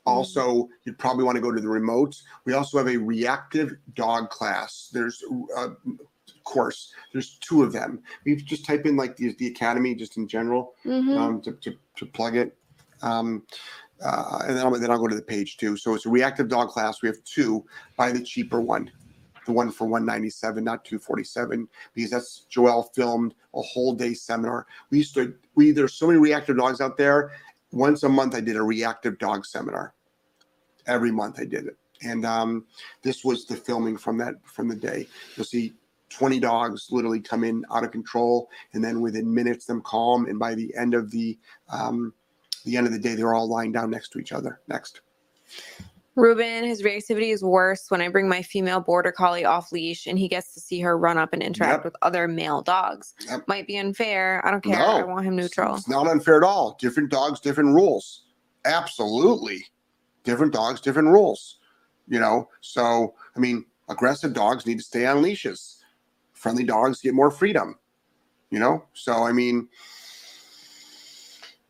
Also, 0.04 0.68
you'd 0.84 0.98
probably 0.98 1.24
want 1.24 1.36
to 1.36 1.42
go 1.42 1.52
to 1.52 1.60
the 1.60 1.68
remote. 1.68 2.20
We 2.44 2.54
also 2.54 2.78
have 2.78 2.88
a 2.88 2.96
reactive 2.96 3.72
dog 3.94 4.30
class. 4.30 4.90
There's 4.92 5.22
a 5.56 5.70
course. 6.44 6.92
There's 7.12 7.38
two 7.38 7.62
of 7.62 7.72
them. 7.72 8.02
We 8.24 8.34
just 8.36 8.64
type 8.64 8.84
in 8.86 8.96
like 8.96 9.16
the 9.16 9.32
the 9.38 9.46
academy 9.46 9.94
just 9.94 10.16
in 10.16 10.26
general 10.26 10.74
Mhm. 10.84 11.16
um, 11.16 11.40
to, 11.42 11.52
to 11.52 11.74
to 11.96 12.06
plug 12.06 12.36
it. 12.36 12.56
Um, 13.02 13.44
uh, 14.04 14.42
and 14.48 14.56
then 14.56 14.66
I'll, 14.66 14.72
then 14.72 14.90
I'll 14.90 14.98
go 14.98 15.06
to 15.06 15.14
the 15.14 15.22
page 15.22 15.56
too. 15.56 15.76
So 15.76 15.94
it's 15.94 16.06
a 16.06 16.10
reactive 16.10 16.48
dog 16.48 16.70
class. 16.70 17.02
We 17.02 17.08
have 17.08 17.22
two. 17.24 17.64
Buy 17.96 18.10
the 18.10 18.20
cheaper 18.20 18.60
one. 18.60 18.90
the 19.46 19.52
one 19.52 19.72
for 19.72 19.88
197, 19.88 20.62
not 20.62 20.84
247, 20.84 21.68
because 21.94 22.10
that's 22.12 22.46
Joelle 22.48 22.86
filmed 22.94 23.34
a 23.56 23.60
whole 23.60 23.92
day 23.92 24.14
seminar. 24.14 24.66
We 24.90 24.98
used 24.98 25.14
to 25.14 25.34
we 25.56 25.72
there's 25.72 25.94
so 25.94 26.06
many 26.06 26.18
reactive 26.20 26.56
dogs 26.56 26.80
out 26.80 26.96
there. 26.96 27.32
Once 27.72 28.02
a 28.02 28.08
month 28.08 28.34
I 28.34 28.40
did 28.40 28.56
a 28.56 28.62
reactive 28.62 29.18
dog 29.18 29.44
seminar. 29.44 29.94
Every 30.86 31.10
month 31.10 31.40
I 31.40 31.44
did 31.44 31.66
it. 31.66 31.76
And 32.02 32.26
um, 32.26 32.66
this 33.02 33.24
was 33.24 33.46
the 33.46 33.56
filming 33.56 33.96
from 33.96 34.18
that 34.18 34.34
from 34.44 34.68
the 34.68 34.76
day. 34.76 35.06
You'll 35.36 35.46
see 35.46 35.72
20 36.10 36.40
dogs 36.40 36.88
literally 36.90 37.20
come 37.20 37.44
in 37.44 37.64
out 37.72 37.84
of 37.84 37.90
control, 37.90 38.48
and 38.74 38.84
then 38.84 39.00
within 39.00 39.32
minutes 39.32 39.66
them 39.66 39.80
calm. 39.82 40.26
And 40.26 40.38
by 40.38 40.54
the 40.54 40.74
end 40.76 40.94
of 40.94 41.10
the 41.10 41.38
um, 41.70 42.12
the 42.64 42.76
end 42.76 42.86
of 42.86 42.92
the 42.92 42.98
day, 42.98 43.14
they're 43.14 43.34
all 43.34 43.48
lying 43.48 43.72
down 43.72 43.90
next 43.90 44.10
to 44.10 44.18
each 44.18 44.32
other. 44.32 44.60
Next. 44.68 45.00
Ruben, 46.14 46.64
his 46.64 46.82
reactivity 46.82 47.32
is 47.32 47.42
worse 47.42 47.86
when 47.90 48.02
I 48.02 48.08
bring 48.08 48.28
my 48.28 48.42
female 48.42 48.80
border 48.80 49.12
collie 49.12 49.46
off 49.46 49.72
leash 49.72 50.06
and 50.06 50.18
he 50.18 50.28
gets 50.28 50.52
to 50.54 50.60
see 50.60 50.78
her 50.80 50.98
run 50.98 51.16
up 51.16 51.32
and 51.32 51.42
interact 51.42 51.78
Yep. 51.78 51.84
with 51.84 51.96
other 52.02 52.28
male 52.28 52.60
dogs. 52.60 53.14
Yep. 53.26 53.48
Might 53.48 53.66
be 53.66 53.78
unfair. 53.78 54.44
I 54.46 54.50
don't 54.50 54.62
care. 54.62 54.78
No. 54.78 54.84
I 54.98 55.02
want 55.04 55.24
him 55.24 55.36
neutral. 55.36 55.74
It's 55.76 55.88
not 55.88 56.06
unfair 56.06 56.36
at 56.36 56.42
all. 56.42 56.76
Different 56.78 57.10
dogs, 57.10 57.40
different 57.40 57.74
rules. 57.74 58.24
Absolutely. 58.66 59.66
Different 60.24 60.52
dogs, 60.52 60.80
different 60.80 61.08
rules. 61.08 61.58
You 62.08 62.20
know, 62.20 62.48
so 62.60 63.14
I 63.34 63.40
mean, 63.40 63.64
aggressive 63.88 64.34
dogs 64.34 64.66
need 64.66 64.78
to 64.78 64.84
stay 64.84 65.06
on 65.06 65.22
leashes. 65.22 65.82
Friendly 66.34 66.64
dogs 66.64 67.00
get 67.00 67.14
more 67.14 67.30
freedom. 67.30 67.78
You 68.50 68.58
know, 68.58 68.84
so 68.92 69.22
I 69.24 69.32
mean, 69.32 69.68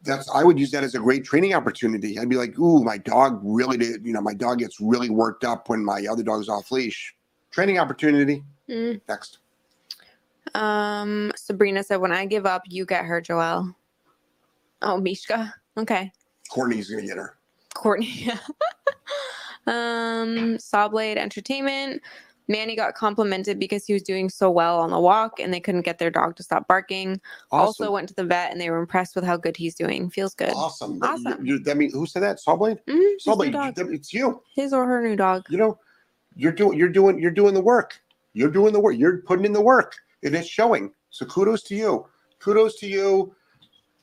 that's 0.05 0.29
I 0.31 0.45
would 0.45 0.59
use 0.59 0.71
that 0.73 0.85
as 0.85 0.95
a 0.95 0.99
great 0.99 1.25
training 1.25 1.55
opportunity. 1.55 2.19
I'd 2.19 2.29
be 2.29 2.37
like, 2.37 2.59
ooh, 2.59 2.83
my 2.83 2.99
dog 2.99 3.41
really 3.43 3.77
did, 3.77 4.05
you 4.05 4.13
know, 4.13 4.21
my 4.21 4.35
dog 4.35 4.59
gets 4.59 4.81
really 4.81 5.11
worked 5.11 5.45
up 5.45 5.69
when 5.69 5.85
my 5.85 6.07
other 6.11 6.23
dog's 6.23 6.49
off 6.49 6.71
leash. 6.71 7.15
Training 7.51 7.79
opportunity. 7.79 8.43
Mm. 8.69 9.01
Next. 9.09 9.39
Um, 10.55 11.33
Sabrina 11.37 11.83
said, 11.83 11.97
"When 11.97 12.13
I 12.13 12.27
give 12.27 12.47
up, 12.47 12.63
you 12.69 12.85
get 12.85 13.05
her, 13.05 13.21
Joelle." 13.23 13.75
Oh, 14.83 14.99
Mishka. 14.99 15.55
Okay, 15.77 16.11
Courtney's 16.51 16.91
gonna 16.91 17.07
get 17.07 17.17
her. 17.17 17.37
Courtney. 17.75 18.31
um, 19.67 20.59
Sawblade 20.59 21.17
Entertainment. 21.17 22.03
Manny 22.49 22.75
got 22.77 22.95
complimented 22.95 23.59
because 23.59 23.87
he 23.87 23.93
was 23.93 24.03
doing 24.03 24.29
so 24.29 24.51
well 24.51 24.79
on 24.81 24.91
the 24.91 24.99
walk, 25.01 25.39
and 25.41 25.53
they 25.55 25.61
couldn't 25.61 25.83
get 25.83 25.99
their 25.99 26.11
dog 26.11 26.37
to 26.37 26.43
stop 26.43 26.67
barking. 26.69 27.21
Awesome. 27.51 27.67
Also 27.67 27.93
went 27.93 28.09
to 28.09 28.15
the 28.15 28.25
vet, 28.25 28.51
and 28.53 28.61
they 28.61 28.69
were 28.71 28.79
impressed 28.79 29.15
with 29.15 29.25
how 29.25 29.37
good 29.37 29.57
he's 29.57 29.75
doing. 29.75 30.11
Feels 30.11 30.35
good. 30.35 30.53
awesome. 30.55 30.99
That- 30.99 31.11
Awesome. 31.27 31.47
You, 31.47 31.59
that 31.61 31.77
mean 31.77 31.93
who 31.93 32.07
said 32.07 32.23
that? 32.23 32.39
Sawblade? 32.41 32.79
Mhm, 32.89 33.15
Sawblade, 33.25 33.77
you- 33.79 33.93
it's 33.93 34.13
you. 34.13 34.43
His 34.55 34.73
or 34.73 34.87
her 34.87 35.01
new 35.03 35.17
dog. 35.17 35.45
you 35.49 35.57
know, 35.59 35.79
you're 36.35 36.53
doing 36.53 36.79
you're 36.79 36.89
doing 36.89 37.19
you're 37.19 37.31
doing 37.31 37.55
the 37.55 37.61
work. 37.63 38.01
You're 38.33 38.51
doing 38.51 38.73
the 38.73 38.81
work. 38.81 38.97
You're 38.97 39.19
putting 39.23 39.45
in 39.45 39.53
the 39.53 39.61
work. 39.61 39.95
And 40.23 40.35
It 40.35 40.41
is 40.41 40.49
showing. 40.49 40.93
So 41.11 41.27
kudos 41.27 41.63
to 41.65 41.75
you. 41.75 42.07
Kudos 42.41 42.77
to 42.81 42.87
you. 42.89 43.35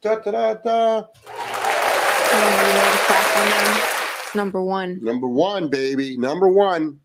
Da 0.02 0.16
da 0.16 0.32
da 0.32 0.54
da. 0.54 0.96
You 0.96 2.36
know 2.36 2.92
the 2.92 3.00
crack 3.08 3.36
one 3.36 3.50
now? 3.50 3.84
It's 4.24 4.36
Number 4.36 4.62
one. 4.64 5.00
Number 5.04 5.28
one, 5.28 5.68
baby. 5.70 6.16
Number 6.18 6.48
one. 6.48 7.00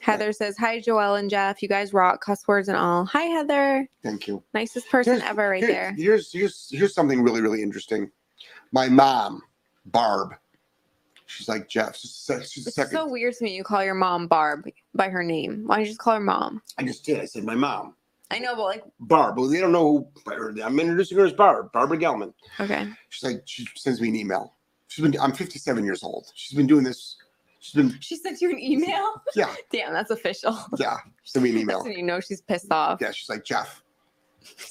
Heather 0.00 0.32
says, 0.32 0.56
"Hi, 0.58 0.80
Joelle 0.80 1.18
and 1.18 1.28
Jeff. 1.30 1.62
You 1.62 1.68
guys 1.68 1.92
rock. 1.92 2.22
Cuss 2.24 2.46
words 2.48 2.68
and 2.68 2.76
all. 2.76 3.04
Hi, 3.06 3.22
Heather. 3.24 3.88
Thank 4.02 4.26
you. 4.26 4.42
Nicest 4.54 4.88
person 4.90 5.14
Here's- 5.14 5.28
ever, 5.28 5.48
right 5.50 5.62
Here- 5.62 5.72
there. 5.72 5.92
Here's 5.96 6.32
here's 6.32 6.68
here's 6.70 6.94
something 6.94 7.22
really 7.22 7.40
really 7.42 7.62
interesting. 7.62 8.10
My 8.72 8.88
mom, 8.88 9.42
Barb. 9.86 10.34
She's 11.26 11.48
like 11.48 11.68
Jeff. 11.68 11.96
She's 11.96 12.28
It's 12.28 12.74
second. 12.74 12.90
so 12.92 13.06
weird 13.06 13.34
to 13.34 13.44
me. 13.44 13.54
You 13.54 13.62
call 13.62 13.84
your 13.84 13.94
mom 13.94 14.26
Barb 14.26 14.66
by 14.94 15.08
her 15.10 15.22
name. 15.22 15.64
Why 15.66 15.76
don't 15.76 15.84
you 15.84 15.90
just 15.90 16.00
call 16.00 16.14
her 16.14 16.20
mom? 16.20 16.60
I 16.76 16.82
just 16.82 17.04
did. 17.04 17.20
I 17.20 17.24
said 17.26 17.44
my 17.44 17.54
mom, 17.54 17.94
I 18.32 18.40
know, 18.40 18.56
but 18.56 18.64
like, 18.64 18.84
Barb. 18.98 19.38
Well, 19.38 19.46
they 19.48 19.60
don't 19.60 19.70
know 19.70 20.10
who. 20.26 20.62
I'm 20.62 20.80
introducing 20.80 21.18
her 21.18 21.26
as 21.26 21.32
Barb, 21.32 21.70
Barbara 21.72 21.98
Gellman. 21.98 22.32
okay. 22.58 22.88
She's 23.10 23.22
like, 23.30 23.42
she 23.44 23.64
sends 23.76 24.00
me 24.00 24.08
an 24.08 24.16
email. 24.16 24.54
She's 24.88 25.04
been, 25.04 25.20
I'm 25.20 25.32
57 25.32 25.84
years 25.84 26.02
old. 26.02 26.32
She's 26.34 26.56
been 26.56 26.66
doing 26.66 26.82
this. 26.82 27.16
Been, 27.74 27.96
She 28.00 28.16
sent 28.16 28.40
you 28.40 28.50
an 28.50 28.58
email. 28.58 29.12
yeah, 29.36 29.54
Damn, 29.72 29.92
that's 29.92 30.10
official. 30.10 30.58
yeah. 30.78 30.96
She 31.22 31.32
sent 31.32 31.44
me 31.44 31.50
an 31.50 31.58
email. 31.58 31.86
you 31.96 32.02
know 32.02 32.18
she's 32.20 32.40
pissed 32.40 32.72
off. 32.72 32.98
Yeah, 33.00 33.10
she's 33.12 33.28
like, 33.28 33.44
Jeff, 33.44 33.82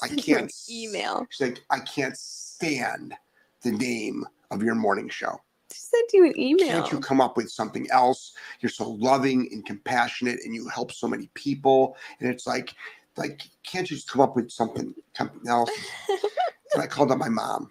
I 0.02 0.08
Sent 0.08 0.26
you 0.26 0.34
an 0.36 0.40
can't. 0.42 0.54
email. 0.70 1.26
She's 1.30 1.48
like, 1.48 1.60
I 1.70 1.78
can't 1.80 2.16
stand 2.16 3.14
the 3.62 3.70
name 3.72 4.26
of 4.50 4.62
your 4.62 4.74
morning 4.74 5.08
show. 5.08 5.40
She 5.72 5.78
sent 5.78 6.12
you 6.12 6.26
an 6.26 6.38
email. 6.38 6.66
Can't 6.82 6.92
you 6.92 6.98
come 6.98 7.20
up 7.20 7.36
with 7.36 7.48
something 7.50 7.86
else? 7.92 8.32
You're 8.60 8.70
so 8.70 8.90
loving 8.90 9.48
and 9.52 9.64
compassionate, 9.64 10.40
and 10.44 10.52
you 10.54 10.66
help 10.68 10.90
so 10.92 11.06
many 11.06 11.30
people. 11.34 11.96
And 12.18 12.28
it's 12.28 12.46
like, 12.46 12.74
like, 13.16 13.42
can't 13.62 13.88
you 13.88 13.96
just 13.96 14.10
come 14.10 14.20
up 14.20 14.34
with 14.34 14.50
something, 14.50 14.92
something 15.14 15.48
else? 15.48 15.70
and 16.74 16.82
I 16.82 16.86
called 16.88 17.12
up 17.12 17.18
my 17.18 17.28
mom. 17.28 17.70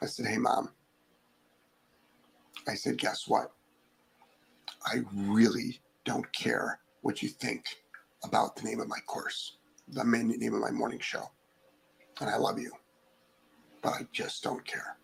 I 0.00 0.06
said, 0.06 0.26
Hey, 0.26 0.38
mom. 0.38 0.70
I 2.68 2.74
said, 2.74 2.98
Guess 2.98 3.26
what? 3.26 3.50
I 4.86 4.98
really 5.14 5.80
don't 6.04 6.30
care 6.32 6.80
what 7.02 7.22
you 7.22 7.28
think 7.28 7.64
about 8.24 8.56
the 8.56 8.62
name 8.62 8.80
of 8.80 8.88
my 8.88 8.98
course, 9.06 9.56
the 9.88 10.04
main 10.04 10.28
name 10.28 10.54
of 10.54 10.60
my 10.60 10.70
morning 10.70 11.00
show. 11.00 11.30
And 12.20 12.30
I 12.30 12.36
love 12.36 12.58
you, 12.58 12.72
but 13.82 13.90
I 13.90 14.06
just 14.12 14.42
don't 14.42 14.64
care. 14.64 14.96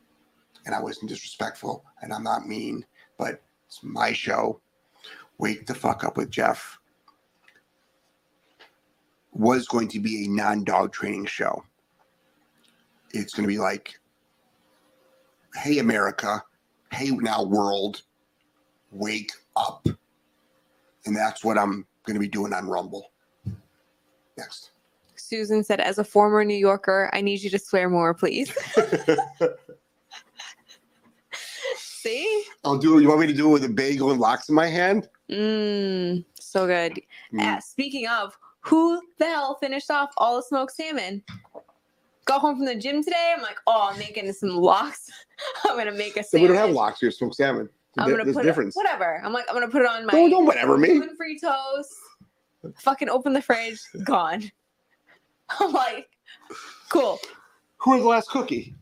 And 0.66 0.74
I 0.74 0.81
wasn't 0.81 1.09
disrespectful, 1.09 1.85
and 2.03 2.12
I'm 2.12 2.22
not 2.22 2.47
mean, 2.47 2.85
but 3.18 3.43
it's 3.66 3.83
my 3.83 4.12
show. 4.12 4.61
Wake 5.39 5.66
the 5.66 5.74
fuck 5.74 6.05
up 6.05 6.16
with 6.16 6.31
Jeff. 6.31 6.79
Was 9.33 9.68
going 9.68 9.89
to 9.89 10.01
be 10.01 10.24
a 10.24 10.29
non 10.29 10.64
dog 10.64 10.93
training 10.93 11.26
show. 11.26 11.64
It's 13.12 13.33
going 13.33 13.45
to 13.45 13.53
be 13.53 13.59
like, 13.59 13.99
hey, 15.55 15.79
America, 15.79 16.43
hey, 16.93 17.11
now 17.11 17.45
world, 17.45 18.03
wake 18.91 19.33
up. 19.59 19.87
And 21.07 21.17
that's 21.17 21.45
what 21.45 21.59
I'm 21.59 21.87
going 22.05 22.15
to 22.15 22.21
be 22.21 22.29
doing 22.29 22.53
on 22.53 22.69
Rumble. 22.69 23.13
Next. 24.37 24.71
Susan 25.17 25.65
said, 25.65 25.81
as 25.81 25.99
a 25.99 26.05
former 26.05 26.45
New 26.45 26.57
Yorker, 26.57 27.11
I 27.13 27.21
need 27.21 27.43
you 27.43 27.51
to 27.51 27.59
swear 27.59 27.91
more, 27.91 28.15
please. 28.15 28.57
See? 31.75 32.45
I'll 32.65 32.79
do. 32.79 33.01
You 33.01 33.09
want 33.09 33.21
me 33.21 33.27
to 33.27 33.33
do 33.33 33.49
it 33.49 33.53
with 33.53 33.65
a 33.65 33.69
bagel 33.69 34.13
and 34.13 34.21
lox 34.21 34.49
in 34.49 34.55
my 34.55 34.69
hand? 34.69 35.09
Mmm, 35.29 36.25
so 36.39 36.67
good. 36.67 37.01
Mm. 37.33 37.41
Uh, 37.41 37.61
speaking 37.61 38.07
of, 38.07 38.39
who 38.61 39.03
the 39.19 39.27
hell 39.27 39.57
finished 39.61 39.91
off 39.91 40.11
all 40.17 40.37
the 40.37 40.43
smoked 40.43 40.73
salmon? 40.73 41.23
Got 42.25 42.41
home 42.41 42.57
from 42.57 42.67
the 42.67 42.75
gym 42.75 43.03
today. 43.03 43.35
I'm 43.35 43.43
like, 43.43 43.57
oh, 43.67 43.91
I'm 43.91 43.99
making 43.99 44.33
some 44.33 44.51
lox. 44.51 45.11
I'm 45.65 45.77
gonna 45.77 45.93
make 45.93 46.17
a 46.17 46.23
So 46.23 46.41
we 46.41 46.47
don't 46.47 46.57
have 46.57 46.71
lox 46.71 47.01
here, 47.01 47.11
smoked 47.11 47.37
salmon. 47.37 47.69
I'm 47.97 48.11
gonna 48.11 48.24
There's 48.24 48.36
put 48.36 48.45
difference. 48.45 48.76
it 48.76 48.78
whatever. 48.78 49.20
I'm 49.24 49.32
like, 49.32 49.47
I'm 49.49 49.55
gonna 49.55 49.68
put 49.68 49.82
it 49.82 49.89
on 49.89 50.05
my 50.07 50.12
Don't, 50.12 50.30
don't 50.30 50.47
whatever 50.47 50.76
me. 50.78 50.89
gluten-free 50.99 51.39
toast. 51.41 51.95
Fucking 52.80 53.09
open 53.09 53.32
the 53.32 53.43
fridge, 53.43 53.80
gone. 54.05 54.43
I'm 55.61 55.72
like, 55.72 56.09
cool. 56.91 57.18
Who 57.78 57.93
was 57.93 58.03
the 58.03 58.09
last 58.09 58.28
cookie? 58.30 58.74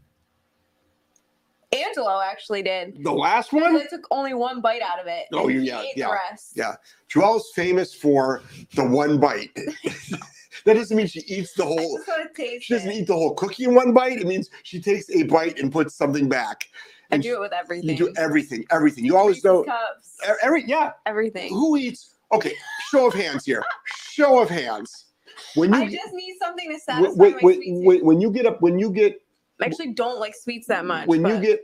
Angelo 1.72 2.20
actually 2.20 2.62
did. 2.62 3.02
The 3.02 3.12
last 3.12 3.52
one? 3.52 3.76
I 3.76 3.84
took 3.86 4.06
only 4.10 4.34
one 4.34 4.60
bite 4.60 4.82
out 4.82 5.00
of 5.00 5.06
it. 5.06 5.26
Oh, 5.32 5.46
and 5.48 5.54
you- 5.54 5.60
he 5.60 5.66
yeah, 5.66 5.82
yeah, 5.96 6.16
yeah. 6.54 6.74
Joelle's 7.12 7.50
famous 7.54 7.92
for 7.92 8.42
the 8.74 8.84
one 8.84 9.18
bite. 9.18 9.54
that 10.64 10.74
doesn't 10.74 10.96
mean 10.96 11.06
she 11.06 11.20
eats 11.26 11.52
the 11.54 11.64
whole. 11.64 11.96
just 11.98 12.08
want 12.08 12.34
to 12.34 12.42
taste 12.42 12.64
She 12.66 12.74
doesn't 12.74 12.90
it. 12.90 12.94
eat 12.94 13.06
the 13.08 13.14
whole 13.14 13.34
cookie 13.34 13.64
in 13.64 13.74
one 13.74 13.92
bite. 13.92 14.18
It 14.20 14.26
means 14.26 14.48
she 14.62 14.80
takes 14.80 15.10
a 15.10 15.24
bite 15.24 15.58
and 15.58 15.70
puts 15.72 15.94
something 15.94 16.28
back. 16.28 16.68
I 17.12 17.18
do 17.18 17.34
it 17.36 17.40
with 17.40 17.52
everything. 17.52 17.90
You 17.90 17.96
do 17.96 18.12
everything, 18.16 18.64
everything. 18.70 19.04
You 19.04 19.16
always 19.16 19.42
know. 19.44 19.64
cups, 19.64 20.16
Every 20.42 20.64
yeah. 20.66 20.92
everything. 21.06 21.50
Who 21.50 21.76
eats? 21.76 22.14
Okay, 22.32 22.54
show 22.90 23.06
of 23.06 23.14
hands 23.14 23.44
here. 23.44 23.62
Show 24.10 24.40
of 24.40 24.48
hands. 24.50 25.06
When 25.54 25.72
you 25.72 25.80
I 25.80 25.86
get- 25.86 26.00
just 26.02 26.14
need 26.14 26.36
something 26.40 26.70
to 26.72 26.78
satisfy 26.80 27.12
when, 27.14 27.32
my 27.32 27.38
when, 27.42 27.54
sweet 27.56 27.64
tooth. 27.66 27.84
when, 27.86 28.04
when 28.04 28.20
you 28.20 28.30
get 28.30 28.46
up, 28.46 28.60
when 28.62 28.78
you 28.78 28.90
get 28.90 29.20
I 29.60 29.66
actually 29.66 29.92
don't 29.92 30.18
like 30.18 30.34
sweets 30.34 30.66
that 30.68 30.84
much. 30.84 31.06
when 31.06 31.24
you 31.24 31.40
get 31.40 31.60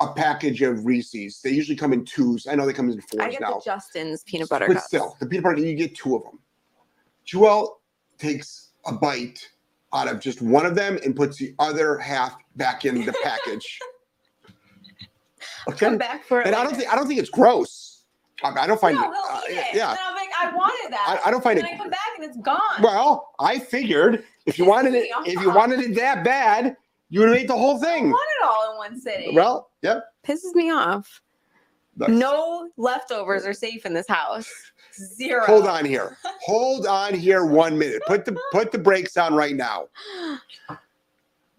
a 0.00 0.12
package 0.12 0.62
of 0.62 0.86
Reese's, 0.86 1.40
they 1.42 1.50
usually 1.50 1.76
come 1.76 1.92
in 1.92 2.04
twos. 2.04 2.46
I 2.46 2.54
know 2.54 2.64
they 2.66 2.72
come 2.72 2.88
in 2.88 2.98
I 2.98 3.02
fours 3.02 3.32
get 3.32 3.40
now. 3.40 3.54
the 3.58 3.62
Justin's 3.64 4.22
peanut 4.24 4.48
butter 4.48 4.66
but 4.68 4.74
cups. 4.74 4.86
still, 4.86 5.16
the 5.20 5.26
peanut 5.26 5.44
butter, 5.44 5.58
you 5.60 5.74
get 5.74 5.94
two 5.96 6.16
of 6.16 6.22
them. 6.24 6.38
Joelle 7.26 7.72
takes 8.18 8.70
a 8.86 8.92
bite 8.92 9.46
out 9.92 10.08
of 10.08 10.20
just 10.20 10.40
one 10.40 10.64
of 10.66 10.74
them 10.74 10.98
and 11.04 11.14
puts 11.16 11.36
the 11.38 11.54
other 11.58 11.98
half 11.98 12.36
back 12.56 12.84
in 12.84 13.04
the 13.04 13.14
package. 13.22 13.78
Okay, 15.68 15.86
Come 15.86 15.98
back 15.98 16.24
for 16.24 16.40
it. 16.40 16.46
and 16.46 16.56
I 16.56 16.64
don't 16.64 16.74
think 16.76 16.92
I 16.92 16.96
don't 16.96 17.06
think 17.06 17.20
it's 17.20 17.30
gross. 17.30 18.02
I, 18.42 18.50
I 18.50 18.66
don't 18.66 18.80
find 18.80 18.96
no, 18.96 19.02
it. 19.02 19.06
he'll 19.06 19.36
uh, 19.36 19.40
eat 19.50 19.52
it. 19.70 19.76
yeah. 19.76 19.90
And 19.90 19.98
I'm 20.02 20.14
like, 20.14 20.28
I 20.40 20.54
wanted 20.54 20.92
that. 20.92 21.20
I, 21.24 21.28
I 21.28 21.30
don't 21.30 21.42
find 21.42 21.58
it. 21.58 21.64
and 21.64 21.72
it. 21.72 21.74
I 21.74 21.78
come 21.78 21.90
back 21.90 21.98
and 22.16 22.24
it's 22.24 22.36
gone. 22.38 22.60
Well, 22.82 23.30
I 23.40 23.58
figured 23.58 24.24
if 24.46 24.58
you 24.58 24.64
wanted 24.64 24.94
it, 24.94 25.08
if 25.26 25.40
you 25.40 25.50
wanted 25.50 25.80
it 25.80 25.94
that 25.96 26.24
bad, 26.24 26.76
you 27.10 27.20
would 27.20 27.30
have 27.30 27.38
ate 27.38 27.48
the 27.48 27.56
whole 27.56 27.76
I 27.76 27.80
thing. 27.80 28.10
want 28.10 28.28
it 28.40 28.46
all 28.46 28.70
in 28.72 28.76
one 28.78 29.00
sitting. 29.00 29.34
Well, 29.34 29.70
yep. 29.82 30.04
pisses 30.26 30.54
me 30.54 30.70
off. 30.70 31.20
Next. 31.96 32.12
No 32.12 32.70
leftovers 32.76 33.44
are 33.44 33.52
safe 33.52 33.84
in 33.84 33.92
this 33.92 34.06
house. 34.08 34.48
Zero. 34.94 35.44
Hold 35.44 35.66
on 35.66 35.84
here. 35.84 36.16
Hold 36.42 36.86
on 36.86 37.14
here 37.14 37.44
one 37.44 37.76
minute. 37.76 38.02
Put 38.06 38.24
the 38.24 38.38
put 38.52 38.70
the 38.72 38.78
brakes 38.78 39.16
on 39.16 39.34
right 39.34 39.56
now. 39.56 39.88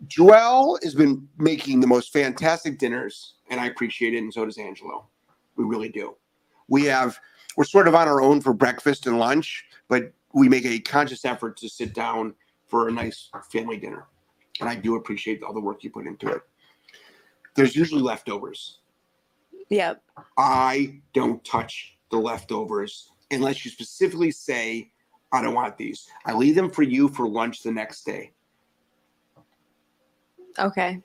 Joelle 0.07 0.81
has 0.83 0.95
been 0.95 1.27
making 1.37 1.81
the 1.81 1.87
most 1.87 2.13
fantastic 2.13 2.77
dinners, 2.77 3.33
and 3.49 3.59
I 3.59 3.67
appreciate 3.67 4.13
it, 4.13 4.19
and 4.19 4.33
so 4.33 4.45
does 4.45 4.57
Angelo. 4.57 5.07
We 5.55 5.65
really 5.65 5.89
do. 5.89 6.15
We 6.67 6.85
have 6.85 7.19
we're 7.57 7.65
sort 7.65 7.87
of 7.87 7.95
on 7.95 8.07
our 8.07 8.21
own 8.21 8.41
for 8.41 8.53
breakfast 8.53 9.07
and 9.07 9.19
lunch, 9.19 9.65
but 9.87 10.13
we 10.33 10.47
make 10.47 10.65
a 10.65 10.79
conscious 10.79 11.25
effort 11.25 11.57
to 11.57 11.69
sit 11.69 11.93
down 11.93 12.33
for 12.67 12.87
a 12.87 12.91
nice 12.91 13.29
family 13.51 13.77
dinner. 13.77 14.07
And 14.59 14.69
I 14.69 14.75
do 14.75 14.95
appreciate 14.95 15.43
all 15.43 15.53
the 15.53 15.59
work 15.59 15.83
you 15.83 15.89
put 15.89 16.05
into 16.05 16.29
it. 16.29 16.41
There's 17.55 17.75
usually 17.75 18.01
leftovers. 18.01 18.79
Yep. 19.69 20.01
I 20.37 21.01
don't 21.13 21.43
touch 21.43 21.97
the 22.11 22.17
leftovers 22.17 23.11
unless 23.31 23.65
you 23.65 23.71
specifically 23.71 24.31
say, 24.31 24.91
I 25.31 25.41
don't 25.41 25.53
want 25.53 25.77
these. 25.77 26.07
I 26.25 26.33
leave 26.33 26.55
them 26.55 26.69
for 26.69 26.83
you 26.83 27.07
for 27.09 27.27
lunch 27.27 27.61
the 27.61 27.71
next 27.71 28.05
day. 28.05 28.31
Okay. 30.57 31.01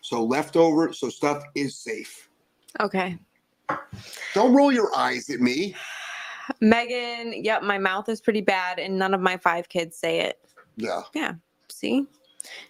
So 0.00 0.24
leftover, 0.24 0.92
so 0.92 1.08
stuff 1.08 1.42
is 1.54 1.76
safe. 1.76 2.28
Okay. 2.80 3.18
Don't 4.34 4.54
roll 4.54 4.72
your 4.72 4.94
eyes 4.96 5.30
at 5.30 5.40
me. 5.40 5.74
Megan, 6.60 7.44
yep, 7.44 7.62
my 7.62 7.78
mouth 7.78 8.08
is 8.08 8.20
pretty 8.20 8.40
bad, 8.40 8.78
and 8.78 8.98
none 8.98 9.14
of 9.14 9.20
my 9.20 9.36
five 9.36 9.68
kids 9.68 9.96
say 9.96 10.20
it. 10.20 10.40
Yeah. 10.76 11.02
Yeah. 11.14 11.34
See? 11.68 12.06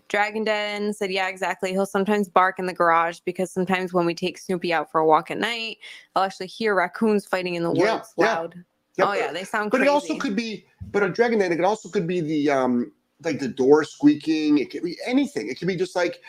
Dragon 0.08 0.44
Den 0.44 0.92
said, 0.92 1.10
Yeah, 1.10 1.28
exactly. 1.28 1.70
He'll 1.70 1.86
sometimes 1.86 2.28
bark 2.28 2.58
in 2.58 2.66
the 2.66 2.72
garage 2.74 3.20
because 3.24 3.52
sometimes 3.52 3.92
when 3.92 4.04
we 4.04 4.14
take 4.14 4.36
Snoopy 4.36 4.72
out 4.72 4.90
for 4.90 5.00
a 5.00 5.06
walk 5.06 5.30
at 5.30 5.38
night, 5.38 5.78
I'll 6.14 6.24
actually 6.24 6.48
hear 6.48 6.74
raccoons 6.74 7.24
fighting 7.24 7.54
in 7.54 7.62
the 7.62 7.70
woods 7.70 7.80
Yeah, 7.80 8.02
yeah. 8.16 8.34
loud. 8.34 8.64
Oh, 9.00 9.12
yeah, 9.12 9.32
they 9.32 9.44
sound 9.44 9.70
crazy. 9.70 9.84
But 9.84 9.86
crazy. 9.86 9.86
it 9.86 9.88
also 9.88 10.18
could 10.18 10.36
be, 10.36 10.66
but 10.90 11.02
a 11.02 11.08
dragon 11.08 11.38
den, 11.38 11.52
it 11.52 11.64
also 11.64 11.88
could 11.88 12.06
be 12.06 12.20
the 12.20 12.50
um 12.50 12.92
like 13.22 13.38
the 13.38 13.48
door 13.48 13.84
squeaking. 13.84 14.58
It 14.58 14.70
could 14.70 14.82
be 14.82 14.98
anything. 15.06 15.48
It 15.48 15.58
could 15.58 15.68
be 15.68 15.76
just 15.76 15.94
like 15.94 16.20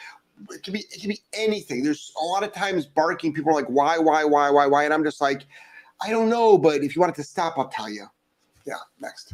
it 0.49 0.63
could 0.63 0.73
be 0.73 0.79
it 0.91 1.01
could 1.01 1.09
be 1.09 1.21
anything. 1.33 1.83
There's 1.83 2.11
a 2.21 2.25
lot 2.25 2.43
of 2.43 2.53
times 2.53 2.85
barking. 2.85 3.33
People 3.33 3.51
are 3.51 3.55
like, 3.55 3.69
why, 3.69 3.97
why, 3.97 4.23
why, 4.23 4.49
why, 4.49 4.65
why? 4.65 4.85
And 4.85 4.93
I'm 4.93 5.03
just 5.03 5.21
like, 5.21 5.43
I 6.01 6.09
don't 6.09 6.29
know, 6.29 6.57
but 6.57 6.83
if 6.83 6.95
you 6.95 6.99
want 6.99 7.13
it 7.13 7.15
to 7.17 7.23
stop, 7.23 7.57
I'll 7.57 7.69
tell 7.69 7.89
you. 7.89 8.05
Yeah, 8.65 8.75
next. 8.99 9.33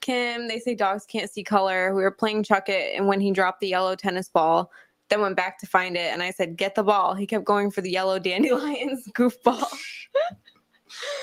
Kim, 0.00 0.48
they 0.48 0.58
say 0.58 0.74
dogs 0.74 1.04
can't 1.06 1.30
see 1.30 1.42
color. 1.42 1.94
We 1.94 2.02
were 2.02 2.10
playing 2.10 2.44
Chuck 2.44 2.68
It, 2.68 2.96
and 2.96 3.06
when 3.06 3.20
he 3.20 3.32
dropped 3.32 3.60
the 3.60 3.68
yellow 3.68 3.94
tennis 3.96 4.28
ball, 4.28 4.70
then 5.08 5.20
went 5.20 5.36
back 5.36 5.58
to 5.58 5.66
find 5.66 5.96
it, 5.96 6.12
and 6.12 6.22
I 6.22 6.30
said, 6.30 6.56
Get 6.56 6.74
the 6.74 6.82
ball. 6.82 7.14
He 7.14 7.26
kept 7.26 7.44
going 7.44 7.70
for 7.70 7.80
the 7.80 7.90
yellow 7.90 8.18
dandelions 8.18 9.08
goofball. 9.12 9.66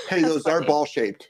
Hey, 0.09 0.22
That's 0.22 0.34
those 0.34 0.45
are 0.45 0.61
ball 0.61 0.86
shaped. 0.86 1.30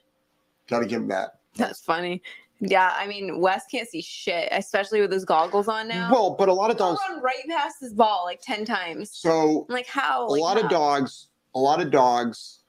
Gotta 0.67 0.85
give 0.85 1.01
him 1.01 1.07
that. 1.09 1.39
That's 1.55 1.81
funny. 1.81 2.21
Yeah, 2.61 2.93
I 2.97 3.05
mean, 3.07 3.39
Wes 3.41 3.63
can't 3.69 3.87
see 3.87 4.01
shit, 4.01 4.47
especially 4.51 5.01
with 5.01 5.11
his 5.11 5.25
goggles 5.25 5.67
on 5.67 5.87
now. 5.89 6.09
Well, 6.11 6.35
but 6.37 6.47
a 6.47 6.53
lot 6.53 6.71
of 6.71 6.77
He'll 6.77 6.93
dogs. 6.93 7.01
run 7.09 7.21
right 7.21 7.43
past 7.49 7.77
his 7.81 7.93
ball 7.93 8.23
like 8.25 8.41
10 8.41 8.63
times. 8.65 9.11
So 9.11 9.65
I'm 9.69 9.73
like, 9.73 9.87
how? 9.87 10.25
a 10.25 10.29
Like, 10.29 10.41
lot 10.41 10.63
of 10.63 10.69
dogs, 10.69 11.27
a 11.53 11.59
lot 11.59 11.81
of 11.81 11.91
dogs, 11.91 12.59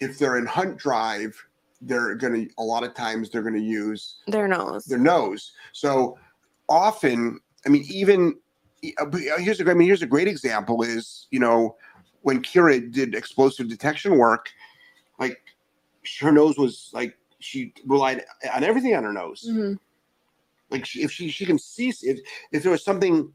if 0.00 0.18
they're 0.18 0.38
in 0.38 0.46
hunt 0.46 0.76
drive, 0.78 1.36
they're 1.82 2.14
gonna 2.16 2.44
a 2.58 2.62
lot 2.62 2.82
of 2.84 2.92
times 2.94 3.30
they're 3.30 3.42
gonna 3.42 3.58
use 3.58 4.16
Their 4.26 4.46
nose. 4.48 4.84
their 4.84 4.98
nose. 4.98 5.52
So 5.72 6.18
often, 6.68 7.38
I 7.64 7.68
mean, 7.70 7.84
even 7.88 8.34
uh, 8.98 9.04
but 9.06 9.20
here's 9.38 9.60
a 9.60 9.70
I 9.70 9.74
mean, 9.74 9.86
here's 9.88 10.02
a 10.02 10.06
great 10.06 10.28
example 10.28 10.82
is 10.82 11.26
you 11.30 11.38
know 11.40 11.76
when 12.22 12.42
Kira 12.42 12.90
did 12.92 13.14
explosive 13.14 13.68
detection 13.68 14.18
work, 14.18 14.50
like 15.18 15.40
her 16.20 16.32
nose 16.32 16.58
was 16.58 16.90
like 16.92 17.16
she 17.40 17.72
relied 17.86 18.24
on 18.54 18.62
everything 18.64 18.94
on 18.94 19.02
her 19.04 19.12
nose. 19.12 19.46
Mhm. 19.50 19.78
Like 20.70 20.86
she, 20.86 21.02
if 21.02 21.10
she 21.10 21.28
she 21.30 21.44
can 21.46 21.58
see 21.58 21.88
if 21.88 22.20
if 22.52 22.62
there 22.62 22.70
was 22.72 22.84
something 22.84 23.32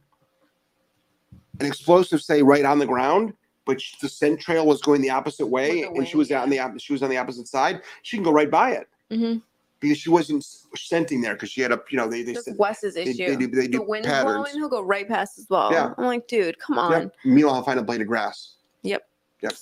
an 1.59 1.65
explosive 1.65 2.21
say 2.21 2.41
right 2.41 2.65
on 2.65 2.79
the 2.79 2.85
ground, 2.85 3.33
but 3.65 3.79
sh- 3.81 3.95
the 4.01 4.09
scent 4.09 4.39
trail 4.39 4.65
was 4.65 4.81
going 4.81 5.01
the 5.01 5.09
opposite 5.09 5.47
way, 5.47 5.81
the 5.83 5.89
and 5.91 6.07
she 6.07 6.17
was 6.17 6.31
out 6.31 6.43
on 6.43 6.49
the 6.49 6.59
op- 6.59 6.79
she 6.79 6.93
was 6.93 7.01
on 7.03 7.09
the 7.09 7.17
opposite 7.17 7.47
side, 7.47 7.81
she 8.03 8.17
can 8.17 8.23
go 8.23 8.31
right 8.31 8.51
by 8.51 8.71
it 8.71 8.87
Mhm. 9.11 9.41
because 9.79 9.97
she 9.97 10.09
wasn't 10.09 10.43
scenting 10.75 11.21
there 11.21 11.33
because 11.33 11.49
she 11.49 11.61
had 11.61 11.71
a 11.71 11.81
you 11.89 11.97
know 11.97 12.07
they 12.07 12.23
they, 12.23 12.33
That's 12.33 12.45
said- 12.45 12.57
Wes's 12.57 12.95
issue. 12.95 13.13
they 13.25 13.35
do 13.35 13.47
they 13.47 13.67
the 13.67 13.79
do 13.79 13.85
patterns. 14.03 14.23
blowing, 14.33 14.53
he'll 14.53 14.69
go 14.69 14.81
right 14.81 15.07
past 15.07 15.35
his 15.37 15.45
ball. 15.45 15.71
Yeah. 15.71 15.93
I'm 15.97 16.05
like, 16.05 16.27
dude, 16.27 16.57
come 16.59 16.77
on. 16.77 16.91
Yep. 16.91 17.15
Meanwhile, 17.25 17.55
I'll 17.55 17.63
find 17.63 17.79
a 17.79 17.83
blade 17.83 18.01
of 18.01 18.07
grass. 18.07 18.55
Yep. 18.83 19.07
Yep. 19.41 19.53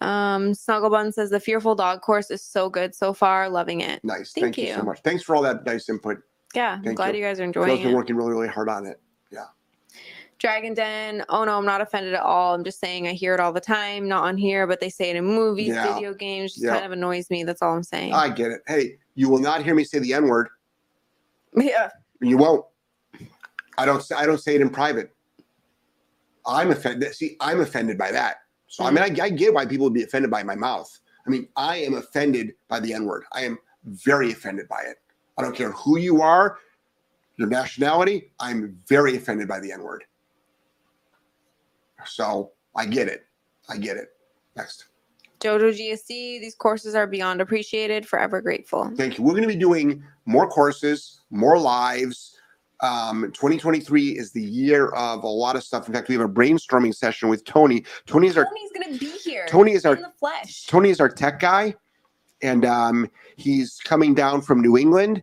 Um, 0.00 0.52
Snugglebun 0.52 1.12
says 1.12 1.30
the 1.30 1.40
Fearful 1.40 1.74
Dog 1.74 2.00
course 2.02 2.30
is 2.30 2.42
so 2.42 2.70
good 2.70 2.94
so 2.94 3.12
far. 3.12 3.48
Loving 3.48 3.80
it. 3.80 4.02
Nice. 4.04 4.32
Thank 4.32 4.54
Thank, 4.54 4.58
you. 4.58 4.74
so 4.74 4.82
much. 4.82 5.00
Thanks 5.02 5.22
for 5.24 5.34
all 5.34 5.42
that 5.42 5.64
nice 5.66 5.88
input. 5.88 6.18
Yeah, 6.54 6.80
I'm 6.84 6.94
glad 6.94 7.14
you. 7.14 7.20
you. 7.20 7.26
guys 7.26 7.40
are 7.40 7.42
Phil's 7.44 7.56
enjoying 7.56 7.82
been 7.82 7.92
it. 7.92 7.94
working 7.94 8.16
really 8.16 8.30
really 8.32 8.48
hard 8.48 8.68
on 8.68 8.86
it. 8.86 9.00
Yeah. 9.30 9.44
Dragon 10.38 10.72
Den. 10.72 11.24
Oh 11.28 11.44
no, 11.44 11.58
I'm 11.58 11.66
not 11.66 11.80
offended 11.80 12.14
at 12.14 12.22
all. 12.22 12.54
I'm 12.54 12.62
just 12.64 12.78
saying 12.80 13.08
I 13.08 13.12
hear 13.12 13.34
it 13.34 13.40
all 13.40 13.52
the 13.52 13.60
time, 13.60 14.06
not 14.08 14.22
on 14.24 14.36
here, 14.36 14.66
but 14.66 14.78
they 14.80 14.88
say 14.88 15.10
it 15.10 15.16
in 15.16 15.24
movies, 15.24 15.68
Yeah. 15.68 15.92
video 15.94 16.14
games. 16.14 16.52
Just 16.54 16.64
Yeah. 16.64 16.74
kind 16.74 16.86
of 16.86 16.92
annoys 16.92 17.28
me. 17.28 17.42
That's 17.44 17.60
all 17.60 17.74
I'm 17.74 17.82
saying. 17.82 18.14
I 18.14 18.28
get 18.30 18.50
it. 18.52 18.62
Hey, 18.68 18.98
you 19.14 19.28
will 19.28 19.40
not 19.40 19.62
hear 19.64 19.74
me 19.74 19.82
say 19.84 19.98
the 19.98 20.14
N 20.14 20.28
word. 20.28 20.48
yeah. 21.56 21.90
You 22.20 22.36
won't. 22.38 22.64
I 23.76 23.84
don't. 23.84 24.02
say- 24.02 24.14
I 24.16 24.26
don't 24.26 24.38
say 24.40 24.54
it 24.54 24.60
in 24.60 24.70
private. 24.70 25.14
I'm 26.46 26.70
offended. 26.70 27.14
See, 27.14 27.36
I'm 27.40 27.60
offended 27.60 27.98
by 27.98 28.10
that. 28.12 28.36
So 28.78 28.84
I 28.84 28.92
mean, 28.92 29.02
I, 29.02 29.24
I 29.24 29.28
get 29.30 29.52
why 29.52 29.66
people 29.66 29.86
would 29.86 29.94
be 29.94 30.04
offended 30.04 30.30
by 30.30 30.44
my 30.44 30.54
mouth. 30.54 30.88
I 31.26 31.30
mean, 31.30 31.48
I 31.56 31.78
am 31.78 31.94
offended 31.94 32.54
by 32.68 32.78
the 32.78 32.94
N 32.94 33.06
word. 33.06 33.24
I 33.32 33.40
am 33.40 33.58
very 33.84 34.30
offended 34.30 34.68
by 34.68 34.82
it. 34.82 34.98
I 35.36 35.42
don't 35.42 35.56
care 35.56 35.72
who 35.72 35.98
you 35.98 36.22
are, 36.22 36.58
your 37.38 37.48
nationality. 37.48 38.30
I'm 38.38 38.78
very 38.88 39.16
offended 39.16 39.48
by 39.48 39.58
the 39.58 39.72
N 39.72 39.82
word. 39.82 40.04
So 42.06 42.52
I 42.76 42.86
get 42.86 43.08
it. 43.08 43.26
I 43.68 43.78
get 43.78 43.96
it. 43.96 44.10
Next. 44.56 44.84
Jojo 45.40 45.72
GSD. 45.72 46.06
These 46.40 46.54
courses 46.54 46.94
are 46.94 47.08
beyond 47.08 47.40
appreciated. 47.40 48.06
Forever 48.06 48.40
grateful. 48.40 48.92
Thank 48.94 49.18
you. 49.18 49.24
We're 49.24 49.32
going 49.32 49.42
to 49.42 49.48
be 49.48 49.56
doing 49.56 50.04
more 50.24 50.48
courses, 50.48 51.22
more 51.30 51.58
lives. 51.58 52.37
Um, 52.80 53.22
2023 53.32 54.10
is 54.18 54.30
the 54.32 54.42
year 54.42 54.88
of 54.90 55.24
a 55.24 55.28
lot 55.28 55.56
of 55.56 55.64
stuff. 55.64 55.88
In 55.88 55.94
fact, 55.94 56.08
we 56.08 56.14
have 56.14 56.24
a 56.24 56.28
brainstorming 56.32 56.94
session 56.94 57.28
with 57.28 57.44
Tony. 57.44 57.84
Tony 58.06 58.28
is 58.28 58.36
our 58.38 58.44
Tony's 58.44 58.70
gonna 58.72 58.98
be 58.98 59.10
here. 59.18 59.46
Tony 59.48 59.72
is 59.72 59.84
our 59.84 59.96
in 59.96 60.02
the 60.02 60.12
flesh. 60.18 60.64
Tony 60.66 60.90
is 60.90 61.00
our 61.00 61.08
tech 61.08 61.40
guy, 61.40 61.74
and 62.42 62.64
um, 62.64 63.10
he's 63.36 63.78
coming 63.84 64.14
down 64.14 64.42
from 64.42 64.60
New 64.60 64.76
England. 64.78 65.22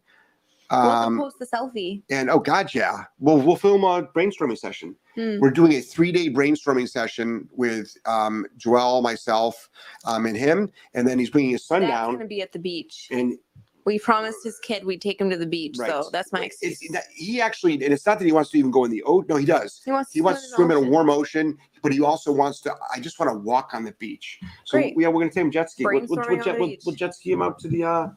We'll 0.72 0.80
Um, 0.82 1.18
post 1.20 1.38
the 1.39 1.45
selfie. 1.45 2.01
and 2.10 2.30
oh 2.30 2.39
god, 2.39 2.74
yeah, 2.74 3.03
we'll 3.20 3.38
we'll 3.39 3.56
film 3.56 3.84
a 3.84 4.03
brainstorming 4.03 4.58
session. 4.58 4.95
Hmm. 5.14 5.39
We're 5.39 5.51
doing 5.51 5.74
a 5.74 5.80
three 5.82 6.12
day 6.12 6.30
brainstorming 6.30 6.89
session 6.89 7.47
with 7.53 7.95
um, 8.06 8.45
Joelle, 8.58 9.01
myself, 9.01 9.70
um, 10.06 10.26
and 10.26 10.36
him, 10.36 10.70
and 10.95 11.08
then 11.08 11.20
he's 11.20 11.30
bringing 11.30 11.51
his 11.51 11.66
son 11.66 11.82
That's 11.82 11.91
down. 11.93 12.14
gonna 12.14 12.26
be 12.26 12.41
at 12.41 12.51
the 12.51 12.60
beach. 12.60 13.08
And 13.12 13.38
We 13.86 13.99
promised 13.99 14.43
his 14.43 14.57
kid 14.59 14.83
we'd 14.83 15.01
take 15.01 15.21
him 15.21 15.29
to 15.29 15.38
the 15.38 15.45
beach, 15.45 15.77
Right. 15.77 15.89
so 15.89 16.09
that's 16.11 16.31
my 16.33 16.43
excuse. 16.43 16.79
that- 16.91 17.05
he 17.13 17.39
actually, 17.39 17.73
and 17.73 17.93
it's 17.93 18.05
not 18.05 18.17
that 18.17 18.25
he 18.25 18.31
wants 18.31 18.49
to 18.51 18.57
even 18.57 18.71
go 18.71 18.83
in 18.83 18.89
the 18.91 19.03
ocean. 19.03 19.27
No, 19.29 19.36
he 19.36 19.45
does. 19.45 19.81
he 19.86 19.91
wants 19.91 20.11
to 20.11 20.17
He 20.17 20.21
wants 20.21 20.41
to 20.41 20.47
swim 20.55 20.71
in 20.71 20.77
a 20.77 20.81
warm 20.81 21.09
ocean, 21.09 21.55
but 21.83 21.93
he 21.93 22.01
also 22.01 22.31
wants 22.31 22.61
to. 22.61 22.75
I 22.93 22.99
just 22.99 23.19
want 23.19 23.31
to 23.31 23.38
walk 23.38 23.73
on 23.73 23.83
the 23.83 23.91
beach. 23.93 24.39
So 24.63 24.79
Great. 24.79 24.95
yeah, 24.97 25.07
we're 25.07 25.21
gonna 25.21 25.31
take 25.31 25.43
him 25.43 25.51
jet 25.51 25.69
ski. 25.69 25.86
We'll, 25.86 26.01
we'll, 26.07 26.25
we'll, 26.27 26.43
jet, 26.43 26.59
we'll, 26.59 26.95
jet 26.95 27.13
ski 27.13 27.31
him 27.31 27.43
out 27.43 27.59
to 27.59 27.67
the 27.67 27.83
uh, 27.83 28.07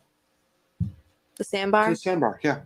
the 0.80 0.86
to 1.36 1.44
sandbar. 1.44 1.90
the 1.90 1.96
sandbar. 1.96 2.40
Yeah, 2.42 2.60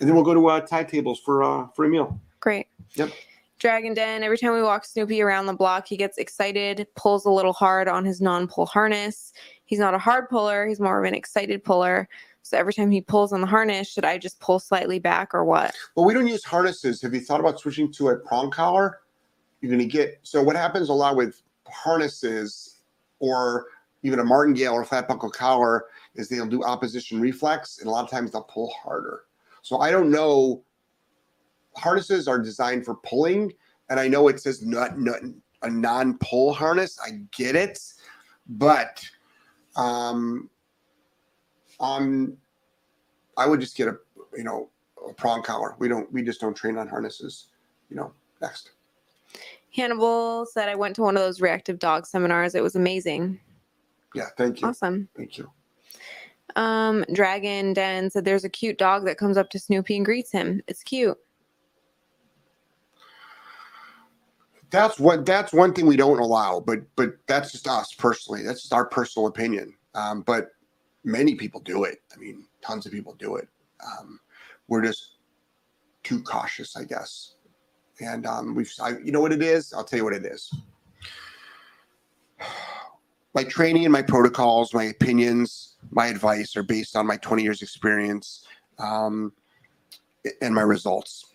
and 0.00 0.08
then 0.08 0.14
we'll 0.14 0.24
go 0.24 0.34
to 0.34 0.46
uh, 0.48 0.60
tide 0.60 0.88
tables 0.88 1.20
for 1.20 1.42
uh 1.42 1.66
for 1.76 1.84
a 1.84 1.88
meal. 1.90 2.18
Great. 2.40 2.68
Yep. 2.94 3.10
Dragon 3.58 3.94
Den. 3.94 4.22
Every 4.22 4.36
time 4.36 4.52
we 4.52 4.62
walk 4.62 4.84
Snoopy 4.84 5.22
around 5.22 5.46
the 5.46 5.54
block, 5.54 5.86
he 5.86 5.96
gets 5.96 6.18
excited, 6.18 6.86
pulls 6.96 7.24
a 7.24 7.30
little 7.30 7.52
hard 7.52 7.88
on 7.88 8.04
his 8.04 8.20
non-pull 8.20 8.66
harness. 8.66 9.32
He's 9.74 9.80
not 9.80 9.92
a 9.92 9.98
hard 9.98 10.28
puller; 10.28 10.68
he's 10.68 10.78
more 10.78 11.00
of 11.00 11.04
an 11.04 11.16
excited 11.16 11.64
puller. 11.64 12.08
So 12.42 12.56
every 12.56 12.72
time 12.72 12.92
he 12.92 13.00
pulls 13.00 13.32
on 13.32 13.40
the 13.40 13.46
harness, 13.48 13.88
should 13.88 14.04
I 14.04 14.18
just 14.18 14.38
pull 14.38 14.60
slightly 14.60 15.00
back 15.00 15.34
or 15.34 15.44
what? 15.44 15.74
Well, 15.96 16.06
we 16.06 16.14
don't 16.14 16.28
use 16.28 16.44
harnesses. 16.44 17.02
Have 17.02 17.12
you 17.12 17.20
thought 17.20 17.40
about 17.40 17.58
switching 17.58 17.90
to 17.94 18.10
a 18.10 18.16
prong 18.16 18.52
collar? 18.52 19.00
You're 19.60 19.72
gonna 19.72 19.84
get. 19.84 20.20
So 20.22 20.44
what 20.44 20.54
happens 20.54 20.90
a 20.90 20.92
lot 20.92 21.16
with 21.16 21.42
harnesses, 21.66 22.82
or 23.18 23.66
even 24.04 24.20
a 24.20 24.24
martingale 24.24 24.74
or 24.74 24.84
flat 24.84 25.08
buckle 25.08 25.28
collar, 25.28 25.86
is 26.14 26.28
they'll 26.28 26.46
do 26.46 26.62
opposition 26.62 27.20
reflex, 27.20 27.78
and 27.78 27.88
a 27.88 27.90
lot 27.90 28.04
of 28.04 28.10
times 28.12 28.30
they'll 28.30 28.44
pull 28.44 28.72
harder. 28.80 29.22
So 29.62 29.80
I 29.80 29.90
don't 29.90 30.12
know. 30.12 30.62
Harnesses 31.74 32.28
are 32.28 32.38
designed 32.38 32.84
for 32.84 32.94
pulling, 32.94 33.52
and 33.90 33.98
I 33.98 34.06
know 34.06 34.28
it 34.28 34.40
says 34.40 34.64
not, 34.64 35.00
not 35.00 35.18
a 35.62 35.68
non-pull 35.68 36.52
harness. 36.52 36.96
I 37.04 37.22
get 37.36 37.56
it, 37.56 37.80
but 38.46 39.04
um, 39.76 40.48
um, 41.80 42.36
I 43.36 43.46
would 43.46 43.60
just 43.60 43.76
get 43.76 43.88
a 43.88 43.96
you 44.36 44.44
know 44.44 44.70
a 45.08 45.12
prong 45.12 45.42
collar. 45.42 45.74
We 45.78 45.88
don't 45.88 46.10
we 46.12 46.22
just 46.22 46.40
don't 46.40 46.54
train 46.54 46.76
on 46.76 46.88
harnesses. 46.88 47.48
You 47.90 47.96
know, 47.96 48.12
next. 48.40 48.70
Hannibal 49.74 50.46
said 50.46 50.68
I 50.68 50.76
went 50.76 50.94
to 50.96 51.02
one 51.02 51.16
of 51.16 51.22
those 51.22 51.40
reactive 51.40 51.78
dog 51.78 52.06
seminars. 52.06 52.54
It 52.54 52.62
was 52.62 52.76
amazing. 52.76 53.40
Yeah, 54.14 54.28
thank 54.36 54.60
you. 54.60 54.68
Awesome. 54.68 55.08
Thank 55.16 55.36
you. 55.36 55.50
Um, 56.56 57.04
Dragon 57.12 57.72
Den 57.72 58.10
said 58.10 58.24
there's 58.24 58.44
a 58.44 58.48
cute 58.48 58.78
dog 58.78 59.04
that 59.06 59.18
comes 59.18 59.36
up 59.36 59.50
to 59.50 59.58
Snoopy 59.58 59.96
and 59.96 60.04
greets 60.04 60.30
him. 60.30 60.62
It's 60.68 60.84
cute. 60.84 61.18
That's 64.74 64.98
what 64.98 65.24
that's 65.24 65.52
one 65.52 65.72
thing 65.72 65.86
we 65.86 65.96
don't 65.96 66.18
allow, 66.18 66.58
but 66.58 66.80
but 66.96 67.14
that's 67.28 67.52
just 67.52 67.68
us 67.68 67.94
personally. 67.94 68.42
That's 68.42 68.62
just 68.62 68.72
our 68.72 68.84
personal 68.84 69.28
opinion. 69.28 69.72
Um, 69.94 70.22
but 70.22 70.48
many 71.04 71.36
people 71.36 71.60
do 71.60 71.84
it. 71.84 71.98
I 72.12 72.18
mean, 72.18 72.44
tons 72.60 72.84
of 72.84 72.90
people 72.90 73.14
do 73.14 73.36
it. 73.36 73.48
Um, 73.86 74.18
we're 74.66 74.82
just 74.82 75.18
too 76.02 76.20
cautious, 76.22 76.76
I 76.76 76.82
guess. 76.82 77.34
And 78.00 78.26
um, 78.26 78.56
we've, 78.56 78.72
I, 78.82 78.98
you 79.04 79.12
know 79.12 79.20
what 79.20 79.32
it 79.32 79.42
is? 79.42 79.72
I'll 79.72 79.84
tell 79.84 79.98
you 79.98 80.04
what 80.04 80.14
it 80.14 80.24
is. 80.24 80.52
My 83.34 83.44
training 83.44 83.84
and 83.84 83.92
my 83.92 84.02
protocols, 84.02 84.72
my 84.72 84.84
opinions, 84.84 85.74
my 85.90 86.06
advice 86.06 86.56
are 86.56 86.62
based 86.62 86.94
on 86.94 87.04
my 87.04 87.16
20 87.16 87.42
years 87.42 87.62
experience 87.62 88.46
um, 88.78 89.32
and 90.40 90.54
my 90.54 90.62
results. 90.62 91.33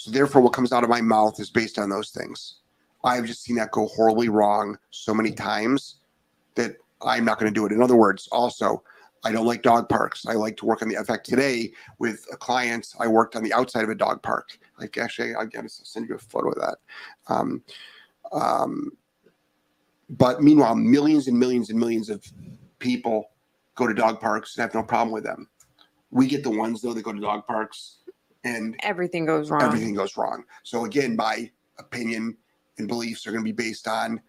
So 0.00 0.10
therefore, 0.10 0.40
what 0.40 0.54
comes 0.54 0.72
out 0.72 0.82
of 0.82 0.88
my 0.88 1.02
mouth 1.02 1.38
is 1.40 1.50
based 1.50 1.78
on 1.78 1.90
those 1.90 2.08
things. 2.08 2.54
I've 3.04 3.26
just 3.26 3.42
seen 3.42 3.56
that 3.56 3.70
go 3.70 3.86
horribly 3.88 4.30
wrong 4.30 4.78
so 4.88 5.12
many 5.12 5.30
times 5.30 5.96
that 6.54 6.76
I'm 7.02 7.26
not 7.26 7.38
going 7.38 7.52
to 7.52 7.54
do 7.54 7.66
it. 7.66 7.72
In 7.72 7.82
other 7.82 7.96
words, 7.96 8.26
also, 8.32 8.82
I 9.24 9.32
don't 9.32 9.44
like 9.44 9.60
dog 9.60 9.90
parks. 9.90 10.24
I 10.24 10.32
like 10.32 10.56
to 10.56 10.64
work 10.64 10.80
on 10.80 10.88
the. 10.88 10.94
In 10.94 11.04
fact, 11.04 11.26
today 11.26 11.72
with 11.98 12.24
a 12.32 12.36
client, 12.38 12.94
I 12.98 13.08
worked 13.08 13.36
on 13.36 13.42
the 13.42 13.52
outside 13.52 13.84
of 13.84 13.90
a 13.90 13.94
dog 13.94 14.22
park. 14.22 14.58
Like 14.78 14.96
actually, 14.96 15.34
I 15.34 15.44
gotta 15.44 15.68
send 15.68 16.08
you 16.08 16.14
a 16.14 16.18
photo 16.18 16.48
of 16.48 16.54
that. 16.54 16.76
Um, 17.28 17.62
um, 18.32 18.92
but 20.08 20.42
meanwhile, 20.42 20.76
millions 20.76 21.28
and 21.28 21.38
millions 21.38 21.68
and 21.68 21.78
millions 21.78 22.08
of 22.08 22.24
people 22.78 23.32
go 23.74 23.86
to 23.86 23.92
dog 23.92 24.18
parks 24.18 24.56
and 24.56 24.62
have 24.62 24.72
no 24.74 24.82
problem 24.82 25.12
with 25.12 25.24
them. 25.24 25.46
We 26.10 26.26
get 26.26 26.42
the 26.42 26.50
ones 26.50 26.80
though 26.80 26.94
that 26.94 27.02
go 27.02 27.12
to 27.12 27.20
dog 27.20 27.46
parks 27.46 27.98
and 28.44 28.76
Everything 28.82 29.26
goes 29.26 29.50
wrong. 29.50 29.62
everything 29.62 29.94
goes 29.94 30.16
wrong. 30.16 30.44
So 30.62 30.84
again, 30.84 31.16
my 31.16 31.50
opinion 31.78 32.36
and 32.78 32.88
beliefs 32.88 33.26
are 33.26 33.32
going 33.32 33.44
to 33.44 33.52
be 33.52 33.52
based 33.52 33.86
on, 33.86 34.20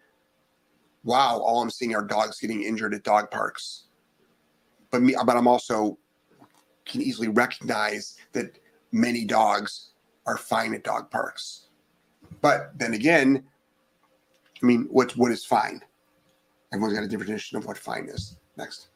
wow, 1.04 1.38
all 1.38 1.62
I'm 1.62 1.70
seeing 1.70 1.94
are 1.94 2.04
dogs 2.04 2.40
getting 2.40 2.62
injured 2.62 2.94
at 2.94 3.02
dog 3.02 3.30
parks. 3.30 3.84
But 4.90 5.02
me, 5.02 5.16
but 5.24 5.36
I'm 5.36 5.48
also 5.48 5.98
can 6.84 7.00
easily 7.00 7.28
recognize 7.28 8.16
that 8.32 8.58
many 8.90 9.24
dogs 9.24 9.90
are 10.26 10.36
fine 10.36 10.74
at 10.74 10.84
dog 10.84 11.10
parks. 11.10 11.68
But 12.40 12.78
then 12.78 12.94
again, 12.94 13.44
I 14.62 14.66
mean, 14.66 14.86
what 14.90 15.16
what 15.16 15.32
is 15.32 15.44
fine? 15.44 15.80
Everyone's 16.72 16.94
got 16.94 17.04
a 17.04 17.08
different 17.08 17.28
definition 17.28 17.58
of 17.58 17.66
what 17.66 17.78
fine 17.78 18.08
is. 18.08 18.36
Next. 18.56 18.88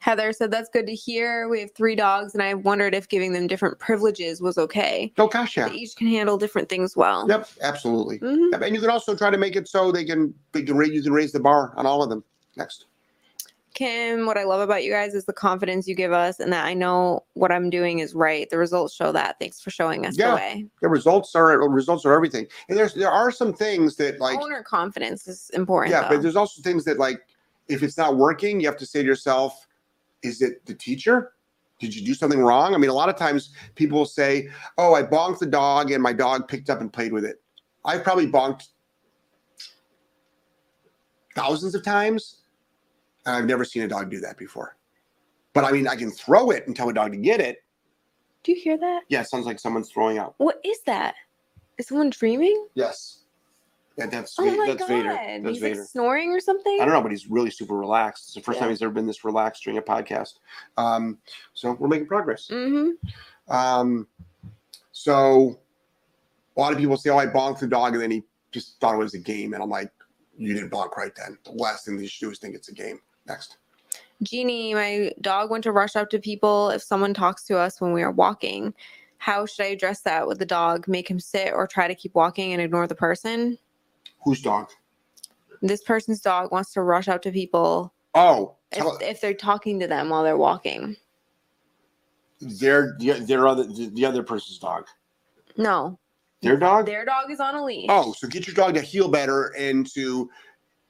Heather 0.00 0.32
said 0.32 0.50
that's 0.50 0.70
good 0.70 0.86
to 0.86 0.94
hear. 0.94 1.46
We 1.48 1.60
have 1.60 1.72
three 1.74 1.94
dogs, 1.94 2.32
and 2.34 2.42
I 2.42 2.54
wondered 2.54 2.94
if 2.94 3.08
giving 3.08 3.32
them 3.34 3.46
different 3.46 3.78
privileges 3.78 4.40
was 4.40 4.56
okay. 4.56 5.12
Oh 5.18 5.28
gosh, 5.28 5.56
yeah. 5.58 5.68
They 5.68 5.74
each 5.76 5.94
can 5.94 6.06
handle 6.08 6.38
different 6.38 6.70
things 6.70 6.96
well. 6.96 7.28
Yep, 7.28 7.48
absolutely. 7.60 8.18
Mhm. 8.18 8.62
And 8.62 8.74
you 8.74 8.80
can 8.80 8.88
also 8.90 9.14
try 9.14 9.30
to 9.30 9.36
make 9.36 9.56
it 9.56 9.68
so 9.68 9.92
they 9.92 10.04
can 10.06 10.34
they 10.52 10.62
can 10.62 10.76
raise 10.78 10.92
you 10.92 11.02
can 11.02 11.12
raise 11.12 11.32
the 11.32 11.40
bar 11.40 11.74
on 11.76 11.84
all 11.86 12.02
of 12.02 12.08
them. 12.08 12.24
Next. 12.56 12.86
Kim, 13.74 14.26
what 14.26 14.36
I 14.36 14.42
love 14.44 14.60
about 14.60 14.82
you 14.84 14.90
guys 14.90 15.14
is 15.14 15.26
the 15.26 15.32
confidence 15.32 15.86
you 15.86 15.94
give 15.94 16.12
us, 16.12 16.40
and 16.40 16.50
that 16.52 16.64
I 16.64 16.72
know 16.74 17.24
what 17.34 17.52
I'm 17.52 17.68
doing 17.70 17.98
is 18.00 18.14
right. 18.14 18.48
The 18.50 18.58
results 18.58 18.94
show 18.94 19.12
that. 19.12 19.38
Thanks 19.38 19.60
for 19.60 19.70
showing 19.70 20.06
us 20.06 20.16
Yeah. 20.18 20.30
the 20.30 20.34
way. 20.36 20.66
The 20.80 20.88
results 20.88 21.36
are 21.36 21.56
results 21.68 22.06
are 22.06 22.14
everything. 22.14 22.46
And 22.70 22.76
there's 22.78 22.94
there 22.94 23.10
are 23.10 23.30
some 23.30 23.52
things 23.52 23.96
that 23.96 24.18
like 24.18 24.40
Owner 24.40 24.62
confidence 24.62 25.28
is 25.28 25.50
important. 25.52 25.92
yeah, 25.92 26.02
though. 26.08 26.16
but 26.16 26.22
there's 26.22 26.36
also 26.36 26.62
things 26.62 26.84
that 26.86 26.98
like 26.98 27.20
if 27.68 27.82
it's 27.82 27.98
not 27.98 28.16
working, 28.16 28.60
you 28.60 28.66
have 28.66 28.78
to 28.78 28.86
say 28.86 29.02
to 29.02 29.06
yourself, 29.06 29.66
is 30.22 30.42
it 30.42 30.64
the 30.66 30.74
teacher? 30.74 31.32
Did 31.78 31.94
you 31.94 32.04
do 32.04 32.14
something 32.14 32.40
wrong? 32.40 32.74
I 32.74 32.78
mean, 32.78 32.90
a 32.90 32.94
lot 32.94 33.08
of 33.08 33.16
times 33.16 33.54
people 33.74 33.98
will 33.98 34.06
say, 34.06 34.50
"Oh, 34.76 34.94
I 34.94 35.02
bonked 35.02 35.38
the 35.38 35.46
dog 35.46 35.90
and 35.90 36.02
my 36.02 36.12
dog 36.12 36.46
picked 36.46 36.68
up 36.68 36.80
and 36.80 36.92
played 36.92 37.12
with 37.12 37.24
it." 37.24 37.42
I've 37.84 38.04
probably 38.04 38.26
bonked 38.26 38.68
thousands 41.34 41.74
of 41.74 41.82
times, 41.82 42.42
and 43.24 43.34
I've 43.36 43.46
never 43.46 43.64
seen 43.64 43.82
a 43.82 43.88
dog 43.88 44.10
do 44.10 44.20
that 44.20 44.36
before. 44.36 44.76
But 45.52 45.64
I 45.64 45.72
mean, 45.72 45.88
I 45.88 45.96
can 45.96 46.10
throw 46.10 46.50
it 46.50 46.66
and 46.66 46.76
tell 46.76 46.88
a 46.90 46.94
dog 46.94 47.12
to 47.12 47.18
get 47.18 47.40
it. 47.40 47.64
Do 48.42 48.52
you 48.52 48.60
hear 48.60 48.78
that? 48.78 49.02
Yeah, 49.08 49.22
it 49.22 49.28
sounds 49.28 49.46
like 49.46 49.58
someone's 49.58 49.90
throwing 49.90 50.18
out. 50.18 50.34
What 50.38 50.60
is 50.64 50.80
that? 50.86 51.14
Is 51.78 51.88
someone 51.88 52.10
dreaming? 52.10 52.66
Yes. 52.74 53.19
Yeah, 53.96 54.06
that's 54.06 54.38
Oh 54.38 54.44
Va- 54.48 54.56
my 54.56 54.66
that's 54.68 54.78
god! 54.80 54.88
Vader. 54.88 55.12
That's 55.12 55.48
He's 55.48 55.58
Vader. 55.58 55.80
like 55.80 55.88
snoring 55.88 56.30
or 56.30 56.40
something. 56.40 56.78
I 56.80 56.84
don't 56.84 56.94
know, 56.94 57.02
but 57.02 57.10
he's 57.10 57.26
really 57.28 57.50
super 57.50 57.74
relaxed. 57.76 58.26
It's 58.28 58.34
the 58.34 58.40
first 58.40 58.56
Yeah. 58.56 58.60
time 58.62 58.70
he's 58.70 58.82
ever 58.82 58.92
been 58.92 59.06
this 59.06 59.24
relaxed 59.24 59.64
during 59.64 59.78
a 59.78 59.82
podcast. 59.82 60.34
Um, 60.76 61.18
so 61.54 61.72
we're 61.72 61.88
making 61.88 62.06
progress. 62.06 62.48
Mm-hmm. 62.50 63.52
Um, 63.54 64.06
so 64.92 65.58
a 66.56 66.60
lot 66.60 66.72
of 66.72 66.78
people 66.78 66.96
say, 66.96 67.10
"Oh, 67.10 67.18
I 67.18 67.26
bonked 67.26 67.60
the 67.60 67.66
dog," 67.66 67.94
and 67.94 68.02
then 68.02 68.10
he 68.10 68.22
just 68.52 68.78
thought 68.80 68.94
it 68.94 68.98
was 68.98 69.14
a 69.14 69.18
game, 69.18 69.54
and 69.54 69.62
I'm 69.62 69.70
like, 69.70 69.90
"You 70.38 70.54
didn't 70.54 70.70
bonk 70.70 70.96
right 70.96 71.12
then. 71.16 71.36
The 71.44 71.52
last 71.52 71.84
thing 71.84 71.96
they 71.96 72.06
should 72.06 72.26
do 72.26 72.30
is 72.30 72.38
think 72.38 72.54
it's 72.54 72.68
a 72.68 72.74
game." 72.74 73.00
Next. 73.26 73.58
Jeannie, 74.22 74.74
my 74.74 75.12
dog 75.22 75.50
went 75.50 75.64
to 75.64 75.72
rush 75.72 75.96
up 75.96 76.10
to 76.10 76.18
people 76.18 76.70
if 76.70 76.82
someone 76.82 77.14
talks 77.14 77.44
to 77.44 77.56
us 77.58 77.80
when 77.80 77.92
we 77.92 78.02
are 78.02 78.10
walking. 78.10 78.74
How 79.18 79.46
should 79.46 79.64
I 79.64 79.68
address 79.70 80.00
that 80.02 80.26
with 80.26 80.38
the 80.38 80.46
dog? 80.46 80.86
Make 80.88 81.10
him 81.10 81.18
sit 81.20 81.52
or 81.54 81.66
try 81.66 81.88
to 81.88 81.94
keep 81.94 82.14
walking 82.14 82.52
and 82.52 82.60
ignore 82.60 82.86
the 82.86 82.94
person? 82.94 83.58
Whose 84.24 84.42
dog? 84.42 84.70
This 85.62 85.82
person's 85.82 86.20
dog 86.20 86.52
wants 86.52 86.72
to 86.72 86.82
rush 86.82 87.08
out 87.08 87.22
to 87.22 87.30
people 87.30 87.92
Oh, 88.14 88.54
if, 88.72 88.84
if 89.02 89.20
they're 89.20 89.34
talking 89.34 89.78
to 89.80 89.86
them 89.86 90.08
while 90.08 90.24
they're 90.24 90.36
walking. 90.36 90.96
their 92.40 92.96
the- 92.98 93.20
their 93.26 93.46
other 93.46 93.64
the, 93.64 93.90
the 93.94 94.04
other 94.06 94.22
person's 94.22 94.58
dog. 94.58 94.86
No, 95.56 95.98
Their 96.42 96.56
dog. 96.56 96.86
their 96.86 97.04
dog 97.04 97.30
is 97.30 97.40
on 97.40 97.54
a 97.54 97.64
leash. 97.64 97.86
Oh, 97.88 98.12
so 98.12 98.26
get 98.28 98.46
your 98.46 98.54
dog 98.54 98.74
to 98.74 98.80
heel 98.80 99.08
better 99.08 99.48
and 99.58 99.86
to 99.94 100.30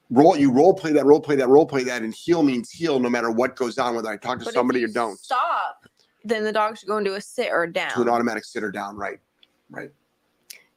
roll. 0.09 0.37
You 0.37 0.51
role 0.51 0.73
play 0.73 0.93
that, 0.93 1.05
role 1.05 1.19
play 1.19 1.35
that, 1.35 1.49
role 1.49 1.65
play 1.65 1.83
that, 1.83 2.01
and 2.03 2.13
heel 2.13 2.41
means 2.43 2.69
heel 2.71 2.99
no 2.99 3.09
matter 3.09 3.29
what 3.31 3.55
goes 3.55 3.77
on, 3.77 3.95
whether 3.95 4.09
I 4.09 4.17
talk 4.17 4.39
to 4.39 4.45
But 4.45 4.49
if 4.49 4.53
somebody 4.55 4.79
you 4.79 4.85
or 4.87 4.93
don't. 4.93 5.17
Stop. 5.19 5.85
Then 6.23 6.43
the 6.43 6.53
dog 6.53 6.77
should 6.77 6.87
go 6.87 6.97
into 6.97 7.15
a 7.15 7.21
sit 7.21 7.49
or 7.51 7.63
a 7.63 7.73
To 7.73 8.01
an 8.01 8.09
automatic 8.09 8.45
sit 8.45 8.63
or 8.63 8.71
down, 8.71 8.95
right? 8.95 9.19
Right. 9.69 9.89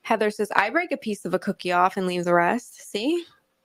Heather 0.05 0.31
says, 0.31 0.53
I 0.55 0.69
break 0.71 0.93
a 0.93 0.97
piece 0.99 1.25
of 1.25 1.33
a 1.35 1.39
cookie 1.39 1.73
off 1.73 1.97
and 1.97 2.07
leave 2.07 2.25
the 2.25 2.35
rest. 2.35 2.91
See? 2.91 3.25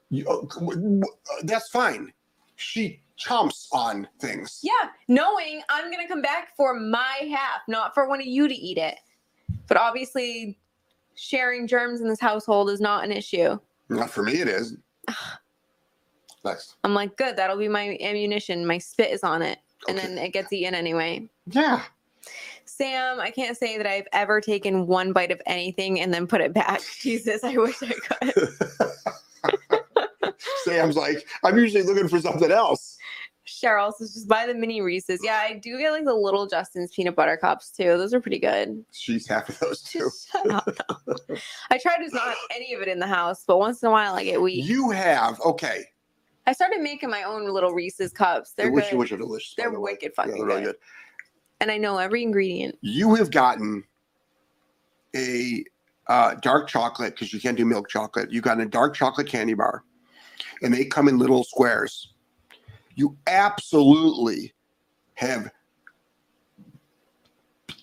You, 0.10 0.26
oh, 0.28 0.48
uh, 0.72 1.42
that's 1.44 1.68
fine. 1.70 2.12
She 2.56 3.02
chomps 3.20 3.68
on 3.74 4.08
things. 4.20 4.62
Yeah, 4.64 4.90
knowing 5.10 5.62
I'm 5.70 5.92
going 5.92 6.02
to 6.02 6.08
come 6.08 6.22
back 6.22 6.56
for 6.56 6.74
my 6.74 7.28
half, 7.30 7.62
not 7.68 7.94
for 7.94 8.08
one 8.08 8.22
of 8.22 8.26
you 8.26 8.48
to 8.48 8.56
eat 8.56 8.78
it. 8.78 8.96
But 9.68 9.76
obviously, 9.78 10.58
sharing 11.16 11.68
germs 11.68 12.00
in 12.00 12.08
this 12.08 12.22
household 12.22 12.70
is 12.70 12.80
not 12.80 13.04
an 13.04 13.12
issue. 13.12 13.60
Not 13.90 14.10
for 14.10 14.24
me, 14.24 14.40
it 14.40 14.48
is. 14.48 14.78
Next. 16.46 16.76
I'm 16.86 16.94
like, 16.94 17.18
good, 17.18 17.36
that'll 17.36 17.58
be 17.58 17.68
my 17.68 17.98
ammunition. 18.00 18.66
My 18.66 18.78
spit 18.78 19.12
is 19.12 19.24
on 19.24 19.42
it. 19.42 19.60
And 19.90 19.98
Okay. 20.00 20.08
then 20.08 20.18
it 20.18 20.32
gets 20.32 20.54
eaten 20.54 20.74
anyway. 20.74 21.30
Yeah. 21.48 21.84
Sam, 22.70 23.20
I 23.20 23.32
can't 23.32 23.58
say 23.58 23.78
that 23.78 23.88
I've 23.88 24.08
ever 24.14 24.40
taken 24.42 24.88
one 24.88 25.12
bite 25.12 25.32
of 25.32 25.42
anything 25.46 26.00
and 26.00 26.14
then 26.14 26.28
put 26.28 26.42
it 26.42 26.54
back. 26.54 26.82
Jesus, 27.00 27.44
I 27.44 27.58
wish 27.58 27.76
I 27.82 27.94
could. 27.94 28.50
Sam's 30.64 30.96
like, 30.96 31.28
I'm 31.44 31.58
usually 31.58 31.84
looking 31.84 32.08
for 32.08 32.20
something 32.20 32.52
else. 32.52 32.98
Cheryl 33.48 33.92
says, 33.94 34.14
just 34.14 34.28
buy 34.28 34.46
the 34.46 34.54
mini 34.54 34.80
Reese's. 34.82 35.20
Yeah, 35.24 35.38
I 35.44 35.54
do 35.56 35.80
get 35.80 35.92
like 35.92 36.06
the 36.06 36.14
little 36.14 36.46
Justin's 36.46 36.92
peanut 36.94 37.16
butter 37.16 37.36
cups 37.36 37.72
too. 37.72 37.98
Those 37.98 38.14
are 38.14 38.22
pretty 38.22 38.38
good. 38.40 38.86
She's 38.92 39.28
half 39.28 39.50
of 39.50 39.58
those 39.60 39.82
too. 39.82 40.10
Up. 40.52 40.70
I 41.72 41.80
try 41.80 41.98
to 41.98 42.10
not 42.14 42.28
have 42.28 42.38
any 42.56 42.74
of 42.74 42.82
it 42.82 42.88
in 42.88 43.00
the 43.00 43.08
house, 43.08 43.44
but 43.46 43.58
once 43.58 43.82
in 43.82 43.88
a 43.90 43.92
while 43.92 44.14
I 44.14 44.24
get 44.24 44.40
weak. 44.42 44.66
You 44.66 44.92
have 44.92 45.42
okay. 45.42 45.86
I 46.46 46.54
started 46.54 46.82
making 46.82 47.10
my 47.10 47.24
own 47.24 47.52
little 47.52 47.72
Reese's 47.74 48.14
cups. 48.14 48.54
They're 48.56 48.72
wish 48.72 48.86
good. 48.86 48.94
you 48.94 48.98
wish 49.00 49.12
are 49.12 49.18
delicious. 49.18 49.56
They're 49.58 49.72
the 49.72 49.80
wicked 49.80 50.14
Yeah, 50.18 50.26
they're 50.28 50.46
really 50.46 50.62
good. 50.64 50.76
good. 50.76 50.76
And 51.62 51.70
I 51.72 51.78
know 51.78 51.98
every 51.98 52.24
ingredient. 52.24 52.78
You 52.82 53.16
have 53.16 53.32
gotten 53.32 53.84
a 55.16 55.64
uh, 56.08 56.36
dark 56.36 56.68
chocolate 56.68 57.14
because 57.14 57.34
you 57.34 57.40
can't 57.40 57.58
do 57.58 57.66
milk 57.66 57.90
chocolate. 57.90 58.32
You 58.32 58.42
got 58.42 58.60
a 58.60 58.66
dark 58.66 58.96
chocolate 58.96 59.28
candy 59.28 59.54
bar, 59.54 59.84
and 60.62 60.74
they 60.74 60.86
come 60.86 61.08
in 61.08 61.18
little 61.18 61.44
squares. 61.44 62.14
You 62.96 63.18
absolutely 63.28 64.54
have 65.16 65.52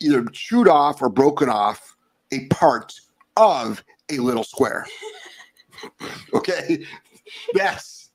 either 0.01 0.25
chewed 0.33 0.69
off 0.69 1.03
or 1.03 1.09
broken 1.09 1.49
off 1.49 1.97
a 2.33 2.47
part 2.49 2.93
of 3.37 3.85
a 4.11 4.19
little 4.19 4.45
square. 4.45 4.87
okay, 6.35 6.85
yes. 7.55 8.11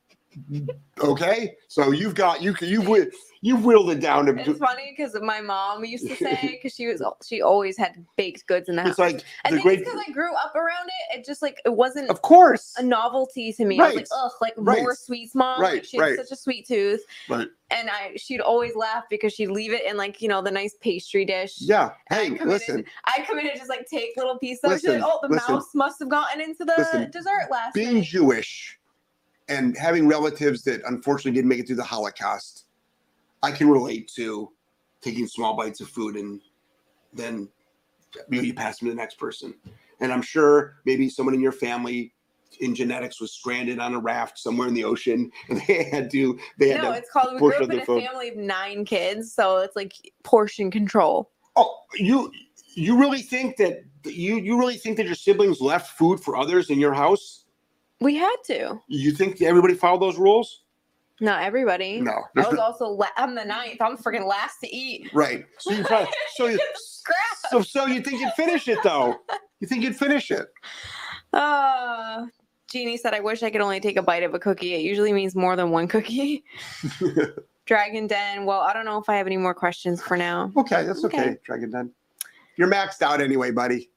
Okay, 0.99 1.55
so 1.67 1.91
you've 1.91 2.15
got 2.15 2.41
you 2.41 2.53
can 2.53 2.69
you've 2.69 2.83
wi- 2.83 3.09
you 3.43 3.55
whittled 3.55 3.89
it 3.89 3.99
down 3.99 4.27
to. 4.27 4.37
It's 4.37 4.59
funny 4.59 4.93
because 4.95 5.17
my 5.21 5.41
mom 5.41 5.83
used 5.83 6.07
to 6.07 6.15
say 6.15 6.37
because 6.61 6.75
she 6.75 6.85
was 6.87 7.01
she 7.25 7.41
always 7.41 7.75
had 7.75 8.05
baked 8.15 8.45
goods 8.45 8.69
in 8.69 8.75
the 8.75 8.83
house. 8.83 8.91
It's 8.91 8.99
like 8.99 9.23
I 9.45 9.49
think 9.49 9.63
great. 9.63 9.79
it's 9.79 9.89
because 9.89 10.03
I 10.07 10.11
grew 10.11 10.31
up 10.35 10.55
around 10.55 10.87
it. 11.09 11.19
It 11.19 11.25
just 11.25 11.41
like 11.41 11.59
it 11.65 11.73
wasn't 11.73 12.09
Of 12.11 12.21
course. 12.21 12.75
a 12.77 12.83
novelty 12.83 13.51
to 13.53 13.65
me. 13.65 13.79
I 13.79 13.85
was 13.87 13.95
like, 13.95 14.05
Right. 14.11 14.17
ugh, 14.25 14.31
like 14.41 14.53
Right. 14.57 14.81
more 14.83 14.95
sweets, 14.95 15.33
mom. 15.33 15.59
Like, 15.61 15.71
Right, 15.73 15.85
she 15.85 15.97
had 15.97 16.03
right. 16.03 16.17
such 16.17 16.31
a 16.31 16.35
sweet 16.35 16.67
tooth. 16.67 17.01
Right. 17.29 17.47
And 17.71 17.89
I 17.89 18.13
she'd 18.17 18.41
always 18.41 18.75
laugh 18.75 19.05
because 19.09 19.33
she'd 19.33 19.47
leave 19.49 19.73
it 19.73 19.85
in 19.85 19.97
like, 19.97 20.21
you 20.21 20.27
know, 20.27 20.41
the 20.43 20.51
nice 20.51 20.75
pastry 20.81 21.25
dish. 21.25 21.55
Yeah. 21.61 21.91
Hey, 22.09 22.27
in 22.27 22.35
listen. 22.47 22.85
I'd 23.05 23.25
come 23.25 23.39
in 23.39 23.47
and 23.47 23.57
just 23.57 23.69
like 23.69 23.87
take 23.87 24.11
little 24.17 24.37
pieces. 24.37 24.59
She's 24.63 24.83
Listen, 24.83 25.01
like, 25.01 25.09
oh, 25.11 25.19
the 25.23 25.29
listen. 25.33 25.55
mouse 25.55 25.73
must 25.73 25.97
have 25.99 26.09
gotten 26.09 26.41
into 26.41 26.63
the 26.63 26.75
Listen, 26.77 27.09
dessert 27.09 27.47
last 27.49 27.73
Being 27.73 27.95
night. 27.95 28.03
Jewish 28.03 28.77
and 29.49 29.75
having 29.77 30.07
relatives 30.07 30.63
that 30.63 30.81
unfortunately 30.85 31.31
didn't 31.31 31.49
make 31.49 31.59
it 31.59 31.67
through 31.67 31.75
the 31.77 31.83
Holocaust, 31.83 32.65
I 33.43 33.51
can 33.51 33.69
relate 33.69 34.11
to 34.15 34.51
taking 35.01 35.27
small 35.27 35.55
bites 35.55 35.81
of 35.81 35.89
food 35.89 36.15
and 36.15 36.41
then 37.13 37.49
you, 38.29 38.37
know, 38.37 38.41
you 38.41 38.53
pass 38.53 38.79
them 38.79 38.87
to 38.89 38.91
the 38.93 38.97
next 38.97 39.15
person. 39.15 39.53
And 39.99 40.11
I'm 40.11 40.21
sure 40.21 40.75
maybe 40.85 41.09
someone 41.09 41.35
in 41.35 41.41
your 41.41 41.51
family 41.51 42.13
in 42.59 42.75
genetics 42.75 43.21
was 43.21 43.31
stranded 43.31 43.79
on 43.79 43.93
a 43.93 43.99
raft 43.99 44.37
somewhere 44.37 44.67
in 44.67 44.73
the 44.73 44.83
ocean 44.83 45.31
and 45.49 45.61
they 45.67 45.83
had 45.85 46.11
to 46.11 46.37
they 46.59 46.69
had 46.69 46.83
No, 46.83 46.91
to 46.91 46.97
it's 46.97 47.09
called 47.09 47.33
we 47.33 47.39
grew 47.39 47.55
up 47.55 47.71
in 47.71 47.79
a 47.79 47.85
food. 47.85 48.03
family 48.03 48.29
of 48.29 48.35
nine 48.35 48.85
kids, 48.85 49.33
so 49.33 49.57
it's 49.59 49.75
like 49.75 49.93
portion 50.23 50.69
control. 50.69 51.31
Oh, 51.55 51.77
you 51.95 52.31
you 52.73 52.97
really 52.99 53.21
think 53.21 53.57
that 53.57 53.83
you 54.05 54.35
you 54.37 54.59
really 54.59 54.75
think 54.75 54.97
that 54.97 55.05
your 55.05 55.15
siblings 55.15 55.61
left 55.61 55.97
food 55.97 56.19
for 56.19 56.35
others 56.35 56.69
in 56.69 56.79
your 56.79 56.93
house? 56.93 57.45
We 58.01 58.15
had 58.15 58.35
to. 58.45 58.79
You 58.87 59.11
think 59.11 59.41
everybody 59.41 59.75
followed 59.75 60.01
those 60.01 60.17
rules? 60.17 60.63
Not 61.21 61.43
everybody. 61.43 62.01
No. 62.01 62.23
I 62.35 62.47
was 62.47 62.57
also 62.57 62.87
la- 62.87 63.05
I'm 63.15 63.35
the 63.35 63.45
ninth. 63.45 63.79
I'm 63.79 63.95
freaking 63.95 64.25
last 64.27 64.57
to 64.63 64.75
eat. 64.75 65.09
right. 65.13 65.45
So 65.59 65.71
you 65.71 65.83
probably 65.83 66.11
so 66.35 66.47
you 66.47 66.59
Scrap. 66.75 67.17
so 67.51 67.61
so 67.61 67.85
you 67.85 68.01
think 68.01 68.19
you'd 68.19 68.33
finish 68.33 68.67
it 68.67 68.79
though? 68.83 69.15
You 69.59 69.67
think 69.67 69.83
you'd 69.83 69.95
finish 69.95 70.31
it? 70.31 70.47
Uh, 71.31 72.25
Jeannie 72.71 72.97
said, 72.97 73.13
I 73.13 73.19
wish 73.19 73.43
I 73.43 73.51
could 73.51 73.61
only 73.61 73.79
take 73.79 73.97
a 73.97 74.01
bite 74.01 74.23
of 74.23 74.33
a 74.33 74.39
cookie. 74.39 74.73
It 74.73 74.81
usually 74.81 75.13
means 75.13 75.35
more 75.35 75.55
than 75.55 75.69
one 75.69 75.87
cookie. 75.87 76.43
Dragon 77.65 78.07
Den. 78.07 78.45
Well, 78.45 78.61
I 78.61 78.73
don't 78.73 78.85
know 78.85 78.97
if 78.97 79.07
I 79.07 79.15
have 79.17 79.27
any 79.27 79.37
more 79.37 79.53
questions 79.53 80.01
for 80.01 80.17
now. 80.17 80.51
Okay, 80.57 80.83
that's 80.83 81.05
okay. 81.05 81.21
Okay. 81.21 81.37
Dragon 81.43 81.69
Den. 81.71 81.91
You're 82.57 82.69
maxed 82.69 83.01
out 83.01 83.21
anyway, 83.21 83.51
buddy. 83.51 83.89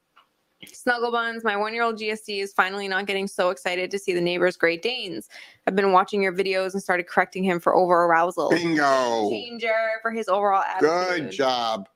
Snuggle 0.72 1.10
Buns, 1.10 1.44
my 1.44 1.56
one 1.56 1.74
year 1.74 1.82
old 1.82 1.98
GSD 1.98 2.42
is 2.42 2.52
finally 2.52 2.88
not 2.88 3.06
getting 3.06 3.26
so 3.26 3.50
excited 3.50 3.90
to 3.90 3.98
see 3.98 4.12
the 4.12 4.20
neighbor's 4.20 4.56
Great 4.56 4.82
Danes. 4.82 5.28
I've 5.66 5.76
been 5.76 5.92
watching 5.92 6.22
your 6.22 6.32
videos 6.32 6.72
and 6.72 6.82
started 6.82 7.06
correcting 7.06 7.44
him 7.44 7.60
for 7.60 7.74
over 7.74 8.04
arousal. 8.04 8.50
Bingo. 8.50 9.30
Changer 9.30 9.74
for 10.02 10.10
his 10.10 10.28
overall 10.28 10.62
attitude. 10.62 11.24
Good 11.24 11.30
job. 11.32 11.88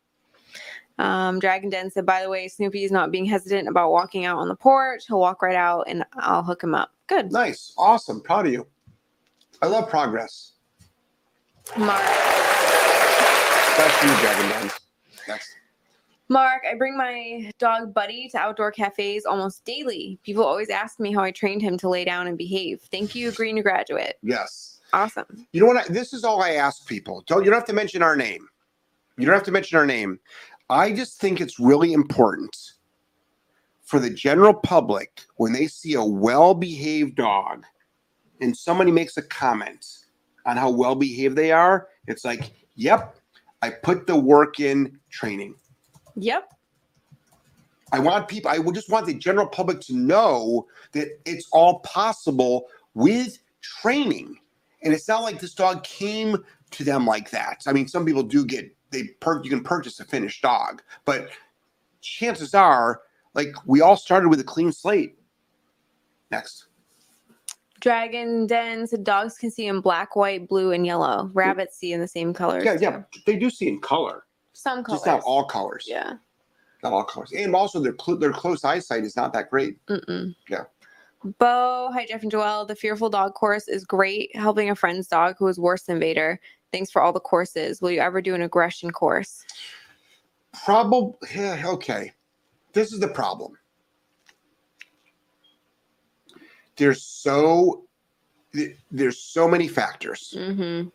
Um, 0.98 1.38
Dragon 1.38 1.70
Den 1.70 1.90
said, 1.90 2.04
by 2.04 2.22
the 2.22 2.28
way, 2.28 2.48
Snoopy 2.48 2.84
is 2.84 2.90
not 2.90 3.12
being 3.12 3.24
hesitant 3.24 3.68
about 3.68 3.92
walking 3.92 4.24
out 4.24 4.38
on 4.38 4.48
the 4.48 4.56
porch. 4.56 5.04
He'll 5.06 5.20
walk 5.20 5.42
right 5.42 5.54
out 5.54 5.84
and 5.86 6.04
I'll 6.14 6.42
hook 6.42 6.62
him 6.62 6.74
up. 6.74 6.92
Good. 7.06 7.30
Nice. 7.32 7.72
Awesome. 7.78 8.20
Proud 8.20 8.46
of 8.46 8.52
you. 8.52 8.66
I 9.62 9.66
love 9.66 9.88
progress. 9.88 10.54
Mark. 11.76 12.02
That's 13.76 14.02
you, 14.02 14.08
Dragon 14.20 14.48
Den. 14.48 14.70
Next. 15.28 15.57
Mark, 16.28 16.62
I 16.70 16.74
bring 16.74 16.96
my 16.96 17.50
dog 17.58 17.94
Buddy 17.94 18.28
to 18.30 18.38
outdoor 18.38 18.70
cafes 18.70 19.24
almost 19.24 19.64
daily. 19.64 20.18
People 20.22 20.44
always 20.44 20.68
ask 20.68 21.00
me 21.00 21.12
how 21.12 21.22
I 21.22 21.30
trained 21.30 21.62
him 21.62 21.78
to 21.78 21.88
lay 21.88 22.04
down 22.04 22.26
and 22.26 22.36
behave. 22.36 22.82
Thank 22.90 23.14
you, 23.14 23.32
Green 23.32 23.60
Graduate. 23.62 24.18
Yes. 24.22 24.80
Awesome. 24.92 25.46
You 25.52 25.60
know 25.60 25.66
what? 25.66 25.76
I, 25.76 25.92
this 25.92 26.12
is 26.12 26.24
all 26.24 26.42
I 26.42 26.52
ask 26.52 26.86
people. 26.86 27.24
Don't 27.26 27.44
you 27.44 27.50
don't 27.50 27.58
have 27.58 27.68
to 27.68 27.72
mention 27.72 28.02
our 28.02 28.16
name. 28.16 28.46
You 29.16 29.26
don't 29.26 29.34
have 29.34 29.44
to 29.44 29.52
mention 29.52 29.78
our 29.78 29.86
name. 29.86 30.18
I 30.70 30.92
just 30.92 31.20
think 31.20 31.40
it's 31.40 31.58
really 31.58 31.92
important 31.92 32.56
for 33.82 33.98
the 33.98 34.10
general 34.10 34.52
public 34.52 35.22
when 35.36 35.52
they 35.52 35.66
see 35.66 35.94
a 35.94 36.04
well-behaved 36.04 37.16
dog 37.16 37.64
and 38.42 38.54
somebody 38.54 38.90
makes 38.90 39.16
a 39.16 39.22
comment 39.22 40.04
on 40.44 40.56
how 40.58 40.70
well-behaved 40.70 41.36
they 41.36 41.52
are, 41.52 41.88
it's 42.06 42.24
like, 42.24 42.52
"Yep, 42.76 43.16
I 43.62 43.70
put 43.70 44.06
the 44.06 44.16
work 44.16 44.60
in 44.60 44.98
training." 45.10 45.54
Yep. 46.18 46.52
I 47.92 47.98
want 48.00 48.28
people, 48.28 48.50
I 48.50 48.58
would 48.58 48.74
just 48.74 48.90
want 48.90 49.06
the 49.06 49.14
general 49.14 49.46
public 49.46 49.80
to 49.82 49.96
know 49.96 50.66
that 50.92 51.08
it's 51.24 51.48
all 51.52 51.78
possible 51.80 52.66
with 52.94 53.38
training. 53.62 54.36
And 54.82 54.92
it's 54.92 55.08
not 55.08 55.22
like 55.22 55.40
this 55.40 55.54
dog 55.54 55.84
came 55.84 56.36
to 56.72 56.84
them 56.84 57.06
like 57.06 57.30
that. 57.30 57.62
I 57.66 57.72
mean, 57.72 57.88
some 57.88 58.04
people 58.04 58.22
do 58.22 58.44
get 58.44 58.74
they 58.90 59.04
per 59.20 59.42
you 59.42 59.50
can 59.50 59.62
purchase 59.62 60.00
a 60.00 60.04
finished 60.04 60.42
dog, 60.42 60.82
but 61.04 61.28
chances 62.00 62.54
are, 62.54 63.02
like 63.34 63.54
we 63.66 63.80
all 63.80 63.96
started 63.96 64.28
with 64.28 64.40
a 64.40 64.44
clean 64.44 64.72
slate. 64.72 65.18
Next. 66.30 66.66
Dragon 67.80 68.46
Den 68.46 68.86
said 68.86 69.04
dogs 69.04 69.38
can 69.38 69.50
see 69.50 69.66
in 69.66 69.80
black, 69.80 70.16
white, 70.16 70.48
blue, 70.48 70.72
and 70.72 70.84
yellow. 70.84 71.30
Rabbits 71.32 71.76
see 71.76 71.92
in 71.92 72.00
the 72.00 72.08
same 72.08 72.34
colors. 72.34 72.64
Yeah, 72.64 72.76
too. 72.76 72.82
yeah. 72.82 73.02
They 73.24 73.36
do 73.36 73.50
see 73.50 73.68
in 73.68 73.80
color. 73.80 74.24
Some 74.59 74.82
colors. 74.82 75.02
Just 75.02 75.06
not 75.06 75.22
all 75.22 75.44
colors. 75.44 75.86
Yeah. 75.88 76.14
Not 76.82 76.92
all 76.92 77.04
colors. 77.04 77.32
And 77.32 77.54
also 77.54 77.78
their 77.78 77.94
cl- 77.98 78.18
their 78.18 78.32
close 78.32 78.64
eyesight 78.64 79.04
is 79.04 79.14
not 79.14 79.32
that 79.34 79.50
great. 79.50 79.78
Mm-mm. 79.86 80.34
Yeah. 80.48 80.64
Bo, 81.38 81.90
hi 81.92 82.06
Jeff 82.06 82.24
and 82.24 82.32
Joelle. 82.32 82.66
The 82.66 82.74
Fearful 82.74 83.09
Dog 83.09 83.34
course 83.34 83.68
is 83.68 83.84
great. 83.84 84.34
Helping 84.34 84.68
a 84.68 84.74
friend's 84.74 85.06
dog 85.06 85.36
who 85.38 85.46
is 85.46 85.61
worse 85.61 85.82
than 85.82 86.00
Vader. 86.00 86.40
Thanks 86.72 86.90
for 86.90 87.00
all 87.00 87.12
the 87.12 87.20
courses. 87.20 87.80
Will 87.80 87.92
you 87.92 88.00
ever 88.00 88.20
do 88.20 88.34
an 88.34 88.42
aggression 88.42 88.90
course? 88.90 89.44
Probably 90.64 91.14
yeah, 91.36 91.62
okay. 91.64 92.11
This 92.72 92.92
is 92.92 92.98
the 92.98 93.09
problem. 93.09 93.56
There's 96.76 97.04
so 97.04 97.84
there's 98.90 99.22
so 99.22 99.46
many 99.46 99.68
factors. 99.68 100.34
Mm-hmm. 100.36 100.88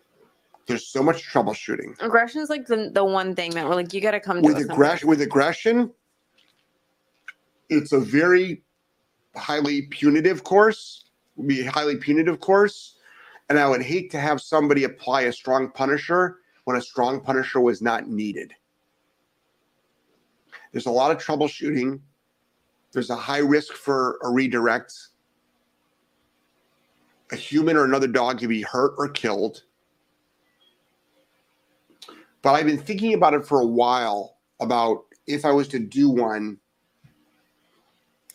There's 0.66 0.88
so 0.88 1.04
much 1.04 1.28
troubleshooting. 1.30 2.02
Aggression 2.02 2.42
is 2.42 2.50
like 2.50 2.68
the, 2.68 2.90
the 2.94 3.04
one 3.04 3.36
thing 3.36 3.52
that 3.52 3.68
we're 3.68 3.76
like, 3.76 3.94
you 3.94 4.02
got 4.02 4.12
to 4.12 4.20
come 4.20 4.42
to 4.42 4.48
With 4.48 4.60
aggression 4.60 5.10
with 5.10 5.22
aggression, 5.22 5.92
it's 7.70 7.92
a 7.92 8.00
very 8.00 8.64
highly 9.36 9.84
punitive 9.84 10.44
course, 10.44 11.06
would 11.36 11.48
be 11.48 11.66
a 11.66 11.72
highly 11.72 11.98
punitive 11.98 12.40
course. 12.40 12.98
And 13.50 13.60
I 13.60 13.68
would 13.68 13.82
hate 13.82 14.10
to 14.12 14.20
have 14.20 14.42
somebody 14.42 14.86
apply 14.86 15.24
a 15.24 15.34
strong 15.34 15.70
punisher 15.70 16.38
when 16.64 16.78
a 16.78 16.82
strong 16.82 17.20
punisher 17.20 17.60
was 17.60 17.82
not 17.82 18.08
needed. 18.08 18.54
There's 20.72 20.86
a 20.86 20.92
lot 20.92 21.12
of 21.12 21.18
troubleshooting. 21.18 22.00
There's 22.94 23.10
a 23.10 23.16
high 23.16 23.40
risk 23.40 23.74
for 23.74 24.18
a 24.24 24.32
redirect. 24.32 24.94
A 27.32 27.36
human 27.36 27.76
or 27.76 27.84
another 27.84 28.08
dog 28.08 28.40
can 28.40 28.48
be 28.48 28.62
hurt 28.62 28.94
or 28.98 29.10
killed. 29.10 29.64
But 32.44 32.56
I've 32.56 32.66
been 32.66 32.78
thinking 32.78 33.16
about 33.16 33.34
it 33.34 33.48
for 33.48 33.62
a 33.62 33.66
while 33.66 34.38
about 34.60 35.06
if 35.26 35.46
I 35.46 35.52
was 35.52 35.68
to 35.70 35.80
do 35.80 36.10
one, 36.10 36.60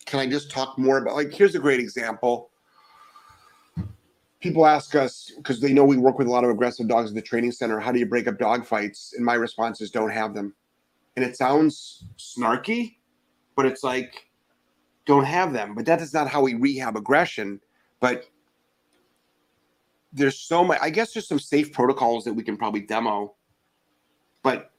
can 0.05 0.19
I 0.19 0.25
just 0.25 0.51
talk 0.51 0.77
more 0.77 0.97
about 0.97 1.15
like 1.15 1.31
here's 1.31 1.55
a 1.55 1.59
great 1.59 1.79
example. 1.79 2.49
People 4.41 4.65
ask 4.65 4.95
us 4.95 5.31
because 5.37 5.61
they 5.61 5.73
know 5.73 5.85
we 5.85 5.97
work 5.97 6.17
with 6.17 6.27
a 6.27 6.31
lot 6.31 6.43
of 6.43 6.49
aggressive 6.49 6.87
dogs 6.87 7.11
at 7.11 7.15
the 7.15 7.21
training 7.21 7.51
center, 7.51 7.79
how 7.79 7.91
do 7.91 7.99
you 7.99 8.05
break 8.05 8.27
up 8.27 8.39
dog 8.39 8.65
fights? 8.65 9.13
And 9.15 9.23
my 9.23 9.35
response 9.35 9.79
is 9.79 9.91
don't 9.91 10.09
have 10.09 10.33
them. 10.33 10.55
And 11.15 11.23
it 11.23 11.37
sounds 11.37 12.05
snarky, 12.17 12.95
but 13.55 13.67
it's 13.67 13.83
like 13.83 14.27
don't 15.05 15.25
have 15.25 15.53
them. 15.53 15.75
But 15.75 15.85
that 15.85 16.01
is 16.01 16.13
not 16.15 16.27
how 16.27 16.41
we 16.41 16.55
rehab 16.55 16.97
aggression. 16.97 17.59
But 17.99 18.25
there's 20.11 20.39
so 20.39 20.63
much 20.63 20.79
I 20.81 20.89
guess 20.89 21.13
there's 21.13 21.27
some 21.27 21.39
safe 21.39 21.71
protocols 21.71 22.23
that 22.23 22.33
we 22.33 22.41
can 22.41 22.57
probably 22.57 22.81
demo. 22.81 23.35
But 24.43 24.71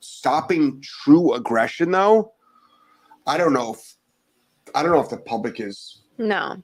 stopping 0.00 0.80
true 0.82 1.34
aggression 1.34 1.90
though, 1.90 2.32
I 3.26 3.36
don't 3.36 3.52
know 3.52 3.74
if 3.74 3.96
I 4.74 4.82
don't 4.82 4.92
know 4.92 5.00
if 5.00 5.08
the 5.10 5.18
public 5.18 5.60
is 5.60 5.98
No, 6.18 6.62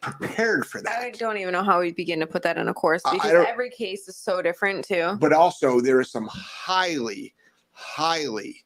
prepared 0.00 0.66
for 0.66 0.80
that. 0.82 0.98
I 1.00 1.10
don't 1.10 1.36
even 1.38 1.52
know 1.52 1.62
how 1.62 1.80
we 1.80 1.92
begin 1.92 2.20
to 2.20 2.26
put 2.26 2.42
that 2.42 2.58
in 2.58 2.68
a 2.68 2.74
course 2.74 3.02
I- 3.04 3.10
I 3.10 3.12
because 3.14 3.46
every 3.46 3.70
case 3.70 4.08
is 4.08 4.16
so 4.16 4.42
different 4.42 4.84
too. 4.84 5.16
But 5.20 5.32
also 5.32 5.80
there 5.80 6.00
is 6.00 6.10
some 6.10 6.28
highly, 6.30 7.34
highly 7.72 8.64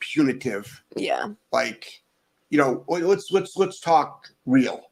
punitive, 0.00 0.82
Yeah. 0.96 1.28
like, 1.52 2.02
you 2.50 2.58
know, 2.58 2.84
let's 2.88 3.30
let's 3.30 3.56
let's 3.56 3.80
talk 3.80 4.28
real. 4.44 4.90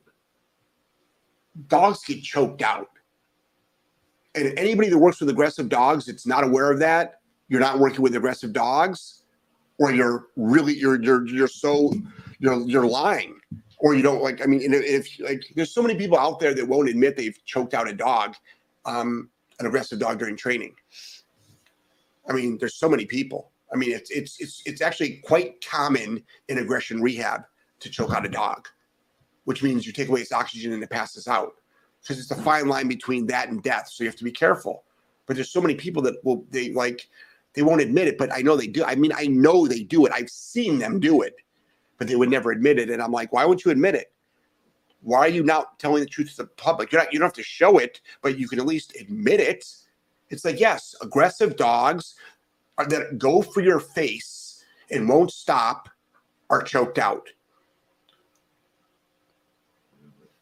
Dogs 1.66 2.02
get 2.04 2.22
choked 2.22 2.62
out. 2.62 2.88
And 4.34 4.58
anybody 4.58 4.88
that 4.88 4.98
works 4.98 5.20
with 5.20 5.28
aggressive 5.28 5.68
dogs 5.68 6.06
that's 6.06 6.26
not 6.26 6.44
aware 6.44 6.70
of 6.70 6.78
that, 6.78 7.20
you're 7.48 7.60
not 7.60 7.78
working 7.78 8.02
with 8.02 8.16
aggressive 8.16 8.52
dogs, 8.52 9.24
or 9.78 9.92
you're 9.92 10.28
really 10.36 10.74
you're 10.74 11.02
you're 11.02 11.26
you're 11.26 11.48
so 11.48 11.92
you're 12.38 12.60
you're 12.62 12.86
lying. 12.86 13.38
Or 13.78 13.96
you 13.96 14.02
don't 14.02 14.22
like, 14.22 14.40
I 14.40 14.46
mean, 14.46 14.60
if 14.62 15.18
like 15.18 15.42
there's 15.56 15.74
so 15.74 15.82
many 15.82 15.96
people 15.96 16.16
out 16.16 16.38
there 16.38 16.54
that 16.54 16.68
won't 16.68 16.88
admit 16.88 17.16
they've 17.16 17.36
choked 17.44 17.74
out 17.74 17.88
a 17.88 17.92
dog. 17.92 18.36
Um, 18.84 19.28
an 19.62 19.66
aggressive 19.66 19.98
dog 19.98 20.18
during 20.18 20.36
training? 20.36 20.74
I 22.28 22.32
mean, 22.32 22.58
there's 22.58 22.76
so 22.76 22.88
many 22.88 23.06
people. 23.06 23.52
I 23.72 23.76
mean, 23.76 23.92
it's 23.92 24.10
it's 24.10 24.40
it's 24.40 24.62
it's 24.66 24.82
actually 24.82 25.16
quite 25.24 25.64
common 25.64 26.22
in 26.48 26.58
aggression 26.58 27.00
rehab 27.00 27.42
to 27.80 27.90
choke 27.90 28.12
out 28.12 28.26
a 28.26 28.28
dog, 28.28 28.68
which 29.44 29.62
means 29.62 29.86
you 29.86 29.92
take 29.92 30.08
away 30.08 30.20
its 30.20 30.32
oxygen 30.32 30.72
and 30.72 30.82
it 30.82 30.90
passes 30.90 31.26
out. 31.26 31.54
Because 32.02 32.18
it's 32.18 32.30
a 32.30 32.42
fine 32.42 32.66
line 32.66 32.88
between 32.88 33.26
that 33.28 33.48
and 33.48 33.62
death, 33.62 33.88
so 33.88 34.02
you 34.02 34.10
have 34.10 34.18
to 34.18 34.24
be 34.24 34.32
careful. 34.32 34.84
But 35.26 35.36
there's 35.36 35.52
so 35.52 35.60
many 35.60 35.76
people 35.76 36.02
that 36.02 36.16
will 36.24 36.44
they 36.50 36.72
like 36.72 37.08
they 37.54 37.62
won't 37.62 37.80
admit 37.80 38.08
it, 38.08 38.18
but 38.18 38.32
I 38.32 38.42
know 38.42 38.56
they 38.56 38.66
do. 38.66 38.84
I 38.84 38.94
mean, 38.94 39.12
I 39.14 39.26
know 39.26 39.66
they 39.66 39.82
do 39.82 40.06
it. 40.06 40.12
I've 40.12 40.30
seen 40.30 40.78
them 40.78 40.98
do 40.98 41.22
it, 41.22 41.34
but 41.98 42.08
they 42.08 42.16
would 42.16 42.30
never 42.30 42.50
admit 42.50 42.78
it. 42.78 42.90
And 42.90 43.02
I'm 43.02 43.12
like, 43.12 43.32
why 43.32 43.44
won't 43.44 43.64
you 43.64 43.70
admit 43.70 43.94
it? 43.94 44.12
Why 45.02 45.18
are 45.18 45.28
you 45.28 45.42
not 45.42 45.78
telling 45.78 46.00
the 46.00 46.08
truth 46.08 46.30
to 46.30 46.36
the 46.38 46.46
public? 46.46 46.92
You're 46.92 47.02
not, 47.02 47.12
you 47.12 47.18
don't 47.18 47.26
have 47.26 47.34
to 47.34 47.42
show 47.42 47.78
it, 47.78 48.00
but 48.22 48.38
you 48.38 48.48
can 48.48 48.60
at 48.60 48.66
least 48.66 48.96
admit 48.98 49.40
it. 49.40 49.66
It's 50.30 50.44
like, 50.44 50.60
yes, 50.60 50.94
aggressive 51.02 51.56
dogs 51.56 52.14
are, 52.78 52.86
that 52.86 53.18
go 53.18 53.42
for 53.42 53.60
your 53.60 53.80
face 53.80 54.64
and 54.90 55.08
won't 55.08 55.32
stop 55.32 55.88
are 56.50 56.62
choked 56.62 56.98
out. 56.98 57.28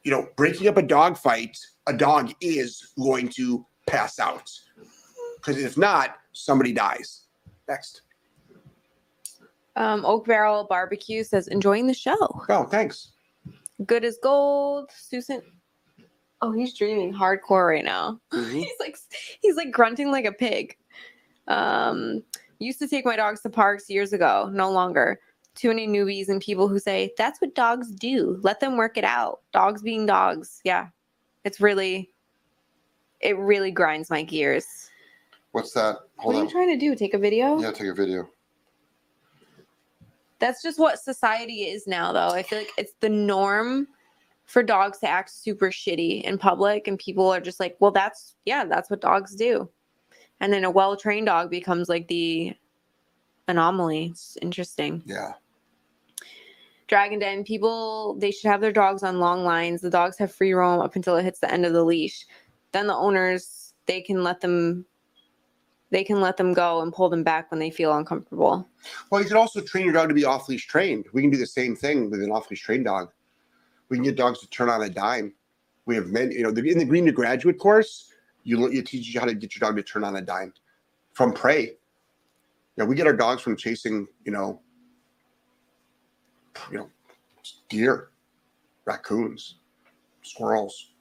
You 0.02 0.10
know, 0.10 0.28
breaking 0.36 0.68
up 0.68 0.76
a 0.76 0.82
dog 0.82 1.16
fight, 1.16 1.58
a 1.86 1.92
dog 1.92 2.32
is 2.40 2.92
going 2.98 3.28
to 3.30 3.66
pass 3.86 4.18
out. 4.18 4.50
Because 5.36 5.62
if 5.62 5.76
not, 5.76 6.16
somebody 6.32 6.72
dies. 6.72 7.26
Next. 7.68 8.02
Um, 9.76 10.04
Oak 10.04 10.26
Barrel 10.26 10.64
Barbecue 10.64 11.22
says, 11.24 11.48
enjoying 11.48 11.86
the 11.86 11.94
show. 11.94 12.16
Oh, 12.48 12.64
thanks. 12.64 13.12
Good 13.86 14.04
as 14.04 14.18
gold. 14.22 14.90
Susan. 14.94 15.42
Oh, 16.42 16.52
he's 16.52 16.76
dreaming 16.76 17.12
hardcore 17.12 17.68
right 17.68 17.84
now. 17.84 18.20
Mhm. 18.32 18.50
he's 18.64 18.80
like 18.80 18.96
he's 19.40 19.56
like 19.56 19.70
grunting 19.70 20.10
like 20.10 20.24
a 20.24 20.32
pig. 20.32 20.76
Um, 21.48 22.22
used 22.58 22.78
to 22.80 22.88
take 22.88 23.04
my 23.04 23.16
dogs 23.16 23.40
to 23.42 23.50
parks 23.50 23.88
years 23.88 24.12
ago. 24.12 24.50
No 24.52 24.70
longer. 24.70 25.20
Too 25.54 25.68
many 25.68 25.86
newbies 25.86 26.28
and 26.28 26.40
people 26.40 26.68
who 26.68 26.78
say 26.78 27.12
that's 27.18 27.40
what 27.40 27.54
dogs 27.54 27.90
do. 27.90 28.38
Let 28.42 28.60
them 28.60 28.76
work 28.76 28.96
it 28.96 29.04
out. 29.04 29.40
Dogs 29.52 29.82
being 29.82 30.06
dogs. 30.06 30.60
Yeah, 30.64 30.88
it's 31.44 31.60
really, 31.60 32.10
it 33.20 33.36
really 33.36 33.70
grinds 33.70 34.10
my 34.10 34.22
gears. 34.22 34.90
What's 35.52 35.72
that? 35.72 35.96
Hold 36.16 36.34
what 36.34 36.36
are 36.36 36.38
on. 36.38 36.44
you 36.46 36.50
trying 36.50 36.68
to 36.68 36.76
do? 36.76 36.94
Take 36.94 37.14
a 37.14 37.18
video? 37.18 37.58
Yeah, 37.60 37.72
take 37.72 37.88
a 37.88 37.94
video. 37.94 38.28
That's 40.38 40.62
just 40.62 40.78
what 40.78 40.98
society 40.98 41.64
is 41.64 41.86
now, 41.86 42.12
though. 42.12 42.28
I 42.28 42.42
feel 42.42 42.58
like 42.58 42.72
it's 42.78 42.94
the 43.00 43.08
norm 43.08 43.88
for 44.46 44.62
dogs 44.62 44.98
to 44.98 45.08
act 45.08 45.30
super 45.30 45.70
shitty 45.70 46.22
in 46.22 46.38
public, 46.38 46.88
and 46.88 46.98
people 46.98 47.28
are 47.28 47.40
just 47.40 47.60
like, 47.60 47.76
well, 47.78 47.90
that's, 47.90 48.36
yeah, 48.46 48.64
that's 48.64 48.88
what 48.90 49.00
dogs 49.00 49.34
do. 49.34 49.68
And 50.40 50.52
then 50.52 50.64
a 50.64 50.70
well 50.70 50.96
trained 50.96 51.26
dog 51.26 51.50
becomes 51.50 51.88
like 51.88 52.08
the 52.08 52.54
anomaly. 53.50 54.06
It's 54.12 54.38
interesting. 54.40 55.02
Yeah. 55.04 55.32
Dragon 56.88 57.20
Den, 57.20 57.44
people, 57.44 58.16
they 58.18 58.32
should 58.32 58.48
have 58.48 58.60
their 58.60 58.72
dogs 58.72 59.02
on 59.02 59.20
long 59.20 59.44
lines. 59.44 59.80
The 59.80 59.90
dogs 59.90 60.18
have 60.18 60.34
free 60.34 60.52
roam 60.52 60.80
up 60.80 60.96
until 60.96 61.16
it 61.16 61.22
hits 61.22 61.38
the 61.38 61.52
end 61.52 61.64
of 61.64 61.72
the 61.72 61.84
leash. 61.84 62.26
Then 62.72 62.86
the 62.86 62.94
owners, 62.94 63.74
they 63.86 64.00
can 64.00 64.24
let 64.24 64.40
them. 64.40 64.84
They 65.90 66.04
can 66.04 66.20
let 66.20 66.36
them 66.36 66.52
go 66.52 66.82
and 66.82 66.92
pull 66.92 67.08
them 67.08 67.24
back 67.24 67.50
when 67.50 67.58
they 67.58 67.70
feel 67.70 67.92
uncomfortable. 67.96 68.68
Well, 69.10 69.20
you 69.20 69.26
can 69.26 69.36
also 69.36 69.60
train 69.60 69.84
your 69.84 69.94
dog 69.94 70.08
to 70.08 70.14
be 70.14 70.24
off 70.24 70.48
leash 70.48 70.68
trained. 70.68 71.06
We 71.12 71.20
can 71.20 71.30
do 71.30 71.36
the 71.36 71.46
same 71.46 71.74
thing 71.74 72.10
with 72.10 72.22
an 72.22 72.30
off 72.30 72.48
leash 72.48 72.62
trained 72.62 72.84
dog. 72.84 73.10
We 73.88 73.96
can 73.96 74.04
get 74.04 74.16
dogs 74.16 74.38
to 74.40 74.48
turn 74.50 74.68
on 74.68 74.82
a 74.82 74.88
dime. 74.88 75.32
We 75.86 75.96
have 75.96 76.06
many, 76.06 76.36
you 76.36 76.42
know, 76.44 76.50
in 76.50 76.78
the 76.78 76.84
Green 76.84 77.06
to 77.06 77.12
Graduate 77.12 77.58
course, 77.58 78.12
you 78.44 78.70
you 78.70 78.82
teach 78.82 79.08
you 79.08 79.20
how 79.20 79.26
to 79.26 79.34
get 79.34 79.54
your 79.54 79.68
dog 79.68 79.76
to 79.76 79.82
turn 79.82 80.04
on 80.04 80.16
a 80.16 80.20
dime 80.20 80.54
from 81.12 81.32
prey. 81.32 81.76
Yeah, 82.80 82.86
we 82.86 82.94
get 82.96 83.06
our 83.06 83.12
dogs 83.12 83.42
from 83.42 83.58
chasing, 83.58 84.08
you 84.24 84.32
know, 84.32 84.58
you 86.72 86.78
know, 86.78 86.88
deer, 87.68 88.08
raccoons, 88.86 89.56
squirrels. 90.22 90.92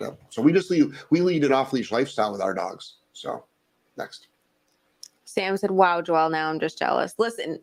Yeah. 0.00 0.10
So 0.28 0.42
we 0.42 0.52
just 0.52 0.70
lead 0.70 0.92
we 1.10 1.22
lead 1.22 1.42
an 1.42 1.52
off 1.52 1.72
leash 1.72 1.90
lifestyle 1.90 2.30
with 2.30 2.40
our 2.40 2.54
dogs. 2.54 2.98
So 3.14 3.46
next. 3.98 4.28
Sam 5.24 5.56
said, 5.56 5.72
Wow, 5.72 6.00
Joelle, 6.00 6.30
now 6.30 6.50
I'm 6.50 6.60
just 6.60 6.78
jealous. 6.78 7.14
Listen, 7.18 7.58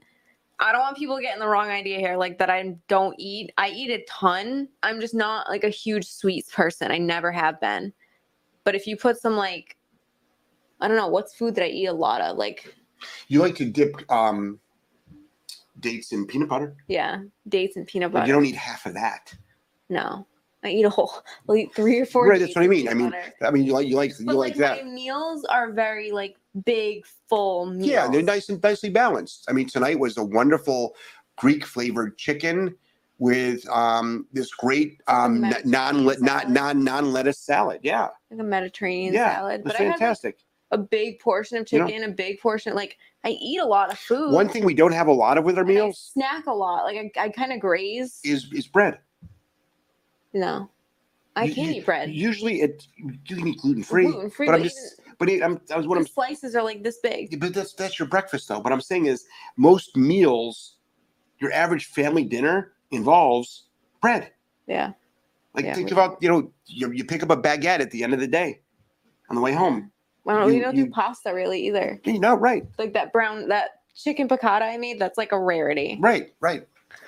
I 0.59 0.73
don't 0.73 0.81
want 0.81 0.97
people 0.97 1.17
getting 1.21 1.39
the 1.39 1.47
wrong 1.47 1.69
idea 1.69 1.97
here, 1.97 2.17
like 2.17 2.37
that 2.39 2.49
I 2.49 2.75
don't 2.89 3.15
eat. 3.17 3.53
I 3.57 3.69
eat 3.69 3.89
a 3.89 4.03
ton. 4.09 4.67
I'm 4.83 4.99
just 4.99 5.15
not 5.15 5.47
like 5.47 5.63
a 5.63 5.69
huge 5.69 6.09
sweets 6.09 6.53
person. 6.53 6.91
I 6.91 6.97
never 6.97 7.31
have 7.31 7.57
been. 7.61 7.93
But 8.65 8.75
if 8.75 8.85
you 8.85 8.97
put 8.97 9.17
some 9.17 9.37
like 9.37 9.77
I 10.81 10.87
don't 10.87 10.97
know, 10.97 11.07
what's 11.07 11.35
food 11.35 11.55
that 11.55 11.63
I 11.63 11.67
eat 11.67 11.85
a 11.85 11.93
lot 11.93 12.21
of? 12.21 12.37
Like, 12.37 12.75
You 13.28 13.39
like 13.39 13.56
to 13.56 13.66
dip 13.66 14.10
um, 14.12 14.60
dates 15.80 16.12
in 16.12 16.26
peanut 16.28 16.49
butter, 16.49 16.76
yeah, 16.88 17.22
dates 17.47 17.76
and 17.76 17.88
peanut 17.88 18.12
but 18.12 18.20
butter. 18.20 18.28
you 18.28 18.34
don't 18.34 18.45
eat 18.45 18.56
half 18.56 18.86
of 18.86 18.93
that. 18.95 19.34
no. 19.89 20.28
I 20.64 20.70
eat 20.70 20.86
a 20.86 20.91
whole 20.91 21.12
I'll 21.49 21.56
eat 21.56 21.74
three 21.74 21.99
or 21.99 22.06
four. 22.06 22.28
right, 22.28 22.39
that's 22.39 22.56
what 22.56 22.64
I 22.64 22.68
mean. 22.68 22.88
I 22.88 22.93
mean, 22.93 23.10
butter. 23.10 23.34
I 23.41 23.49
mean, 23.49 23.64
you 23.66 23.74
like 23.74 23.88
you 23.88 23.95
like 23.95 24.12
you 24.20 24.26
But 24.28 24.36
like, 24.36 24.52
like, 24.52 24.58
that. 24.60 24.86
my 24.86 24.91
meals 24.91 25.43
are 25.45 25.72
very 25.72 26.12
like 26.12 26.36
big, 26.66 27.04
full 27.28 27.66
meals. 27.66 27.88
Yeah, 27.88 28.08
they're 28.08 28.22
nice 28.22 28.49
and 28.49 28.62
nicely 28.62 28.89
balanced. 28.89 29.45
I 29.49 29.54
mean, 29.54 29.68
tonight 29.68 29.97
was 29.97 30.18
a 30.18 30.24
wonderful 30.24 30.95
Greek 31.38 31.66
flavored 31.66 32.16
chicken 32.18 32.76
with 33.18 33.68
um, 33.70 34.28
this 34.34 34.54
great 34.54 35.02
um, 35.08 35.41
non 35.41 36.06
non 36.06 36.54
non 36.54 36.84
non 36.84 37.12
lettuce 37.12 37.39
salad. 37.39 37.80
Yeah, 37.82 38.10
like 38.30 38.39
a 38.39 38.43
Mediterranean 38.43 39.14
yeah, 39.14 39.38
salad. 39.38 39.64
But 39.64 39.80
I 39.80 39.84
had 39.84 39.89
like, 39.89 39.99
fantastic. 39.99 40.39
A 40.72 40.78
big 40.78 41.19
portion 41.19 41.57
of 41.57 41.72
You 41.72 41.80
know? 41.80 41.88
chicken, 41.88 42.03
a 42.03 42.09
big 42.13 42.39
portion. 42.39 42.74
Like 42.76 42.97
I 43.24 43.30
eat 43.32 43.59
a 43.59 43.65
lot 43.65 43.91
of 43.91 43.99
food. 43.99 44.32
One 44.34 44.47
thing 44.49 44.63
we 44.65 44.74
don't 44.74 44.93
have 44.93 45.07
a 45.07 45.11
lot 45.13 45.38
of 45.38 45.43
with 45.43 45.57
our 45.57 45.65
meals 45.65 46.11
snack 46.13 46.47
a 46.47 46.53
lot. 46.53 46.84
Like 46.86 47.11
I, 47.17 47.26
I 47.26 47.30
kind 47.30 47.51
of 47.53 47.59
graze. 47.59 48.19
is 48.24 48.51
is 48.53 48.67
bread. 48.67 48.99
no, 50.34 50.69
I 51.36 51.45
You- 51.45 51.55
can't 51.55 51.67
you- 51.69 51.82
eat 51.82 51.86
bread. 51.86 52.09
Usually, 52.11 52.61
it 52.61 52.88
you 52.97 53.36
can 53.36 53.47
eat 53.47 53.59
gluten 53.61 53.84
free, 53.84 54.05
Gluten 54.05 54.30
free, 54.30 54.47
but 54.47 54.55
I'm 54.55 54.61
but 54.61 54.63
just 54.63 55.01
but 55.19 55.30
it, 55.30 55.43
I'm 55.43 55.59
that 55.67 55.78
was 55.78 55.88
what 55.88 55.97
I'm 55.97 56.07
slices 56.07 56.55
are 56.55 56.63
like 56.63 56.84
this 56.84 56.99
big. 56.99 57.39
But 57.39 57.53
that's 57.53 57.74
that's 57.74 57.99
your 57.99 58.07
breakfast 58.07 58.47
though. 58.47 58.59
What 58.59 58.72
I'm 58.74 58.82
saying 58.82 59.05
is 59.07 59.26
most 59.57 59.95
meals, 59.97 60.78
your 61.39 61.51
average 61.51 61.86
family 61.88 62.24
dinner 62.24 62.74
involves 62.91 63.65
bread. 64.01 64.32
Yeah. 64.67 64.93
Like 65.53 65.65
Yeah, 65.65 65.74
think 65.74 65.91
about 65.91 66.17
you 66.22 66.30
know 66.30 66.51
you, 66.67 66.91
you 66.91 67.03
pick 67.03 67.24
up 67.24 67.30
a 67.30 67.38
baguette 67.38 67.82
at 67.82 67.91
the 67.91 68.03
end 68.03 68.13
of 68.13 68.19
the 68.22 68.28
day 68.28 68.61
on 69.30 69.36
the 69.36 69.41
way 69.41 69.51
home. 69.51 69.91
I 70.28 70.34
don't, 70.39 70.45
we 70.47 70.59
don't 70.59 70.76
you- 70.76 70.86
do 70.86 70.91
pasta 70.91 71.34
really 71.34 71.65
either. 71.67 71.99
You 72.05 72.19
know, 72.19 72.36
right, 72.36 72.65
Like 72.78 72.93
that 72.93 73.11
brown 73.11 73.47
that 73.49 73.82
chicken 73.95 74.28
piccata 74.28 74.61
I 74.63 74.78
made. 74.78 74.99
That's 74.99 75.17
like 75.17 75.32
a 75.32 75.39
rarity. 75.39 75.97
right, 75.99 76.34
right. 76.39 76.67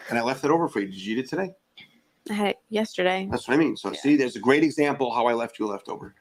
And 0.10 0.18
I 0.18 0.22
left 0.22 0.44
it 0.44 0.52
over 0.52 0.68
for 0.68 0.80
you. 0.80 0.88
Did 0.88 0.96
you 0.96 1.14
eat 1.16 1.20
it 1.20 1.30
today? 1.30 1.54
I 2.30 2.34
had 2.34 2.48
it 2.50 2.60
yesterday. 2.70 3.28
That's 3.30 3.48
what 3.48 3.54
I 3.56 3.58
mean. 3.58 3.76
So 3.78 3.92
Yeah. 3.92 4.00
see, 4.00 4.16
there's 4.16 4.36
a 4.36 4.40
great 4.40 4.64
example 4.64 5.14
how 5.14 5.26
I 5.28 5.34
left 5.34 5.60
you 5.60 5.66
a 5.68 5.70
leftover. 5.72 6.16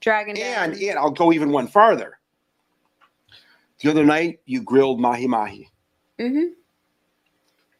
Dragon 0.00 0.36
And 0.36 0.74
Den. 0.74 0.90
and 0.90 0.98
I'll 0.98 1.10
go 1.10 1.32
even 1.32 1.50
one 1.50 1.66
farther. 1.66 2.18
The 3.80 3.90
other 3.90 4.04
night 4.04 4.40
you 4.44 4.62
grilled 4.62 5.00
mahi 5.00 5.26
mahi 5.26 5.70
Mhm. 6.18 6.50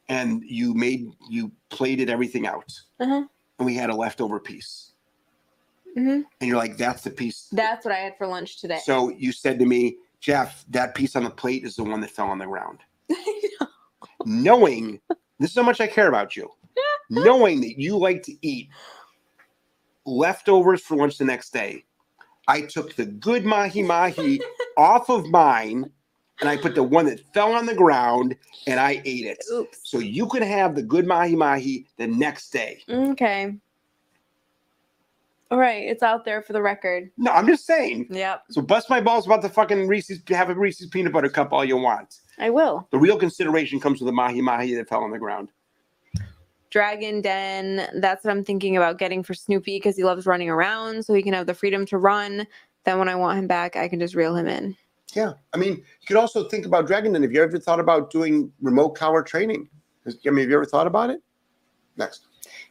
and 0.09 0.42
you 0.44 0.74
made 0.74 1.09
you 1.28 1.52
plated 1.70 2.09
everything 2.11 2.46
out 2.46 2.72
Uh-huh. 3.00 3.24
and 3.59 3.66
we 3.66 3.74
had 3.74 3.90
a 3.90 3.94
leftover 3.96 4.38
piece. 4.40 4.92
Mhm. 5.99 6.24
And 6.40 6.49
you're 6.49 6.57
like, 6.57 6.76
that's 6.76 7.03
the 7.03 7.11
piece 7.11 7.49
That's 7.51 7.84
what 7.84 7.94
I 7.94 7.99
had 7.99 8.16
for 8.16 8.26
lunch 8.26 8.61
today. 8.61 8.80
So 8.84 9.11
you 9.11 9.32
said 9.32 9.59
to 9.59 9.66
me, 9.66 9.96
Jeff, 10.20 10.64
that 10.70 10.94
piece 10.94 11.16
on 11.16 11.24
the 11.24 11.30
plate 11.30 11.64
is 11.64 11.76
the 11.76 11.84
one 11.84 12.01
that 12.01 12.11
fell 12.11 12.28
on 12.28 12.38
the 12.38 12.46
ground. 12.46 12.78
know. 13.11 13.66
Knowing 14.24 15.01
this 15.38 15.51
is 15.51 15.57
how 15.57 15.62
much 15.62 15.80
I 15.80 15.86
care 15.86 16.09
about 16.09 16.36
you, 16.36 16.51
knowing 17.11 17.61
that 17.62 17.78
you 17.78 17.96
like 17.96 18.22
to 18.24 18.34
eat 18.46 18.68
leftovers 20.07 20.82
for 20.82 20.96
lunch 20.96 21.18
the 21.18 21.24
next 21.24 21.53
day, 21.53 21.84
I 22.46 22.62
took 22.62 22.94
the 22.94 23.07
good 23.07 23.44
mahi 23.44 23.82
mahi 23.82 24.40
off 24.76 25.11
of 25.11 25.26
mine 25.26 25.90
and 26.40 26.49
I 26.49 26.57
put 26.57 26.74
the 26.74 26.82
one 26.82 27.07
that 27.07 27.20
fell 27.34 27.53
on 27.53 27.66
the 27.66 27.74
ground 27.74 28.36
and 28.66 28.78
I 28.78 29.03
ate 29.05 29.26
it. 29.26 29.44
Oops. 29.53 29.78
So 29.82 29.99
you 29.99 30.26
could 30.26 30.42
have 30.42 30.74
the 30.74 30.82
good 30.82 31.07
mahi 31.07 31.34
mahi 31.34 31.86
the 31.96 32.07
next 32.07 32.51
day. 32.51 32.82
Okay. 32.88 33.57
All 35.51 35.59
right, 35.59 35.84
it's 35.84 36.03
out 36.03 36.24
there 36.24 36.42
for 36.42 36.53
the 36.53 36.61
record. 36.61 37.11
No, 37.16 37.30
I'm 37.30 37.46
just 37.46 37.64
saying. 37.64 38.09
Yep, 38.11 38.44
So 38.51 38.61
bust 38.61 38.90
my 38.90 39.01
balls 39.01 39.24
about 39.24 39.40
the 39.40 39.49
fucking 39.49 39.88
Reese's, 39.88 40.20
have 40.28 40.51
a 40.51 40.55
Reese's 40.55 40.88
peanut 40.88 41.12
butter 41.12 41.30
cup 41.30 41.53
all 41.53 41.64
you 41.64 41.78
want. 41.78 42.16
I 42.38 42.51
will. 42.51 42.86
The 42.90 42.99
real 42.99 43.18
consideration 43.18 43.80
comes 43.80 44.01
with 44.01 44.07
the 44.07 44.12
mahi 44.12 44.42
mahi 44.42 44.74
that 44.74 44.88
fell 44.88 45.03
on 45.03 45.11
the 45.11 45.18
ground. 45.18 45.49
Dragon 46.70 47.22
Den. 47.22 47.88
That's 47.94 48.24
what 48.24 48.30
I'm 48.30 48.44
thinking 48.44 48.76
about 48.76 48.99
getting 48.99 49.22
for 49.22 49.32
Snoopy 49.32 49.76
because 49.76 49.96
he 49.96 50.05
loves 50.05 50.26
running 50.26 50.51
around, 50.51 51.05
so 51.05 51.14
he 51.14 51.22
can 51.22 51.32
have 51.32 51.46
the 51.46 51.55
freedom 51.55 51.86
to 51.86 51.96
run. 51.96 52.46
Then 52.84 52.99
when 52.99 53.09
I 53.09 53.14
want 53.14 53.38
him 53.38 53.46
back, 53.46 53.74
I 53.74 53.88
can 53.88 53.99
just 53.99 54.14
reel 54.14 54.36
him 54.36 54.46
in. 54.46 54.76
Yeah, 55.14 55.32
I 55.55 55.57
mean, 55.57 55.76
you 55.76 56.07
could 56.07 56.18
also 56.18 56.46
think 56.49 56.66
about 56.66 56.86
Dragon 56.86 57.14
Den. 57.14 57.22
Have 57.22 57.32
you 57.32 57.42
ever 57.42 57.59
thought 57.59 57.80
about 57.80 58.11
doing 58.11 58.53
remote 58.61 58.90
collar 58.90 59.22
training? 59.22 59.68
I 60.07 60.11
mean, 60.30 60.38
have 60.38 60.51
you 60.51 60.57
ever 60.57 60.66
thought 60.66 60.86
about 60.86 61.09
it? 61.09 61.22
Next, 61.96 62.26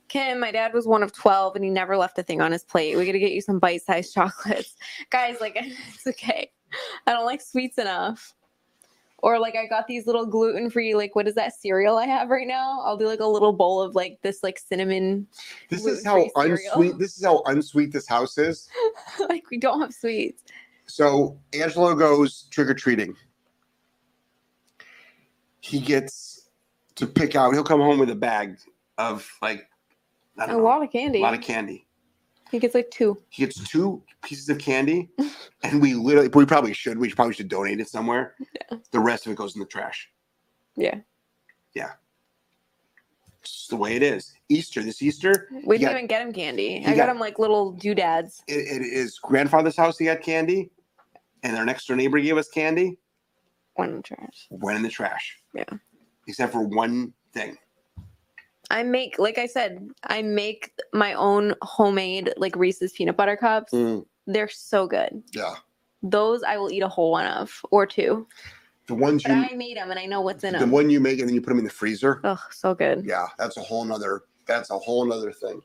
Kim, 0.07 0.39
my 0.39 0.51
dad 0.51 0.73
was 0.73 0.87
one 0.87 1.03
of 1.03 1.11
12 1.13 1.55
and 1.55 1.63
he 1.63 1.69
never 1.69 1.97
left 1.97 2.17
a 2.17 2.23
thing 2.23 2.41
on 2.41 2.51
his 2.51 2.63
plate. 2.63 2.95
We 2.95 3.05
got 3.05 3.11
to 3.11 3.19
get 3.19 3.31
you 3.31 3.41
some 3.41 3.59
bite 3.59 3.81
sized 3.83 4.13
chocolates. 4.15 4.75
Guys, 5.09 5.37
like, 5.41 5.55
it's 5.57 6.07
okay. 6.07 6.51
I 7.05 7.13
don't 7.13 7.25
like 7.25 7.41
sweets 7.41 7.77
enough. 7.77 8.33
Or 9.19 9.39
like 9.39 9.55
I 9.55 9.65
got 9.65 9.87
these 9.87 10.05
little 10.05 10.27
gluten 10.27 10.69
free, 10.69 10.93
like 10.93 11.15
what 11.15 11.27
is 11.27 11.33
that 11.35 11.53
cereal 11.59 11.97
I 11.97 12.05
have 12.05 12.29
right 12.29 12.45
now? 12.45 12.81
I'll 12.81 12.97
do 12.97 13.07
like 13.07 13.19
a 13.19 13.25
little 13.25 13.51
bowl 13.51 13.81
of 13.81 13.95
like 13.95 14.19
this 14.21 14.43
like 14.43 14.59
cinnamon. 14.59 15.25
This 15.69 15.87
is 15.87 16.05
how 16.05 16.27
cereal. 16.35 16.71
unsweet. 16.75 16.99
This 16.99 17.17
is 17.17 17.25
how 17.25 17.41
unsweet 17.47 17.91
this 17.91 18.07
house 18.07 18.37
is. 18.37 18.69
like 19.27 19.49
we 19.49 19.57
don't 19.57 19.81
have 19.81 19.91
sweets. 19.91 20.43
So 20.85 21.39
Angelo 21.53 21.95
goes 21.95 22.43
trick 22.51 22.69
or 22.69 22.75
treating. 22.75 23.15
He 25.61 25.79
gets 25.79 26.49
to 26.95 27.07
pick 27.07 27.35
out. 27.35 27.53
He'll 27.53 27.63
come 27.63 27.81
home 27.81 27.97
with 27.97 28.11
a 28.11 28.15
bag 28.15 28.59
of 28.99 29.27
like 29.41 29.67
A 30.39 30.47
know, 30.47 30.59
lot 30.59 30.83
of 30.83 30.91
candy. 30.91 31.19
a 31.19 31.21
lot 31.21 31.33
of 31.33 31.41
candy. 31.41 31.87
he 32.51 32.59
gets 32.59 32.75
like 32.75 32.91
two. 32.91 33.17
He 33.29 33.43
gets 33.45 33.67
two 33.69 34.03
pieces 34.23 34.49
of 34.49 34.59
candy, 34.59 35.09
and 35.63 35.81
we 35.81 35.93
literally, 35.93 36.27
we 36.29 36.45
probably 36.45 36.73
should, 36.73 36.97
we 36.97 37.11
probably 37.11 37.33
should 37.33 37.49
donate 37.49 37.79
it 37.79 37.89
somewhere. 37.89 38.35
Yeah. 38.39 38.77
The 38.91 38.99
rest 38.99 39.25
of 39.25 39.31
it 39.31 39.35
goes 39.35 39.55
in 39.55 39.59
the 39.59 39.65
trash. 39.65 40.09
Yeah. 40.75 40.99
Yeah. 41.73 41.91
It's 43.41 43.51
just 43.51 43.69
the 43.69 43.75
way 43.77 43.95
it 43.95 44.03
is. 44.03 44.33
Easter, 44.49 44.81
this 44.83 45.01
Easter, 45.01 45.47
We 45.65 45.77
didn't 45.77 45.91
got- 45.91 45.97
even 45.97 46.07
get 46.07 46.21
him 46.21 46.33
candy. 46.33 46.83
I 46.85 46.89
got, 46.91 46.97
got- 46.97 47.09
him 47.09 47.19
like 47.19 47.39
little 47.39 47.71
doodads. 47.71 48.43
it, 48.47 48.53
it 48.81 48.81
is 48.85 49.17
grandfather's 49.19 49.75
house. 49.77 49.97
He 49.97 50.05
got 50.05 50.21
candy, 50.21 50.69
and 51.43 51.55
our 51.57 51.65
next 51.65 51.87
door 51.87 51.95
neighbor 51.97 52.19
gave 52.19 52.37
us 52.37 52.47
candy. 52.49 52.97
Went 53.77 53.91
in 53.91 53.97
the 53.97 54.03
trash. 54.03 54.47
Went 54.49 54.77
in 54.77 54.83
the 54.83 54.89
trash. 54.89 55.37
Yeah. 55.53 55.63
Except 56.27 56.51
for 56.51 56.61
one 56.63 57.13
thing. 57.33 57.57
I 58.69 58.83
make, 58.83 59.17
like 59.17 59.37
I 59.37 59.45
said, 59.45 59.89
I 60.03 60.21
make 60.21 60.73
my 60.93 61.13
own 61.13 61.55
homemade 61.61 62.33
like 62.37 62.55
Reese's 62.55 62.91
peanut 62.91 63.15
butter 63.15 63.37
cups. 63.37 63.73
Mm. 63.73 64.05
They're 64.25 64.49
so 64.49 64.87
good. 64.87 65.23
Yeah. 65.31 65.55
Those 66.03 66.43
I 66.43 66.57
will 66.57 66.71
eat 66.71 66.83
a 66.83 66.87
whole 66.87 67.11
one 67.11 67.27
of 67.27 67.61
or 67.71 67.85
two. 67.85 68.27
The 68.87 68.95
ones 68.95 69.23
But 69.23 69.31
you, 69.31 69.47
I 69.51 69.55
made 69.55 69.77
them 69.77 69.91
and 69.91 69.99
I 69.99 70.05
know 70.05 70.21
what's 70.21 70.43
in 70.43 70.53
the 70.53 70.59
them. 70.59 70.69
The 70.69 70.73
one 70.75 70.89
you 70.89 70.99
make, 70.99 71.19
and 71.19 71.27
then 71.27 71.35
you 71.35 71.41
put 71.41 71.49
them 71.49 71.59
in 71.59 71.65
the 71.65 71.69
freezer. 71.69 72.21
Oh, 72.23 72.41
so 72.51 72.73
good. 72.73 73.05
Yeah, 73.05 73.27
that's 73.37 73.57
a 73.57 73.61
whole 73.61 73.83
nother. 73.83 74.23
That's 74.45 74.69
a 74.69 74.77
whole 74.77 75.05
nother 75.05 75.31
thing. 75.31 75.61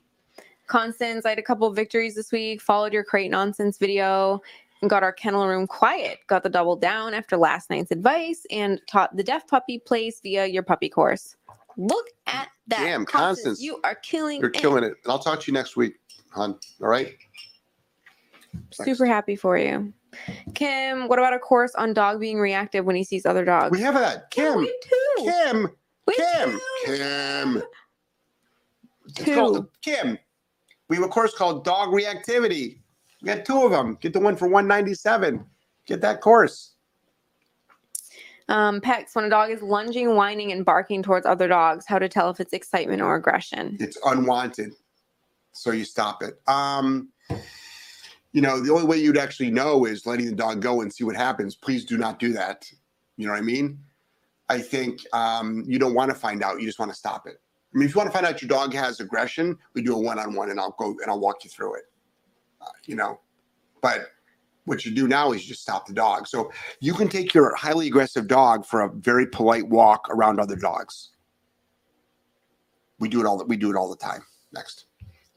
Constance, 0.67 1.25
I 1.27 1.31
had 1.31 1.39
a 1.39 1.43
couple 1.43 1.67
of 1.67 1.77
victories 1.77 2.15
this 2.15 2.33
week. 2.33 2.61
Followed 2.61 2.93
your 2.93 3.05
crate 3.05 3.31
nonsense 3.31 3.79
video 3.79 4.41
and 4.81 4.91
got 4.91 5.03
our 5.03 5.13
kennel 5.13 5.47
room 5.47 5.67
quiet. 5.67 6.19
Got 6.27 6.43
the 6.43 6.49
double 6.49 6.77
down 6.77 7.15
after 7.15 7.37
last 7.37 7.71
night's 7.71 7.91
advice 7.91 8.45
and 8.51 8.81
taught 8.89 9.17
the 9.17 9.23
deaf 9.23 9.47
puppy 9.47 9.79
place 9.79 10.21
via 10.21 10.47
your 10.47 10.63
puppy 10.63 10.89
course. 10.89 11.37
Look 11.77 12.07
at 12.27 12.49
that. 12.69 12.79
Damn, 12.85 13.05
Constance. 13.05 13.61
You 13.61 13.81
are 13.85 13.95
killing 13.97 14.41
You're 14.41 14.51
it. 14.51 14.55
killing 14.55 14.85
it. 14.85 14.95
And 15.05 15.11
I'll 15.13 15.19
talk 15.19 15.41
to 15.41 15.47
you 15.47 15.53
next 15.53 15.77
week, 15.77 15.95
hon. 16.31 16.59
All 16.81 16.89
right. 16.89 17.15
Super 18.71 19.07
happy 19.07 19.37
for 19.37 19.57
you. 19.57 19.93
Kim, 20.55 21.09
what 21.09 21.19
about 21.19 21.33
a 21.33 21.39
course 21.39 21.75
on 21.75 21.95
dog 21.95 22.21
being 22.21 22.39
reactive 22.39 22.85
when 22.85 22.97
he 22.97 23.05
sees 23.05 23.25
other 23.25 23.45
dogs? 23.45 23.71
We 23.71 23.81
have 23.81 23.95
that. 23.95 24.27
Yeah, 24.37 24.45
Kim. 24.53 24.59
we 24.59 25.27
have. 25.27 25.53
Kim. 25.53 25.69
We 26.07 26.15
Kim. 26.15 26.51
two. 26.51 26.97
Kim. 26.97 27.63
It's 29.07 29.15
Two. 29.25 29.35
called 29.35 29.69
Kim. 29.83 30.19
We 30.89 30.97
have 30.97 31.05
a 31.05 31.09
course 31.09 31.35
called 31.35 31.65
Dog 31.65 31.91
Reactivity. 31.91 32.79
We 33.23 33.27
got 33.27 33.45
two 33.45 33.65
of 33.65 33.71
them. 33.71 33.97
Get 34.01 34.13
the 34.13 34.21
one 34.21 34.37
for 34.37 34.47
197. 34.49 35.45
Get 35.87 36.01
that 36.03 36.21
course. 36.21 36.75
Um, 38.49 38.81
Pex, 38.81 39.15
when 39.15 39.25
a 39.25 39.31
dog 39.31 39.51
is 39.51 39.63
lunging, 39.63 40.15
whining, 40.15 40.53
and 40.53 40.65
barking 40.65 41.03
towards 41.03 41.27
other 41.27 41.49
dogs, 41.49 41.85
how 41.87 41.99
to 41.99 42.09
tell 42.09 42.31
if 42.31 42.41
it's 42.41 42.53
excitement 42.53 43.03
or 43.03 43.15
aggression. 43.15 43.77
It's 43.81 43.99
unwanted. 44.05 44.75
So 45.53 45.71
you 45.71 45.85
stop 45.85 46.23
it. 46.23 46.41
Um, 46.49 47.11
you 48.33 48.41
know, 48.41 48.61
the 48.61 48.73
only 48.73 48.87
way 48.87 48.97
you'd 48.97 49.19
actually 49.19 49.51
know 49.51 49.85
is 49.85 50.07
letting 50.07 50.27
the 50.27 50.35
dog 50.35 50.63
go 50.63 50.81
and 50.81 50.93
see 50.93 51.05
what 51.05 51.17
happens. 51.17 51.55
Please 51.55 51.85
do 51.85 51.99
not 51.99 52.19
do 52.19 52.33
that. 52.33 52.71
You 53.17 53.27
know 53.27 53.33
what 53.33 53.39
I 53.39 53.43
mean? 53.43 53.79
I 54.49 54.59
think 54.59 55.01
um, 55.13 55.65
you 55.67 55.79
don't 55.79 55.95
want 55.95 56.11
to 56.11 56.15
find 56.15 56.43
out. 56.43 56.61
You 56.61 56.67
just 56.67 56.79
want 56.79 56.91
to 56.91 56.97
stop 56.97 57.27
it. 57.27 57.41
I 57.75 57.79
mean, 57.79 57.89
if 57.89 57.95
you 57.95 57.99
want 57.99 58.09
to 58.09 58.13
find 58.13 58.27
out 58.27 58.43
your 58.43 58.49
dog 58.49 58.75
has 58.75 59.01
aggression, 59.01 59.57
we 59.75 59.83
do 59.83 59.95
a 59.95 59.99
one-on-one, 59.99 60.51
and 60.51 60.61
I'll 60.61 60.77
go 60.79 60.91
and 60.91 61.09
I'll 61.09 61.21
walk 61.21 61.45
you 61.45 61.51
through 61.51 61.77
it. 61.77 61.85
Uh, 62.61 62.67
you 62.85 62.97
know, 62.97 63.21
but 63.81 64.09
what 64.65 64.85
you 64.85 64.95
do 64.95 65.09
now 65.09 65.33
is 65.33 65.43
you 65.43 65.49
just 65.49 65.63
stop 65.63 65.87
the 65.87 65.93
dog. 65.93 66.27
So 66.27 66.53
you 66.81 66.95
can 66.95 67.09
take 67.09 67.35
your 67.35 67.55
highly 67.57 67.89
aggressive 67.89 68.29
dog 68.29 68.65
for 68.65 68.83
a 68.83 68.91
very 68.93 69.27
polite 69.27 69.69
walk 69.69 70.09
around 70.11 70.39
other 70.39 70.57
dogs. 70.57 71.11
We 72.99 73.09
do 73.09 73.21
it 73.21 73.27
all. 73.27 73.45
We 73.47 73.57
do 73.57 73.71
it 73.71 73.77
all 73.77 73.91
the 73.91 73.97
time. 73.97 74.23
Next. 74.53 74.87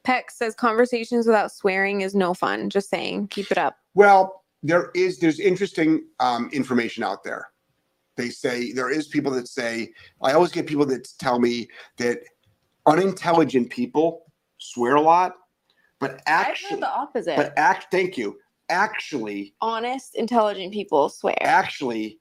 Peck 0.03 0.29
says 0.29 0.53
conversations 0.53 1.25
without 1.25 1.51
swearing 1.51 2.01
is 2.01 2.13
no 2.13 2.33
fun. 2.33 2.69
Just 2.69 2.89
saying, 2.89 3.29
keep 3.29 3.51
it 3.51 3.57
up. 3.57 3.77
Well, 3.95 4.43
there 4.61 4.91
is 4.93 5.19
there's 5.19 5.39
interesting 5.39 6.05
um, 6.19 6.49
information 6.53 7.03
out 7.03 7.23
there. 7.23 7.49
They 8.17 8.29
say 8.29 8.71
there 8.71 8.91
is 8.91 9.07
people 9.07 9.31
that 9.33 9.47
say 9.47 9.91
I 10.21 10.33
always 10.33 10.51
get 10.51 10.67
people 10.67 10.85
that 10.87 11.07
tell 11.17 11.39
me 11.39 11.67
that 11.97 12.19
unintelligent 12.85 13.71
people 13.71 14.25
swear 14.59 14.95
a 14.95 15.01
lot, 15.01 15.33
but 15.99 16.15
I've 16.27 16.47
actually, 16.47 16.69
heard 16.71 16.81
the 16.81 16.93
opposite. 16.93 17.35
but 17.35 17.53
act. 17.57 17.87
Thank 17.91 18.17
you. 18.17 18.37
Actually, 18.69 19.53
Honest, 19.61 20.15
intelligent 20.15 20.73
people 20.73 21.09
swear. 21.09 21.35
actually, 21.41 22.19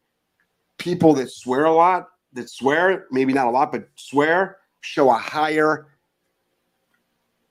people 0.78 1.14
that 1.14 1.30
swear 1.30 1.64
a 1.64 1.72
lot, 1.72 2.08
that 2.34 2.50
swear 2.50 3.06
maybe 3.10 3.32
not 3.32 3.46
a 3.46 3.50
lot, 3.50 3.72
but 3.72 3.88
swear 3.96 4.58
show 4.82 5.08
a 5.10 5.14
higher 5.14 5.86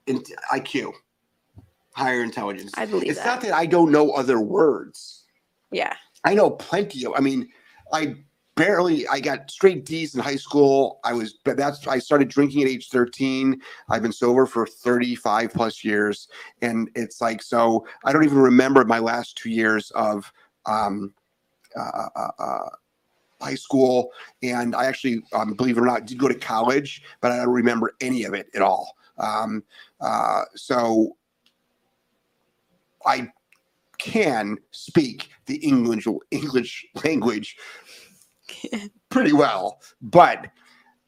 in- 0.06 0.24
IQ, 0.52 0.94
higher 1.96 2.22
intelligence. 2.24 2.72
I 2.76 2.86
believe 2.86 3.10
it's 3.10 3.20
that. 3.20 3.26
not 3.26 3.42
that 3.42 3.54
I 3.54 3.66
don't 3.66 3.92
know 3.92 4.12
other 4.12 4.40
words. 4.40 5.24
yeah. 5.72 5.96
I 6.26 6.34
know 6.36 6.52
plenty 6.52 7.06
of. 7.06 7.12
I 7.18 7.20
mean, 7.20 7.50
I 7.92 8.16
barely. 8.56 9.08
I 9.08 9.20
got 9.20 9.50
straight 9.50 9.86
D's 9.86 10.16
in 10.16 10.22
high 10.22 10.36
school. 10.36 11.00
I 11.04 11.14
was, 11.14 11.34
but 11.44 11.58
that's. 11.58 11.88
I 11.88 12.00
started 12.00 12.30
drinking 12.30 12.64
at 12.64 12.70
age 12.70 12.90
thirteen. 12.90 13.62
I've 13.90 14.02
been 14.02 14.12
sober 14.12 14.46
for 14.46 14.66
thirty-five 14.66 15.54
plus 15.54 15.84
years, 15.84 16.28
and 16.62 16.90
it's 16.96 17.22
like 17.22 17.42
so. 17.42 17.86
I 18.06 18.14
don't 18.14 18.24
even 18.24 18.40
remember 18.40 18.84
my 18.86 19.00
last 19.00 19.38
two 19.38 19.50
years 19.50 19.92
of 19.92 20.32
um, 20.66 21.14
uh, 21.76 22.08
uh, 22.16 22.32
uh, 22.40 22.70
high 23.42 23.56
school, 23.56 24.12
and 24.42 24.76
I 24.76 24.86
actually, 24.86 25.24
um, 25.34 25.54
believe 25.54 25.78
it 25.78 25.82
or 25.82 25.86
not, 25.86 26.06
did 26.06 26.18
go 26.18 26.28
to 26.28 26.36
college, 26.36 27.02
but 27.22 27.32
I 27.32 27.38
don't 27.38 27.50
remember 27.50 27.94
any 28.02 28.24
of 28.24 28.34
it 28.34 28.48
at 28.56 28.62
all. 28.62 28.96
Um, 29.18 29.64
uh, 30.00 30.44
so 30.56 31.18
I 33.06 33.32
can 33.98 34.58
speak 34.72 35.30
the 35.46 35.56
English 35.58 36.08
English 36.32 36.86
language 37.04 37.58
pretty 39.10 39.34
well, 39.34 39.82
but 40.02 40.48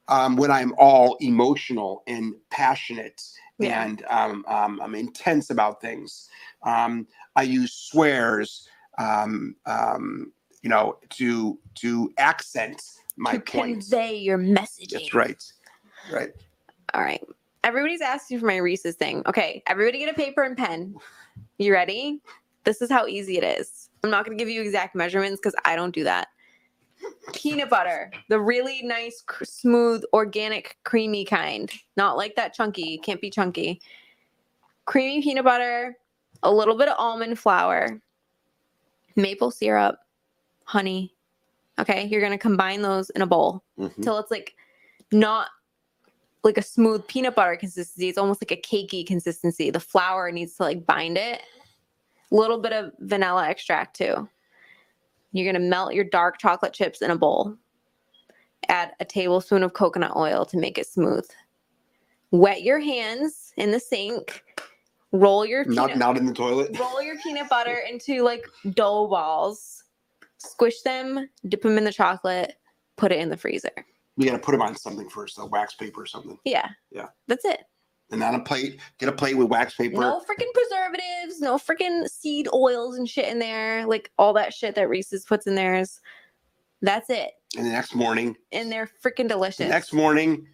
um, 0.07 0.35
when 0.35 0.51
I'm 0.51 0.73
all 0.77 1.17
emotional 1.19 2.03
and 2.07 2.35
passionate 2.51 3.21
Yeah. 3.59 3.83
and 3.83 4.03
um, 4.09 4.45
um, 4.47 4.79
I'm 4.81 4.95
intense 4.95 5.49
about 5.49 5.81
things, 5.81 6.29
um, 6.63 7.07
I 7.35 7.43
use 7.43 7.73
swears, 7.73 8.67
um, 8.99 9.55
um, 9.65 10.31
you 10.61 10.69
know, 10.69 10.97
to 11.11 11.59
to 11.75 12.11
accent 12.17 12.81
my 13.17 13.33
to 13.33 13.39
points. 13.39 13.89
convey 13.89 14.15
your 14.17 14.37
messaging. 14.37 14.91
That's 14.91 15.13
right, 15.13 15.43
right. 16.11 16.31
All 16.93 17.01
right. 17.01 17.23
Everybody's 17.63 18.01
asking 18.01 18.39
for 18.39 18.45
my 18.45 18.57
Reese's 18.57 18.95
thing. 18.95 19.23
Okay, 19.25 19.63
everybody 19.67 19.99
get 19.99 20.09
a 20.09 20.13
paper 20.13 20.43
and 20.43 20.55
pen. 20.55 20.95
You 21.57 21.73
ready? 21.73 22.21
This 22.63 22.81
is 22.81 22.91
how 22.91 23.07
easy 23.07 23.37
it 23.37 23.43
is. 23.43 23.89
I'm 24.03 24.09
not 24.11 24.25
going 24.25 24.37
to 24.37 24.41
give 24.41 24.49
you 24.51 24.61
exact 24.61 24.95
measurements 24.95 25.39
because 25.41 25.55
I 25.65 25.75
don't 25.75 25.93
do 25.93 26.03
that. 26.03 26.27
Peanut 27.33 27.69
butter, 27.69 28.11
the 28.29 28.39
really 28.39 28.81
nice, 28.83 29.23
cr- 29.25 29.43
smooth, 29.45 30.03
organic, 30.13 30.77
creamy 30.83 31.25
kind. 31.25 31.71
Not 31.97 32.17
like 32.17 32.35
that 32.35 32.53
chunky. 32.53 32.97
Can't 32.99 33.21
be 33.21 33.29
chunky. 33.29 33.81
Creamy 34.85 35.23
peanut 35.23 35.43
butter, 35.43 35.97
a 36.43 36.51
little 36.51 36.77
bit 36.77 36.87
of 36.87 36.95
almond 36.99 37.39
flour, 37.39 37.99
maple 39.15 39.49
syrup, 39.51 39.97
honey. 40.65 41.13
Okay, 41.79 42.05
you're 42.05 42.21
to 42.31 42.37
combine 42.37 42.81
those 42.81 43.09
in 43.11 43.21
a 43.21 43.27
bowl 43.27 43.63
Mhm. 43.77 44.03
till 44.03 44.17
it's 44.19 44.31
like 44.31 44.55
not 45.11 45.47
like 46.43 46.57
a 46.57 46.61
smooth 46.61 47.05
peanut 47.07 47.33
butter 47.35 47.55
consistency. 47.55 48.07
It's 48.07 48.17
almost 48.19 48.41
like 48.41 48.51
a 48.51 48.61
cakey 48.61 49.05
consistency. 49.05 49.71
The 49.71 49.79
flour 49.79 50.31
needs 50.31 50.55
to 50.57 50.63
like 50.63 50.85
bind 50.85 51.17
it. 51.17 51.41
A 52.31 52.35
little 52.35 52.59
bit 52.59 52.71
of 52.71 52.91
vanilla 52.99 53.47
extract 53.49 53.97
too. 53.97 54.29
You're 55.35 55.51
gonna 55.51 55.65
melt 55.65 55.93
your 55.93 56.05
dark 56.05 56.39
chocolate 56.39 56.71
chips 56.71 57.01
in 57.01 57.11
a 57.11 57.17
bowl. 57.17 57.57
Add 58.69 58.93
a 59.01 59.05
tablespoon 59.05 59.63
of 59.63 59.73
coconut 59.73 60.15
oil 60.15 60.45
to 60.45 60.57
make 60.57 60.77
it 60.77 60.87
smooth. 60.87 61.27
Wet 62.31 62.63
your 62.63 62.79
hands 62.79 63.51
in 63.57 63.71
the 63.71 63.79
sink. 63.81 64.41
Roll 65.11 65.45
your 65.45 65.65
Not 65.65 65.87
peanut, 65.87 65.97
not 65.97 66.17
in 66.17 66.25
the 66.25 66.33
toilet. 66.33 66.77
roll 66.79 67.01
your 67.01 67.17
peanut 67.21 67.49
butter 67.49 67.81
into 67.89 68.23
like 68.23 68.47
dough 68.75 69.07
balls. 69.09 69.83
Squish 70.37 70.83
them, 70.83 71.29
dip 71.49 71.63
them 71.63 71.77
in 71.77 71.83
the 71.83 71.91
chocolate, 71.91 72.53
put 72.95 73.11
it 73.11 73.19
in 73.19 73.27
the 73.27 73.35
freezer. 73.35 73.71
We 74.15 74.27
got 74.27 74.33
to 74.33 74.39
put 74.39 74.53
them 74.53 74.61
on 74.61 74.77
something 74.77 75.09
first, 75.09 75.35
though, 75.35 75.47
wax 75.47 75.73
paper 75.73 76.03
or 76.03 76.05
something. 76.05 76.39
Yeah. 76.45 76.69
Yeah. 76.91 77.07
That's 77.27 77.43
it. 77.43 77.65
And 78.11 78.23
on 78.23 78.35
a 78.35 78.39
plate. 78.39 78.79
Get 78.99 79.09
a 79.09 79.11
plate 79.11 79.35
with 79.37 79.47
wax 79.47 79.75
paper. 79.75 79.99
No 80.01 80.19
freaking 80.21 80.51
preservatives, 80.53 81.41
no 81.41 81.57
freaking 81.57 82.07
seed 82.07 82.47
oils 82.53 82.97
and 82.97 83.07
shit 83.09 83.27
in 83.29 83.39
there. 83.39 83.85
Like 83.85 84.11
all 84.17 84.33
that 84.33 84.53
shit 84.53 84.75
that 84.75 84.89
Reese's 84.89 85.25
puts 85.25 85.47
in 85.47 85.55
theirs. 85.55 86.01
That's 86.81 87.09
it. 87.09 87.31
And 87.57 87.65
the 87.65 87.71
next 87.71 87.95
morning, 87.95 88.35
And 88.51 88.71
they're 88.71 88.89
freaking 89.03 89.23
the 89.23 89.29
delicious. 89.29 89.69
next 89.69 89.93
morning, 89.93 90.45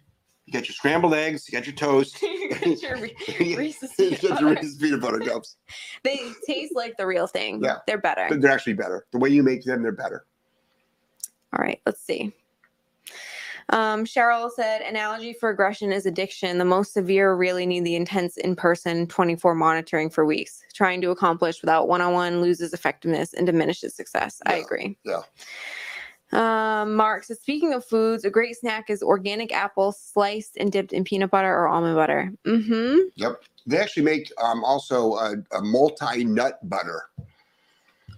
you 0.46 0.52
got 0.52 0.68
your 0.68 0.74
scrambled 0.74 1.14
eggs, 1.14 1.48
you 1.48 1.58
got 1.58 1.66
your 1.66 1.74
toast. 1.76 2.22
You 2.62 2.76
your 2.80 2.98
Reese's 3.58 3.90
get 3.98 4.20
peanut 4.20 4.22
your 4.22 4.30
butter. 4.34 4.46
Reese's 4.60 4.76
peanut 4.76 5.00
butter 5.00 5.18
cups. 5.18 5.56
They 6.04 6.20
taste 6.46 6.72
like 6.76 6.96
the 6.96 7.06
real 7.06 7.26
thing. 7.26 7.62
Yeah. 7.62 7.78
They're 7.86 7.98
better. 7.98 8.28
They're 8.38 8.50
actually 8.52 8.74
better. 8.74 9.06
The 9.10 9.18
way 9.18 9.30
you 9.30 9.42
make 9.42 9.64
them, 9.64 9.82
they're 9.82 9.90
better. 9.90 10.26
All 11.52 11.62
right, 11.64 11.80
let's 11.86 12.00
see. 12.02 12.32
Um, 13.68 14.04
Cheryl 14.04 14.50
said, 14.50 14.82
analogy 14.82 15.32
for 15.32 15.50
aggression 15.50 15.92
is 15.92 16.06
addiction. 16.06 16.58
The 16.58 16.64
most 16.64 16.92
severe 16.92 17.34
really 17.34 17.66
need 17.66 17.84
the 17.84 17.96
intense 17.96 18.36
in 18.36 18.56
person 18.56 19.06
24 19.06 19.54
monitoring 19.54 20.10
for 20.10 20.24
weeks. 20.24 20.62
Trying 20.74 21.00
to 21.02 21.10
accomplish 21.10 21.62
without 21.62 21.88
one 21.88 22.00
on 22.00 22.12
one 22.12 22.40
loses 22.42 22.72
effectiveness 22.72 23.32
and 23.32 23.46
diminishes 23.46 23.94
success. 23.94 24.40
I 24.46 24.54
agree. 24.56 24.98
yeah. 25.04 25.22
Um, 26.34 26.94
Mark 26.94 27.24
says, 27.24 27.40
speaking 27.40 27.74
of 27.74 27.84
foods, 27.84 28.24
a 28.24 28.30
great 28.30 28.56
snack 28.56 28.88
is 28.88 29.02
organic 29.02 29.52
apple 29.52 29.92
sliced 29.92 30.56
and 30.56 30.72
dipped 30.72 30.94
in 30.94 31.04
peanut 31.04 31.30
butter 31.30 31.52
or 31.54 31.68
almond 31.68 31.94
butter. 31.94 32.32
Mm-hmm. 32.46 32.96
Yep. 33.16 33.42
They 33.66 33.78
actually 33.78 34.04
make 34.04 34.32
um, 34.42 34.64
also 34.64 35.14
a, 35.14 35.34
a 35.52 35.62
multi 35.62 36.24
nut 36.24 36.58
butter. 36.68 37.02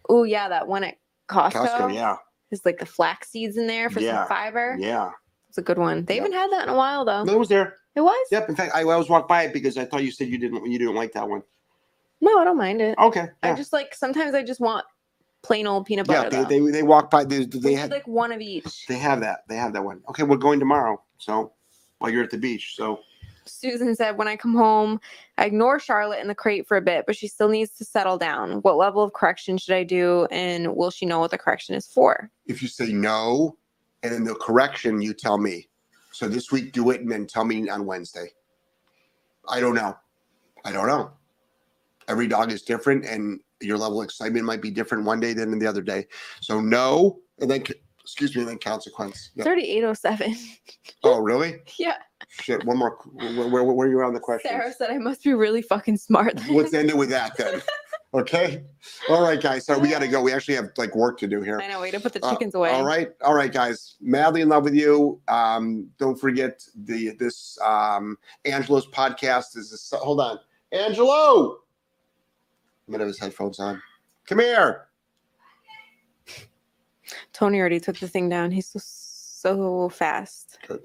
Oh, 0.09 0.22
yeah, 0.22 0.49
that 0.49 0.68
one 0.68 0.84
at 0.84 0.97
Costco. 1.28 1.66
Costco, 1.66 1.95
yeah. 1.95 2.16
Is 2.53 2.64
like 2.64 2.78
the 2.78 2.86
flax 2.86 3.30
seeds 3.30 3.57
in 3.57 3.66
there 3.66 3.90
for 3.90 3.99
Yeah, 4.01 4.20
some 4.20 4.28
fiber. 4.28 4.76
Yeah. 4.78 5.11
It's 5.55 5.59
a 5.61 5.62
good 5.62 5.78
one. 5.78 6.05
They 6.05 6.16
Yep. 6.16 6.24
haven't 6.24 6.36
had 6.36 6.50
that 6.50 6.62
in 6.64 6.68
a 6.70 6.76
while 6.76 7.05
though. 7.05 7.22
No, 7.22 7.34
it 7.34 7.38
was 7.38 7.48
there. 7.48 7.76
It 7.94 8.00
was? 8.00 8.26
Yep. 8.32 8.48
In 8.48 8.57
fact, 8.57 8.74
I 8.74 8.82
always 8.82 9.09
walked 9.09 9.28
by 9.28 9.44
it 9.44 9.52
because 9.52 9.78
I 9.78 9.84
thought 9.84 10.02
you 10.02 10.11
said 10.11 10.26
you 10.26 10.36
didn't 10.36 10.68
you 10.68 10.80
didn't 10.80 10.96
like 10.96 11.12
that 11.12 11.28
one. 11.28 11.44
No, 12.20 12.40
I 12.40 12.42
don't 12.42 12.59
mind 12.59 12.80
it. 12.80 12.98
Okay. 12.98 13.28
I 13.40 13.55
just 13.55 13.72
like 13.72 13.94
sometimes 13.94 14.34
I 14.34 14.42
just 14.42 14.59
want 14.59 14.84
plain 15.44 15.68
old 15.68 15.86
peanut 15.86 16.09
butter. 16.09 16.28
Yeah, 16.32 16.42
they, 16.44 16.59
they, 16.59 16.70
they 16.72 16.82
walk 16.82 17.09
by. 17.09 17.22
They, 17.22 17.44
they 17.44 17.74
have 17.74 17.92
like 17.92 18.09
one 18.09 18.32
of 18.32 18.40
each. 18.40 18.84
they 18.88 18.98
have 18.98 19.20
that. 19.20 19.44
They 19.48 19.55
have 19.55 19.72
that 19.74 19.84
one. 19.84 20.00
Okay, 20.09 20.24
we're 20.24 20.38
going 20.38 20.59
tomorrow. 20.59 21.00
So 21.18 21.52
while 21.98 22.11
you're 22.11 22.24
at 22.24 22.30
the 22.30 22.38
beach, 22.38 22.74
so 22.74 22.98
Susan 23.44 23.94
said, 23.94 24.18
when 24.18 24.26
I 24.26 24.34
come 24.34 24.55
home, 24.57 25.00
I 25.38 25.44
ignore 25.44 25.78
Charlotte 25.78 26.18
in 26.18 26.26
the 26.26 26.34
crate 26.34 26.66
for 26.66 26.76
a 26.76 26.82
bit, 26.82 27.05
but 27.07 27.14
she 27.14 27.28
still 27.28 27.48
needs 27.48 27.70
to 27.76 27.84
settle 27.84 28.18
down. 28.18 28.55
What 28.62 28.76
level 28.76 29.05
of 29.05 29.12
correction 29.12 29.57
should 29.57 29.76
I 29.76 29.84
do? 29.84 30.26
And 30.32 30.74
will 30.74 30.90
she 30.90 31.07
know 31.07 31.20
what 31.20 31.30
the 31.30 31.38
correction 31.38 31.76
is 31.76 31.86
for? 31.86 32.28
if 32.46 32.61
you 32.61 32.66
say 32.68 32.92
no, 32.92 33.57
and 34.05 34.12
then 34.12 34.22
the 34.22 34.34
correction, 34.36 35.00
you 35.00 35.14
tell 35.14 35.38
me. 35.38 35.68
So 36.12 36.28
this 36.28 36.52
week, 36.52 36.72
do 36.72 36.90
it, 36.90 37.00
and 37.00 37.11
then 37.11 37.26
tell 37.26 37.44
me 37.44 37.68
on 37.68 37.86
Wednesday. 37.86 38.28
I 39.48 39.59
don't 39.59 39.74
know. 39.74 39.96
I 40.64 40.70
don't 40.72 40.86
know. 40.86 41.11
Every 42.07 42.28
dog 42.28 42.52
is 42.52 42.62
different, 42.62 43.05
and 43.07 43.40
your 43.61 43.78
level 43.78 44.00
of 44.00 44.05
excitement 44.05 44.44
might 44.44 44.62
be 44.62 44.70
different 44.70 45.05
one 45.05 45.18
day 45.20 45.32
than 45.32 45.59
the 45.59 45.66
other 45.66 45.82
day. 45.82 46.07
So 46.40 46.61
no, 46.61 47.18
and 47.40 47.50
then 47.50 47.64
excuse 48.02 48.36
me, 48.36 48.42
and 48.42 48.50
then 48.50 48.59
consequence. 48.59 49.30
It's 49.34 49.38
Yeah. 49.38 49.46
already 49.46 49.70
807. 49.70 50.36
Oh, 51.02 51.18
really? 51.20 51.61
yeah. 51.78 51.96
Shit. 52.28 52.64
One 52.64 52.76
more. 52.76 52.98
Where, 53.14 53.48
where, 53.48 53.64
where 53.64 53.88
are 53.88 53.90
you 53.90 54.02
on 54.02 54.12
the 54.12 54.20
question? 54.20 54.50
Sarah 54.50 54.72
said 54.72 54.90
I 54.90 54.98
must 54.98 55.24
be 55.24 55.32
really 55.32 55.62
fucking 55.62 55.96
smart. 55.96 56.36
then." 56.36 56.55
Let's 56.55 56.74
end 56.74 56.90
it 56.90 56.96
with 56.96 57.09
that 57.11 57.36
then. 57.38 57.62
Okay. 58.15 58.62
All 59.09 59.23
right, 59.23 59.41
guys. 59.41 59.67
So 59.67 59.77
we 59.77 59.89
got 59.91 59.99
to 59.99 60.07
go. 60.09 60.23
We 60.23 60.33
actually 60.33 60.55
have 60.55 60.71
like 60.77 60.95
work 60.95 61.19
to 61.19 61.27
do 61.27 61.43
here. 61.43 61.61
I 61.61 61.67
know, 61.67 61.81
way 61.81 61.91
to 61.91 61.99
put 61.99 62.12
the 62.12 62.25
Uh, 62.25 62.31
chickens 62.31 62.55
away. 62.55 62.71
All 62.71 62.85
right, 62.85 63.11
all 63.25 63.35
right, 63.35 63.53
guys. 63.53 63.97
Madly 64.01 64.41
in 64.43 64.49
love 64.49 64.62
with 64.62 64.75
you. 64.75 65.21
Um, 65.27 65.91
don't 65.99 66.15
forget 66.15 66.62
the 66.85 67.11
this 67.19 67.59
um 67.61 68.17
Angelo's 68.45 68.87
podcast 68.87 69.57
is 69.57 69.73
this, 69.73 69.93
hold 69.97 70.21
on. 70.21 70.39
Angelo. 70.71 71.59
I'm 72.87 72.93
gonna 72.93 73.03
have 73.03 73.09
his 73.09 73.19
headphones 73.19 73.59
on. 73.59 73.83
Come 74.27 74.39
here. 74.39 74.87
Tony 77.33 77.59
already 77.59 77.81
took 77.81 77.99
the 77.99 78.09
thing 78.09 78.29
down. 78.29 78.51
He's 78.53 78.67
so, 78.69 78.79
so 78.81 79.89
fast. 79.89 80.59
Good. 80.69 80.83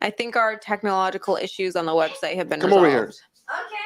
I 0.00 0.10
think 0.10 0.36
our 0.36 0.56
technological 0.56 1.36
issues 1.36 1.76
on 1.76 1.86
the 1.86 1.92
website 1.92 2.34
have 2.36 2.48
been 2.48 2.60
Come 2.60 2.70
resolved. 2.70 2.86
over 2.86 2.90
here. 2.90 3.04
Okay. 3.04 3.77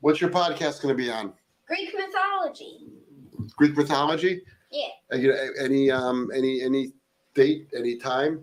What's 0.00 0.20
your 0.20 0.30
podcast 0.30 0.80
gonna 0.82 0.94
be 0.94 1.10
on? 1.10 1.32
Greek 1.66 1.94
mythology. 1.94 2.86
Greek 3.56 3.76
mythology? 3.76 4.42
Yeah. 4.70 4.88
Uh, 5.12 5.16
Any 5.62 5.90
um 5.90 6.30
any 6.34 6.62
any 6.62 6.92
date, 7.34 7.68
any 7.76 7.96
time? 7.96 8.40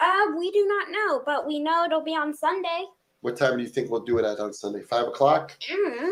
Uh, 0.00 0.26
we 0.38 0.50
do 0.52 0.66
not 0.66 0.90
know, 0.90 1.22
but 1.24 1.46
we 1.46 1.58
know 1.58 1.84
it'll 1.84 2.02
be 2.04 2.14
on 2.14 2.34
Sunday. 2.34 2.84
What 3.22 3.36
time 3.36 3.56
do 3.56 3.62
you 3.62 3.68
think 3.68 3.90
we'll 3.90 4.04
do 4.04 4.18
it 4.18 4.24
at 4.24 4.38
on 4.38 4.52
Sunday? 4.52 4.82
Five 4.82 5.08
o'clock? 5.08 5.56
Mm. 5.72 6.10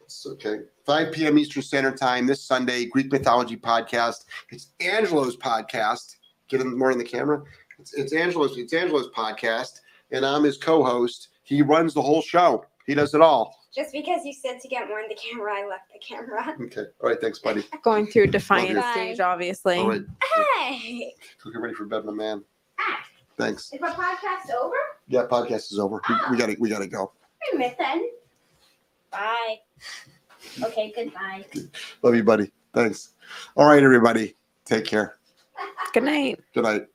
It's 0.00 0.26
okay. 0.26 0.60
5 0.84 1.12
p.m. 1.12 1.38
Eastern 1.38 1.62
Standard 1.62 1.96
Time 1.96 2.26
this 2.26 2.42
Sunday, 2.42 2.86
Greek 2.86 3.12
Mythology 3.12 3.56
Podcast. 3.56 4.24
It's 4.50 4.72
Angelo's 4.80 5.36
podcast. 5.36 6.16
Get 6.48 6.60
him 6.60 6.76
more 6.76 6.90
in 6.90 6.98
the 6.98 7.04
camera. 7.04 7.44
It's, 7.78 7.94
it's 7.94 8.12
Angelo's. 8.12 8.58
It's 8.58 8.72
Angelo's 8.72 9.10
podcast, 9.10 9.80
and 10.10 10.26
I'm 10.26 10.42
his 10.42 10.58
co-host. 10.58 11.28
He 11.44 11.62
runs 11.62 11.94
the 11.94 12.02
whole 12.02 12.22
show. 12.22 12.64
He 12.88 12.94
does 12.94 13.14
it 13.14 13.20
all. 13.20 13.59
Just 13.74 13.92
because 13.92 14.24
you 14.24 14.32
said 14.32 14.60
to 14.60 14.68
get 14.68 14.88
more 14.88 15.00
in 15.00 15.08
the 15.08 15.14
camera, 15.14 15.54
I 15.54 15.66
left 15.66 15.92
the 15.92 15.98
camera. 16.00 16.56
Okay. 16.64 16.90
All 17.02 17.08
right. 17.08 17.20
Thanks, 17.20 17.38
buddy. 17.38 17.64
Going 17.82 18.06
through 18.06 18.28
defiant 18.28 18.76
Bye. 18.76 18.92
stage, 18.92 19.20
obviously. 19.20 19.78
All 19.78 19.88
right. 19.88 20.02
Hey, 20.34 21.14
Cook 21.40 21.54
it 21.54 21.58
ready 21.58 21.74
for 21.74 21.84
bed, 21.84 22.04
my 22.04 22.12
man. 22.12 22.44
Thanks. 23.36 23.72
is 23.72 23.80
my 23.80 23.90
podcast 23.90 24.54
over? 24.54 24.74
Yeah, 25.08 25.26
podcast 25.30 25.72
is 25.72 25.78
over. 25.78 26.00
We, 26.08 26.14
we 26.32 26.36
gotta 26.36 26.56
we 26.60 26.68
gotta 26.68 26.86
go. 26.86 27.12
I 27.52 27.56
miss 27.56 27.72
then. 27.78 28.10
Bye. 29.10 29.56
Okay, 30.62 30.92
goodbye. 30.94 31.44
Love 32.02 32.14
you, 32.14 32.22
buddy. 32.24 32.52
Thanks. 32.74 33.14
All 33.56 33.66
right, 33.66 33.82
everybody. 33.82 34.36
Take 34.66 34.84
care. 34.84 35.16
Good 35.94 36.04
night. 36.04 36.40
Good 36.54 36.64
night. 36.64 36.86